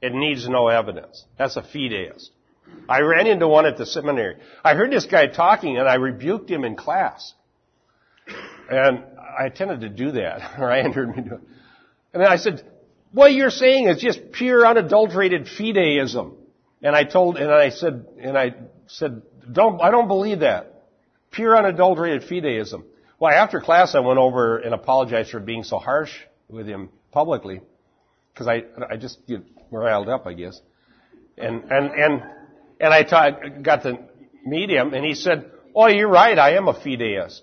It 0.00 0.14
needs 0.14 0.48
no 0.48 0.68
evidence. 0.68 1.24
That's 1.38 1.56
a 1.56 1.62
fideist. 1.62 2.28
I 2.88 3.00
ran 3.00 3.26
into 3.26 3.48
one 3.48 3.66
at 3.66 3.76
the 3.76 3.84
seminary. 3.84 4.36
I 4.64 4.74
heard 4.74 4.90
this 4.90 5.06
guy 5.06 5.26
talking 5.26 5.76
and 5.76 5.88
I 5.88 5.96
rebuked 5.96 6.50
him 6.50 6.64
in 6.64 6.76
class. 6.76 7.34
And 8.70 9.02
I 9.38 9.50
tended 9.50 9.80
to 9.82 9.88
do 9.88 10.12
that, 10.12 10.54
or 10.58 10.70
I 10.70 10.82
heard 10.82 11.16
me 11.16 11.22
do 11.22 11.34
it. 11.34 11.40
And 12.14 12.22
I 12.22 12.36
said, 12.36 12.62
what 13.12 13.32
you're 13.32 13.50
saying 13.50 13.88
is 13.88 14.00
just 14.00 14.32
pure 14.32 14.66
unadulterated 14.66 15.46
fideism. 15.46 16.34
And 16.82 16.94
I 16.94 17.04
told, 17.04 17.36
and 17.36 17.50
I 17.50 17.70
said, 17.70 18.06
and 18.20 18.38
I 18.38 18.54
said, 18.86 19.22
don't, 19.52 19.80
I 19.80 19.90
don't 19.90 20.08
believe 20.08 20.40
that. 20.40 20.84
Pure 21.30 21.56
unadulterated 21.56 22.28
fideism. 22.28 22.84
Well, 23.18 23.32
after 23.32 23.60
class 23.60 23.94
I 23.94 24.00
went 24.00 24.18
over 24.18 24.58
and 24.58 24.74
apologized 24.74 25.30
for 25.30 25.40
being 25.40 25.64
so 25.64 25.78
harsh 25.78 26.12
with 26.48 26.66
him 26.66 26.90
publicly. 27.12 27.60
Cause 28.34 28.46
I, 28.46 28.64
I 28.90 28.96
just 28.96 29.26
get 29.26 29.42
riled 29.70 30.08
up, 30.08 30.26
I 30.26 30.34
guess. 30.34 30.60
And, 31.38 31.64
and, 31.70 31.90
and, 31.90 32.22
and 32.80 32.94
I 32.94 33.02
ta- 33.02 33.30
got 33.62 33.82
to 33.84 33.98
meet 34.44 34.70
him 34.70 34.92
and 34.92 35.04
he 35.04 35.14
said, 35.14 35.50
oh, 35.74 35.86
you're 35.86 36.08
right, 36.08 36.38
I 36.38 36.56
am 36.56 36.68
a 36.68 36.74
fideist. 36.74 37.40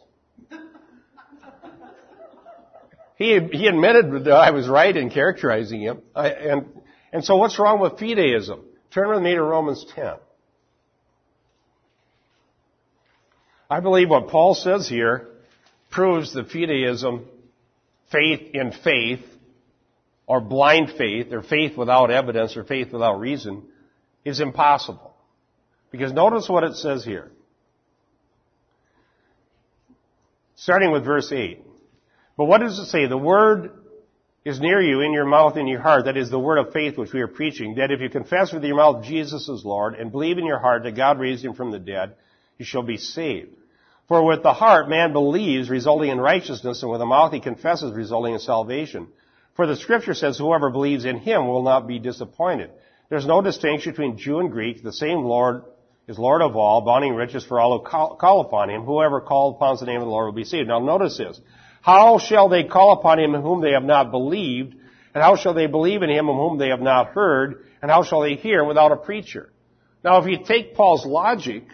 He, 3.16 3.39
he 3.51 3.68
admitted 3.68 4.26
that 4.26 4.34
I 4.34 4.51
was 4.51 4.68
right 4.68 4.95
in 4.95 5.10
characterizing 5.10 5.82
him. 5.82 6.01
I, 6.16 6.30
and, 6.30 6.66
and 7.12 7.24
so 7.24 7.38
what's 7.38 7.58
wrong 7.60 7.80
with 7.80 7.93
fideism? 7.93 8.62
Turn 8.91 9.10
with 9.10 9.22
me 9.22 9.34
to 9.36 9.41
Romans 9.41 9.86
10. 9.95 10.16
I 13.74 13.80
believe 13.80 14.07
what 14.07 14.28
Paul 14.28 14.53
says 14.53 14.88
here 14.88 15.30
proves 15.89 16.32
that 16.34 16.49
fideism, 16.49 17.26
faith 18.11 18.53
in 18.53 18.71
faith, 18.71 19.21
or 20.28 20.41
blind 20.41 20.91
faith, 20.95 21.34
or 21.34 21.41
faith 21.41 21.76
without 21.76 22.11
evidence, 22.11 22.55
or 22.55 22.63
faith 22.63 22.93
without 22.93 23.19
reason, 23.19 23.63
is 24.24 24.39
impossible. 24.39 25.15
Because 25.89 26.13
notice 26.13 26.47
what 26.47 26.63
it 26.63 26.76
says 26.76 27.03
here. 27.03 27.32
Starting 30.53 30.91
with 30.91 31.03
verse 31.03 31.32
8. 31.32 31.59
But 32.38 32.45
what 32.45 32.61
does 32.61 32.78
it 32.78 32.86
say? 32.86 33.07
The 33.07 33.17
word 33.17 33.71
is 34.45 34.59
near 34.59 34.84
you, 34.84 35.01
in 35.01 35.13
your 35.13 35.26
mouth, 35.26 35.57
in 35.57 35.65
your 35.65 35.82
heart. 35.82 36.05
That 36.05 36.15
is 36.15 36.30
the 36.30 36.38
word 36.38 36.59
of 36.59 36.74
faith 36.74 36.95
which 36.95 37.11
we 37.11 37.21
are 37.21 37.28
preaching. 37.28 37.74
That 37.78 37.89
if 37.89 38.01
you 38.01 38.09
confess 38.11 38.53
with 38.53 38.63
your 38.63 38.76
mouth 38.76 39.03
Jesus 39.03 39.49
is 39.49 39.65
Lord 39.65 39.95
and 39.95 40.11
believe 40.11 40.38
in 40.38 40.45
your 40.45 40.59
heart 40.59 40.84
that 40.84 40.95
God 40.95 41.19
raised 41.19 41.43
him 41.43 41.55
from 41.55 41.71
the 41.71 41.80
dead, 41.80 42.13
you 42.59 42.65
shall 42.65 42.84
be 42.84 42.97
saved. 42.97 43.61
For 44.08 44.26
with 44.26 44.43
the 44.43 44.54
heart 44.54 44.89
man 44.89 45.14
believes, 45.14 45.70
resulting 45.70 46.10
in 46.10 46.20
righteousness, 46.20 46.82
and 46.82 46.91
with 46.91 46.99
the 46.99 47.06
mouth 47.06 47.32
he 47.32 47.39
confesses, 47.39 47.93
resulting 47.93 48.34
in 48.34 48.39
salvation. 48.39 49.08
For 49.56 49.66
the 49.66 49.76
scripture 49.76 50.14
says, 50.14 50.38
whoever 50.38 50.70
believes 50.70 51.06
in 51.06 51.20
him 51.20 51.47
will 51.47 51.64
not 51.64 51.88
be 51.88 51.99
disappointed. 51.99 52.72
There's 53.10 53.26
no 53.26 53.41
distinction 53.41 53.91
between 53.91 54.18
Jew 54.18 54.39
and 54.39 54.51
Greek. 54.51 54.84
The 54.84 54.91
same 54.91 55.20
Lord 55.20 55.64
is 56.08 56.20
Lord 56.20 56.41
of 56.41 56.56
all, 56.56 56.82
bounting 56.82 57.16
riches 57.16 57.45
for 57.45 57.60
all 57.60 57.78
who 57.78 57.86
call, 57.86 58.16
call 58.16 58.41
upon 58.41 58.70
him. 58.70 58.84
Whoever 58.84 59.22
calls 59.22 59.56
upon 59.56 59.78
the 59.80 59.86
name 59.86 60.01
of 60.01 60.08
the 60.08 60.12
Lord 60.12 60.26
will 60.26 60.34
be 60.34 60.43
saved. 60.43 60.68
Now 60.68 60.80
notice 60.80 61.18
this. 61.18 61.39
How 61.82 62.18
shall 62.18 62.49
they 62.49 62.64
call 62.64 62.93
upon 62.93 63.20
him 63.20 63.36
in 63.36 63.41
whom 63.41 63.62
they 63.62 63.72
have 63.72 63.84
not 63.84 64.12
believed? 64.12 64.76
And 65.14 65.24
how 65.24 65.36
shall 65.36 65.54
they 65.54 65.68
believe 65.68 66.01
in 66.01 66.10
him 66.10 66.28
in 66.28 66.36
whom 66.36 66.58
they 66.58 66.70
have 66.70 66.82
not 66.82 67.10
heard? 67.10 67.66
And 67.82 67.91
how 67.91 68.04
shall 68.04 68.22
they 68.22 68.36
hear 68.36 68.64
without 68.64 68.91
a 68.91 68.97
preacher? 68.97 69.54
Now 70.04 70.18
if 70.22 70.28
you 70.28 70.43
take 70.43 70.76
Paul's 70.76 71.06
logic, 71.06 71.66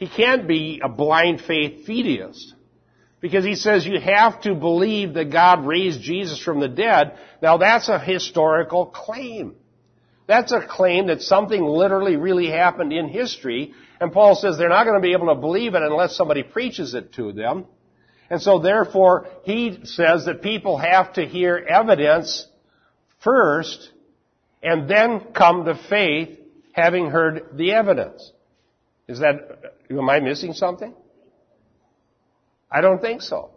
he 0.00 0.08
can't 0.08 0.48
be 0.48 0.80
a 0.82 0.88
blind 0.88 1.42
faith 1.42 1.86
fideist. 1.86 2.54
Because 3.20 3.44
he 3.44 3.54
says 3.54 3.84
you 3.84 4.00
have 4.00 4.40
to 4.40 4.54
believe 4.54 5.12
that 5.12 5.30
God 5.30 5.66
raised 5.66 6.00
Jesus 6.00 6.42
from 6.42 6.58
the 6.58 6.68
dead. 6.68 7.18
Now 7.42 7.58
that's 7.58 7.90
a 7.90 7.98
historical 7.98 8.86
claim. 8.86 9.56
That's 10.26 10.52
a 10.52 10.66
claim 10.66 11.08
that 11.08 11.20
something 11.20 11.62
literally 11.62 12.16
really 12.16 12.48
happened 12.48 12.94
in 12.94 13.08
history. 13.08 13.74
And 14.00 14.10
Paul 14.10 14.36
says 14.36 14.56
they're 14.56 14.70
not 14.70 14.84
going 14.84 14.98
to 14.98 15.06
be 15.06 15.12
able 15.12 15.34
to 15.34 15.38
believe 15.38 15.74
it 15.74 15.82
unless 15.82 16.16
somebody 16.16 16.44
preaches 16.44 16.94
it 16.94 17.12
to 17.14 17.32
them. 17.32 17.66
And 18.30 18.40
so 18.40 18.58
therefore, 18.58 19.26
he 19.44 19.80
says 19.84 20.24
that 20.24 20.40
people 20.40 20.78
have 20.78 21.12
to 21.14 21.26
hear 21.26 21.58
evidence 21.58 22.46
first 23.18 23.90
and 24.62 24.88
then 24.88 25.32
come 25.34 25.66
to 25.66 25.74
faith 25.90 26.38
having 26.72 27.10
heard 27.10 27.48
the 27.52 27.72
evidence. 27.72 28.32
Is 29.10 29.18
that, 29.18 29.74
am 29.90 30.08
I 30.08 30.20
missing 30.20 30.52
something? 30.52 30.94
I 32.70 32.80
don't 32.80 33.00
think 33.00 33.22
so. 33.22 33.50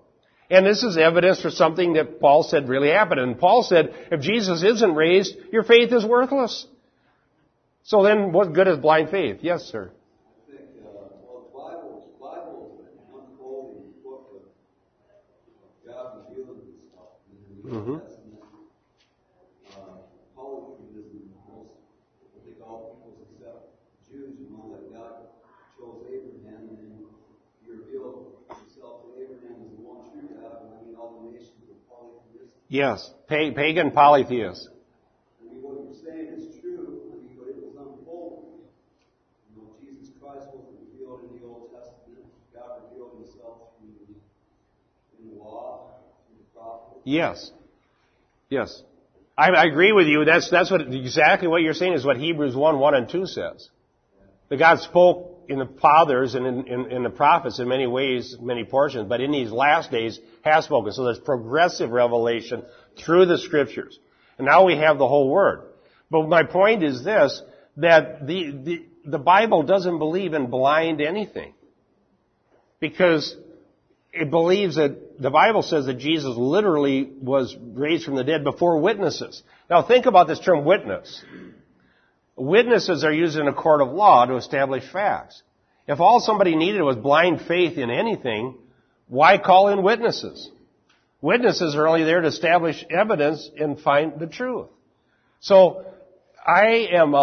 And 0.49 0.65
this 0.65 0.81
is 0.83 0.97
evidence 0.97 1.41
for 1.41 1.51
something 1.51 1.93
that 1.93 2.19
Paul 2.19 2.41
said 2.43 2.67
really 2.67 2.89
happened. 2.89 3.19
And 3.19 3.39
Paul 3.39 3.61
said, 3.61 3.93
if 4.11 4.19
Jesus 4.19 4.63
isn't 4.63 4.95
raised, 4.95 5.35
your 5.51 5.63
faith 5.63 5.91
is 5.93 6.03
worthless. 6.05 6.65
So 7.83 8.01
then 8.03 8.31
what 8.31 8.53
good 8.53 8.67
is 8.67 8.77
blind 8.77 9.09
faith? 9.09 9.37
Yes, 9.41 9.63
sir. 9.63 9.91
I 9.91 10.51
think, 10.51 10.61
uh, 10.79 10.89
well, 11.21 11.45
the 11.45 11.53
Bible, 11.53 12.07
the 12.07 12.19
Bible 12.19 12.79
is 12.79 12.87
an 12.87 12.97
unfolding 13.13 13.91
book 14.03 14.23
of 14.33 14.43
God 15.85 16.25
revealing 16.29 16.63
himself. 16.65 17.21
In 17.29 17.71
the 17.71 17.77
New 17.77 17.97
Mhm. 17.97 18.01
Testament, 18.01 18.41
uh, 19.69 20.01
polytheism, 20.35 21.29
most, 21.45 21.77
what 22.33 22.41
they 22.45 22.55
call 22.57 22.97
peoples 23.03 23.19
except 23.35 23.59
Jews, 24.09 24.33
you 24.39 24.47
know, 24.55 24.71
that 24.71 24.85
God 24.95 25.27
chose 25.75 26.07
Abraham 26.07 26.71
and 26.71 26.77
then 26.79 27.03
he 27.59 27.71
revealed 27.71 28.47
himself 28.47 29.03
to 29.03 29.07
Abraham 29.19 29.59
as 29.59 29.71
the 29.75 29.83
one 29.83 30.07
true 30.07 30.23
God, 30.39 30.55
and 30.63 30.71
I 30.71 30.87
mean 30.87 30.95
all 30.95 31.19
the 31.19 31.35
nations 31.35 31.59
were 31.67 31.83
polytheistic. 31.91 32.62
Yes. 32.73 33.07
Pa- 33.29 33.53
pagan 33.55 33.91
polytheists. 33.91 34.67
I 34.67 35.53
mean, 35.53 35.61
what 35.61 35.77
you're 35.77 35.93
saying 35.93 36.33
is 36.41 36.59
true, 36.59 37.05
I 37.13 37.17
mean, 37.17 37.37
but 37.37 37.49
it 37.49 37.61
was 37.61 37.77
unfolding. 37.77 38.65
You 39.53 39.61
know, 39.61 39.77
Jesus 39.79 40.09
Christ 40.19 40.47
wasn't 40.49 40.81
revealed 40.89 41.21
in 41.29 41.37
the 41.37 41.45
Old 41.45 41.69
Testament. 41.69 42.25
God 42.51 42.81
revealed 42.89 43.13
himself 43.21 43.57
through 43.77 43.93
the, 44.01 45.21
in 45.21 45.37
the 45.37 45.43
law, 45.43 45.91
through 46.25 46.41
the 46.41 46.59
prophets. 46.59 47.01
Yes. 47.03 47.51
Yes. 48.49 48.81
I, 49.37 49.51
I 49.51 49.65
agree 49.65 49.91
with 49.91 50.07
you. 50.07 50.25
That's, 50.25 50.49
that's 50.49 50.71
what, 50.71 50.81
exactly 50.81 51.47
what 51.47 51.61
you're 51.61 51.75
saying 51.75 51.93
is 51.93 52.03
what 52.03 52.17
Hebrews 52.17 52.55
1, 52.55 52.79
1 52.79 52.95
and 52.95 53.07
2 53.07 53.27
says. 53.27 53.69
That 54.49 54.57
God 54.57 54.79
spoke 54.79 55.32
in 55.47 55.59
the 55.59 55.69
fathers 55.81 56.35
and 56.35 56.45
in, 56.45 56.67
in, 56.67 56.91
in 56.91 57.03
the 57.03 57.09
prophets 57.09 57.59
in 57.59 57.67
many 57.67 57.87
ways, 57.87 58.35
many 58.41 58.63
portions, 58.63 59.07
but 59.07 59.21
in 59.21 59.31
these 59.31 59.51
last 59.51 59.91
days 59.91 60.19
has 60.41 60.65
spoken. 60.65 60.91
So 60.91 61.03
there's 61.03 61.19
progressive 61.19 61.89
revelation 61.91 62.63
through 62.97 63.25
the 63.25 63.37
scriptures. 63.37 63.99
And 64.37 64.45
now 64.47 64.65
we 64.65 64.77
have 64.77 64.97
the 64.97 65.07
whole 65.07 65.29
word. 65.29 65.63
But 66.09 66.27
my 66.27 66.43
point 66.43 66.83
is 66.83 67.03
this, 67.03 67.41
that 67.77 68.25
the, 68.25 68.51
the, 68.63 68.85
the 69.05 69.19
Bible 69.19 69.63
doesn't 69.63 69.99
believe 69.99 70.33
in 70.33 70.47
blind 70.47 71.01
anything. 71.01 71.53
Because 72.79 73.35
it 74.11 74.29
believes 74.29 74.75
that 74.75 75.19
the 75.19 75.31
Bible 75.31 75.63
says 75.63 75.85
that 75.87 75.97
Jesus 75.97 76.35
literally 76.35 77.11
was 77.21 77.55
raised 77.59 78.05
from 78.05 78.15
the 78.15 78.23
dead 78.23 78.43
before 78.43 78.79
witnesses. 78.79 79.41
Now 79.69 79.81
think 79.81 80.05
about 80.05 80.27
this 80.27 80.39
term 80.39 80.65
witness. 80.65 81.23
Witnesses 82.35 83.03
are 83.03 83.13
used 83.13 83.37
in 83.37 83.47
a 83.47 83.53
court 83.53 83.81
of 83.81 83.91
law 83.91 84.25
to 84.25 84.35
establish 84.35 84.83
facts. 84.91 85.41
If 85.87 85.99
all 85.99 86.19
somebody 86.19 86.55
needed 86.55 86.81
was 86.81 86.95
blind 86.95 87.41
faith 87.41 87.77
in 87.77 87.89
anything, 87.89 88.57
why 89.07 89.37
call 89.37 89.67
in 89.67 89.83
witnesses? 89.83 90.49
Witnesses 91.21 91.75
are 91.75 91.87
only 91.87 92.03
there 92.03 92.21
to 92.21 92.27
establish 92.27 92.83
evidence 92.89 93.49
and 93.57 93.79
find 93.79 94.19
the 94.19 94.27
truth. 94.27 94.67
So, 95.39 95.85
I 96.45 96.89
am 96.91 97.15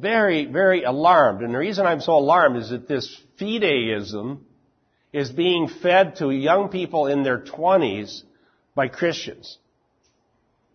very, 0.00 0.46
very 0.46 0.82
alarmed, 0.82 1.42
and 1.42 1.54
the 1.54 1.58
reason 1.58 1.86
I'm 1.86 2.00
so 2.00 2.14
alarmed 2.14 2.56
is 2.56 2.70
that 2.70 2.88
this 2.88 3.20
fideism 3.38 4.40
is 5.12 5.30
being 5.30 5.68
fed 5.68 6.16
to 6.16 6.30
young 6.30 6.68
people 6.70 7.06
in 7.06 7.22
their 7.22 7.38
20s 7.38 8.22
by 8.74 8.88
Christians. 8.88 9.58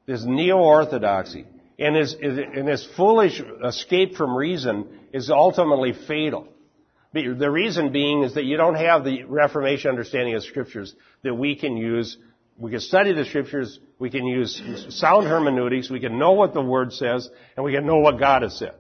This 0.06 0.24
neo-orthodoxy. 0.24 1.46
And 1.80 1.96
this, 1.96 2.14
and 2.22 2.68
this 2.68 2.88
foolish 2.98 3.42
escape 3.64 4.16
from 4.16 4.36
reason 4.36 5.00
is 5.14 5.30
ultimately 5.30 5.94
fatal. 6.08 6.48
The 7.14 7.50
reason 7.50 7.92
being 7.92 8.24
is 8.24 8.36
that 8.36 8.44
you 8.44 8.58
don't 8.58 8.76
have 8.76 9.04
the 9.04 9.24
Reformation 9.24 9.90
understanding 9.90 10.36
of 10.36 10.44
scriptures 10.44 10.94
that 11.24 11.34
we 11.34 11.56
can 11.56 11.78
use. 11.78 12.18
We 12.58 12.72
can 12.72 12.82
study 12.82 13.14
the 13.14 13.24
scriptures, 13.24 13.80
we 13.98 14.10
can 14.10 14.26
use 14.26 14.62
sound 14.90 15.26
hermeneutics, 15.28 15.90
we 15.90 16.02
can 16.02 16.20
know 16.20 16.34
what 16.34 16.54
the 16.54 16.62
word 16.62 16.92
says, 16.92 17.30
and 17.56 17.64
we 17.64 17.72
can 17.72 17.86
know 17.86 18.00
what 18.00 18.20
God 18.20 18.42
has 18.42 18.60
said. 18.60 18.74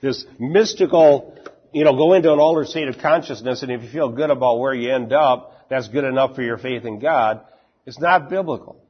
This 0.00 0.24
mystical, 0.38 1.36
you 1.72 1.82
know, 1.82 1.96
go 1.96 2.12
into 2.12 2.32
an 2.32 2.38
altered 2.38 2.68
state 2.68 2.86
of 2.86 2.98
consciousness, 2.98 3.62
and 3.62 3.72
if 3.72 3.82
you 3.82 3.88
feel 3.88 4.10
good 4.10 4.30
about 4.30 4.60
where 4.60 4.72
you 4.72 4.94
end 4.94 5.12
up, 5.12 5.66
that's 5.68 5.88
good 5.88 6.04
enough 6.04 6.36
for 6.36 6.42
your 6.42 6.58
faith 6.58 6.84
in 6.84 7.00
God. 7.00 7.40
It's 7.86 7.98
not 7.98 8.30
biblical. 8.30 8.80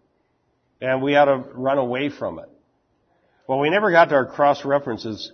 And 0.82 1.02
we 1.02 1.16
ought 1.16 1.24
to 1.24 1.36
run 1.54 1.78
away 1.78 2.10
from 2.10 2.40
it. 2.40 2.50
Well, 3.46 3.58
we 3.58 3.68
never 3.68 3.90
got 3.90 4.06
to 4.06 4.14
our 4.14 4.26
cross 4.26 4.64
references. 4.64 5.30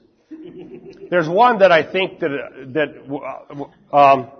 There's 1.10 1.28
one 1.28 1.60
that 1.60 1.70
I 1.70 1.90
think 1.90 2.20
that 2.20 2.30
that 2.74 3.96
um, 3.96 4.30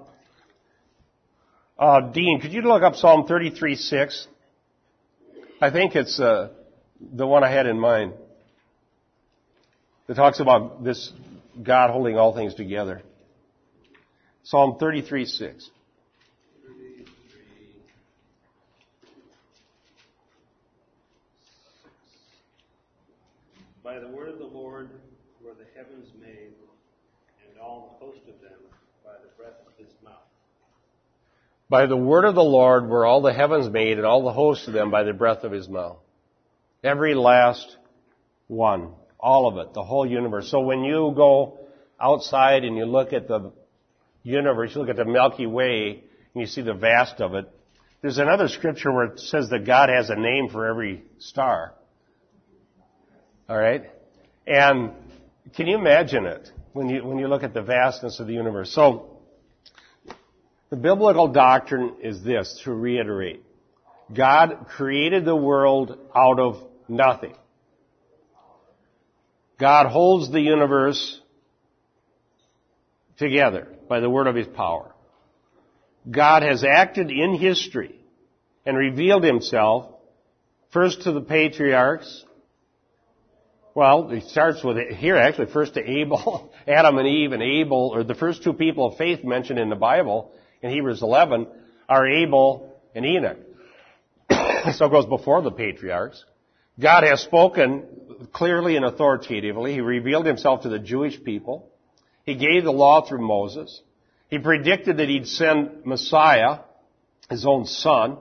uh, 1.79 2.01
Dean, 2.13 2.41
could 2.41 2.53
you 2.53 2.63
look 2.63 2.83
up 2.83 2.97
Psalm 2.97 3.27
33:6? 3.27 4.27
I 5.61 5.71
think 5.71 5.95
it's 5.95 6.19
uh, 6.19 6.49
the 7.01 7.27
one 7.27 7.45
I 7.45 7.51
had 7.51 7.67
in 7.67 7.79
mind. 7.79 8.15
That 10.07 10.15
talks 10.15 10.41
about 10.41 10.83
this 10.83 11.13
God 11.63 11.91
holding 11.91 12.17
all 12.17 12.35
things 12.35 12.55
together. 12.55 13.03
Psalm 14.43 14.79
33:6. 14.81 15.69
By 23.83 23.99
the 23.99 24.09
word 24.09 24.29
of 24.29 24.39
the 24.39 24.45
Lord 24.45 24.91
were 25.43 25.55
the 25.55 25.65
heavens 25.75 26.11
made, 26.21 26.53
and 27.49 27.59
all 27.59 27.99
the 27.99 28.05
host 28.05 28.21
of 28.29 28.41
them 28.43 28.59
by 29.03 29.13
the 29.23 29.31
breath 29.39 29.55
of 29.67 29.73
his 29.79 29.95
mouth. 30.05 30.15
By 31.71 31.87
the 31.87 31.97
word 31.97 32.27
of 32.27 32.35
the 32.35 32.43
Lord 32.43 32.89
were 32.89 33.07
all 33.07 33.23
the 33.23 33.33
heavens 33.33 33.71
made, 33.71 33.97
and 33.97 34.07
all 34.07 34.23
the 34.23 34.33
hosts 34.33 34.67
of 34.69 34.75
them 34.75 34.91
by 34.91 35.05
the 35.05 35.15
breath 35.15 35.45
of 35.45 35.53
his 35.53 35.67
mouth. 35.67 35.97
Every 36.85 37.15
last 37.15 37.77
one. 38.49 38.93
All 39.19 39.49
of 39.49 39.57
it. 39.57 39.73
The 39.73 39.83
whole 39.83 40.07
universe. 40.07 40.51
So 40.51 40.61
when 40.61 40.85
you 40.85 41.13
go 41.17 41.59
outside 41.99 42.65
and 42.65 42.77
you 42.77 42.85
look 42.85 43.15
at 43.15 43.29
the 43.29 43.53
universe, 44.23 44.75
you 44.75 44.83
look 44.83 44.91
at 44.91 44.97
the 44.97 45.07
Milky 45.07 45.47
Way, 45.47 46.05
and 46.35 46.41
you 46.41 46.47
see 46.47 46.63
the 46.63 46.75
vast 46.75 47.21
of 47.21 47.35
it, 47.35 47.49
there's 48.03 48.19
another 48.19 48.49
scripture 48.49 48.93
where 48.93 49.07
it 49.07 49.21
says 49.21 49.49
that 49.51 49.65
God 49.65 49.89
has 49.89 50.11
a 50.11 50.17
name 50.17 50.49
for 50.51 50.67
every 50.67 51.05
star. 51.19 51.75
Alright? 53.51 53.91
And 54.47 54.93
can 55.57 55.67
you 55.67 55.77
imagine 55.77 56.25
it 56.25 56.49
when 56.73 56.89
you, 56.89 57.05
when 57.05 57.19
you 57.19 57.27
look 57.27 57.43
at 57.43 57.53
the 57.53 57.63
vastness 57.63 58.21
of 58.21 58.29
the 58.29 58.33
universe? 58.33 58.73
So, 58.73 59.19
the 60.71 60.77
biblical 60.77 61.27
doctrine 61.27 61.97
is 62.01 62.23
this, 62.23 62.61
to 62.63 62.73
reiterate. 62.73 63.43
God 64.15 64.67
created 64.69 65.25
the 65.25 65.35
world 65.35 65.99
out 66.15 66.39
of 66.39 66.63
nothing. 66.89 67.35
God 69.59 69.87
holds 69.87 70.31
the 70.31 70.41
universe 70.41 71.21
together 73.19 73.67
by 73.89 73.99
the 73.99 74.09
word 74.09 74.29
of 74.29 74.37
his 74.37 74.47
power. 74.47 74.95
God 76.09 76.45
has 76.45 76.63
acted 76.63 77.11
in 77.11 77.35
history 77.35 77.97
and 78.65 78.77
revealed 78.77 79.25
himself 79.25 79.93
first 80.71 81.03
to 81.03 81.11
the 81.11 81.21
patriarchs 81.21 82.25
Well, 83.75 84.11
it 84.11 84.25
starts 84.25 84.65
with 84.65 84.79
it 84.79 84.93
here 84.95 85.17
actually 85.17 85.53
first 85.53 85.75
to 85.75 85.81
Abel, 85.81 86.53
Adam 86.69 86.99
and 86.99 87.07
Eve 87.07 87.33
and 87.33 87.43
Abel, 87.43 87.93
or 87.95 88.03
the 88.03 88.15
first 88.15 88.43
two 88.43 88.53
people 88.53 88.87
of 88.87 88.97
faith 88.97 89.23
mentioned 89.25 89.59
in 89.59 89.69
the 89.69 89.77
Bible 89.77 90.33
in 90.61 90.71
Hebrews 90.71 91.03
11 91.03 91.47
are 91.89 92.07
Abel 92.07 92.75
and 92.95 93.07
Enoch. 93.07 93.39
so 94.75 94.87
it 94.87 94.91
goes 94.91 95.07
before 95.07 95.43
the 95.43 95.53
patriarchs. 95.53 96.25
God 96.81 97.05
has 97.05 97.21
spoken 97.21 98.29
clearly 98.33 98.77
and 98.77 98.85
authoritatively. 98.85 99.75
He 99.75 99.81
revealed 99.81 100.27
himself 100.27 100.63
to 100.63 100.69
the 100.69 100.79
Jewish 100.79 101.23
people. 101.23 101.71
He 102.25 102.35
gave 102.35 102.65
the 102.65 102.73
law 102.73 103.07
through 103.07 103.27
Moses. 103.27 103.83
He 104.29 104.39
predicted 104.39 104.97
that 104.97 105.09
he'd 105.09 105.27
send 105.27 105.85
Messiah, 105.85 106.61
his 107.29 107.45
own 107.45 107.67
son. 107.67 108.19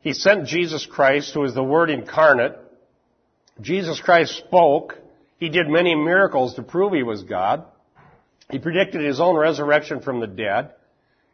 He 0.00 0.12
sent 0.12 0.46
Jesus 0.46 0.86
Christ, 0.86 1.32
who 1.34 1.44
is 1.44 1.54
the 1.54 1.62
Word 1.62 1.90
incarnate. 1.90 2.56
Jesus 3.60 4.00
Christ 4.00 4.36
spoke. 4.36 4.98
He 5.38 5.48
did 5.48 5.68
many 5.68 5.94
miracles 5.94 6.54
to 6.54 6.62
prove 6.62 6.92
he 6.92 7.02
was 7.02 7.22
God. 7.22 7.64
He 8.50 8.58
predicted 8.58 9.02
his 9.02 9.20
own 9.20 9.36
resurrection 9.36 10.00
from 10.00 10.20
the 10.20 10.26
dead. 10.26 10.72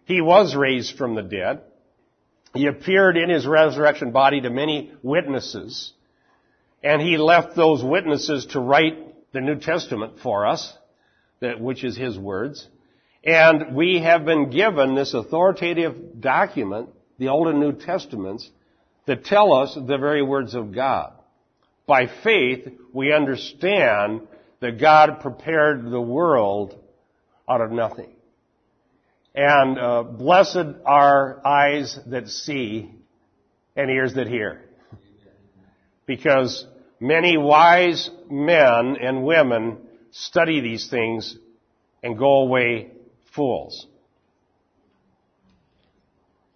He 0.05 0.21
was 0.21 0.57
raised 0.57 0.97
from 0.97 1.15
the 1.15 1.23
dead. 1.23 1.63
He 2.55 2.67
appeared 2.67 3.17
in 3.17 3.31
his 3.31 3.47
resurrection 3.47 4.13
body 4.13 4.41
to 4.41 4.51
many 4.51 4.93
witnesses. 5.03 5.93
And 6.83 7.01
he 7.01 7.17
left 7.17 7.57
those 7.57 7.83
witnesses 7.83 8.47
to 8.47 8.61
write 8.61 9.33
the 9.33 9.41
New 9.41 9.59
Testament 9.59 10.15
for 10.23 10.47
us, 10.47 10.77
that, 11.41 11.61
which 11.61 11.85
is 11.85 11.97
his 11.97 12.19
words. 12.19 12.67
And 13.25 13.75
we 13.75 14.01
have 14.01 14.25
been 14.25 14.51
given 14.51 14.95
this 14.95 15.15
authoritative 15.15 16.21
document, 16.21 16.91
the 17.19 17.29
Old 17.29 17.49
and 17.49 17.61
New 17.61 17.73
Testaments, 17.73 18.49
that 19.07 19.25
tell 19.25 19.53
us 19.53 19.75
the 19.75 19.99
very 19.99 20.23
words 20.23 20.55
of 20.55 20.75
God. 20.75 21.13
By 21.87 22.09
faith, 22.23 22.69
we 22.93 23.13
understand 23.13 24.23
that 24.61 24.81
God 24.81 25.21
prepared 25.21 25.91
the 25.91 26.01
world 26.01 26.79
out 27.49 27.61
of 27.61 27.73
nothing. 27.73 28.15
And 29.35 29.79
uh, 29.79 30.03
blessed 30.05 30.77
are 30.85 31.45
eyes 31.45 31.99
that 32.07 32.29
see 32.29 32.91
and 33.75 33.91
ears 33.91 34.15
that 34.15 34.29
hear. 34.29 34.63
Because 36.07 36.67
many 37.01 37.37
wise 37.37 38.11
men 38.31 38.97
and 39.01 39.25
women 39.25 39.79
study 40.11 40.61
these 40.61 40.89
things 40.89 41.37
and 42.03 42.19
go 42.19 42.43
away 42.43 42.91
fools. 43.35 43.87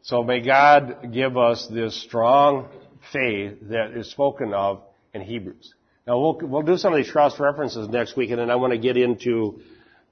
So 0.03 0.23
may 0.23 0.41
God 0.41 1.13
give 1.13 1.37
us 1.37 1.67
this 1.67 2.01
strong 2.01 2.69
faith 3.13 3.55
that 3.63 3.93
is 3.97 4.11
spoken 4.11 4.53
of 4.55 4.83
in 5.17 5.23
Hebrews. 5.23 5.75
Now 6.07 6.21
we'll, 6.21 6.39
we'll 6.43 6.63
do 6.63 6.77
some 6.77 6.93
of 6.93 6.99
these 6.99 7.11
cross 7.11 7.41
references 7.41 7.89
next 7.89 8.17
week 8.17 8.31
and 8.31 8.39
then 8.39 8.51
I 8.51 8.57
want 8.57 8.73
to 8.73 8.79
get 8.79 8.97
into 8.97 9.61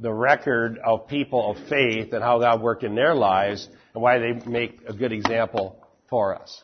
the 0.00 0.12
record 0.12 0.78
of 0.84 1.06
people 1.06 1.52
of 1.52 1.68
faith 1.68 2.12
and 2.12 2.22
how 2.22 2.40
God 2.40 2.60
worked 2.60 2.82
in 2.82 2.96
their 2.96 3.14
lives 3.14 3.68
and 3.94 4.02
why 4.02 4.18
they 4.18 4.32
make 4.46 4.80
a 4.88 4.92
good 4.92 5.12
example 5.12 5.76
for 6.08 6.34
us. 6.34 6.63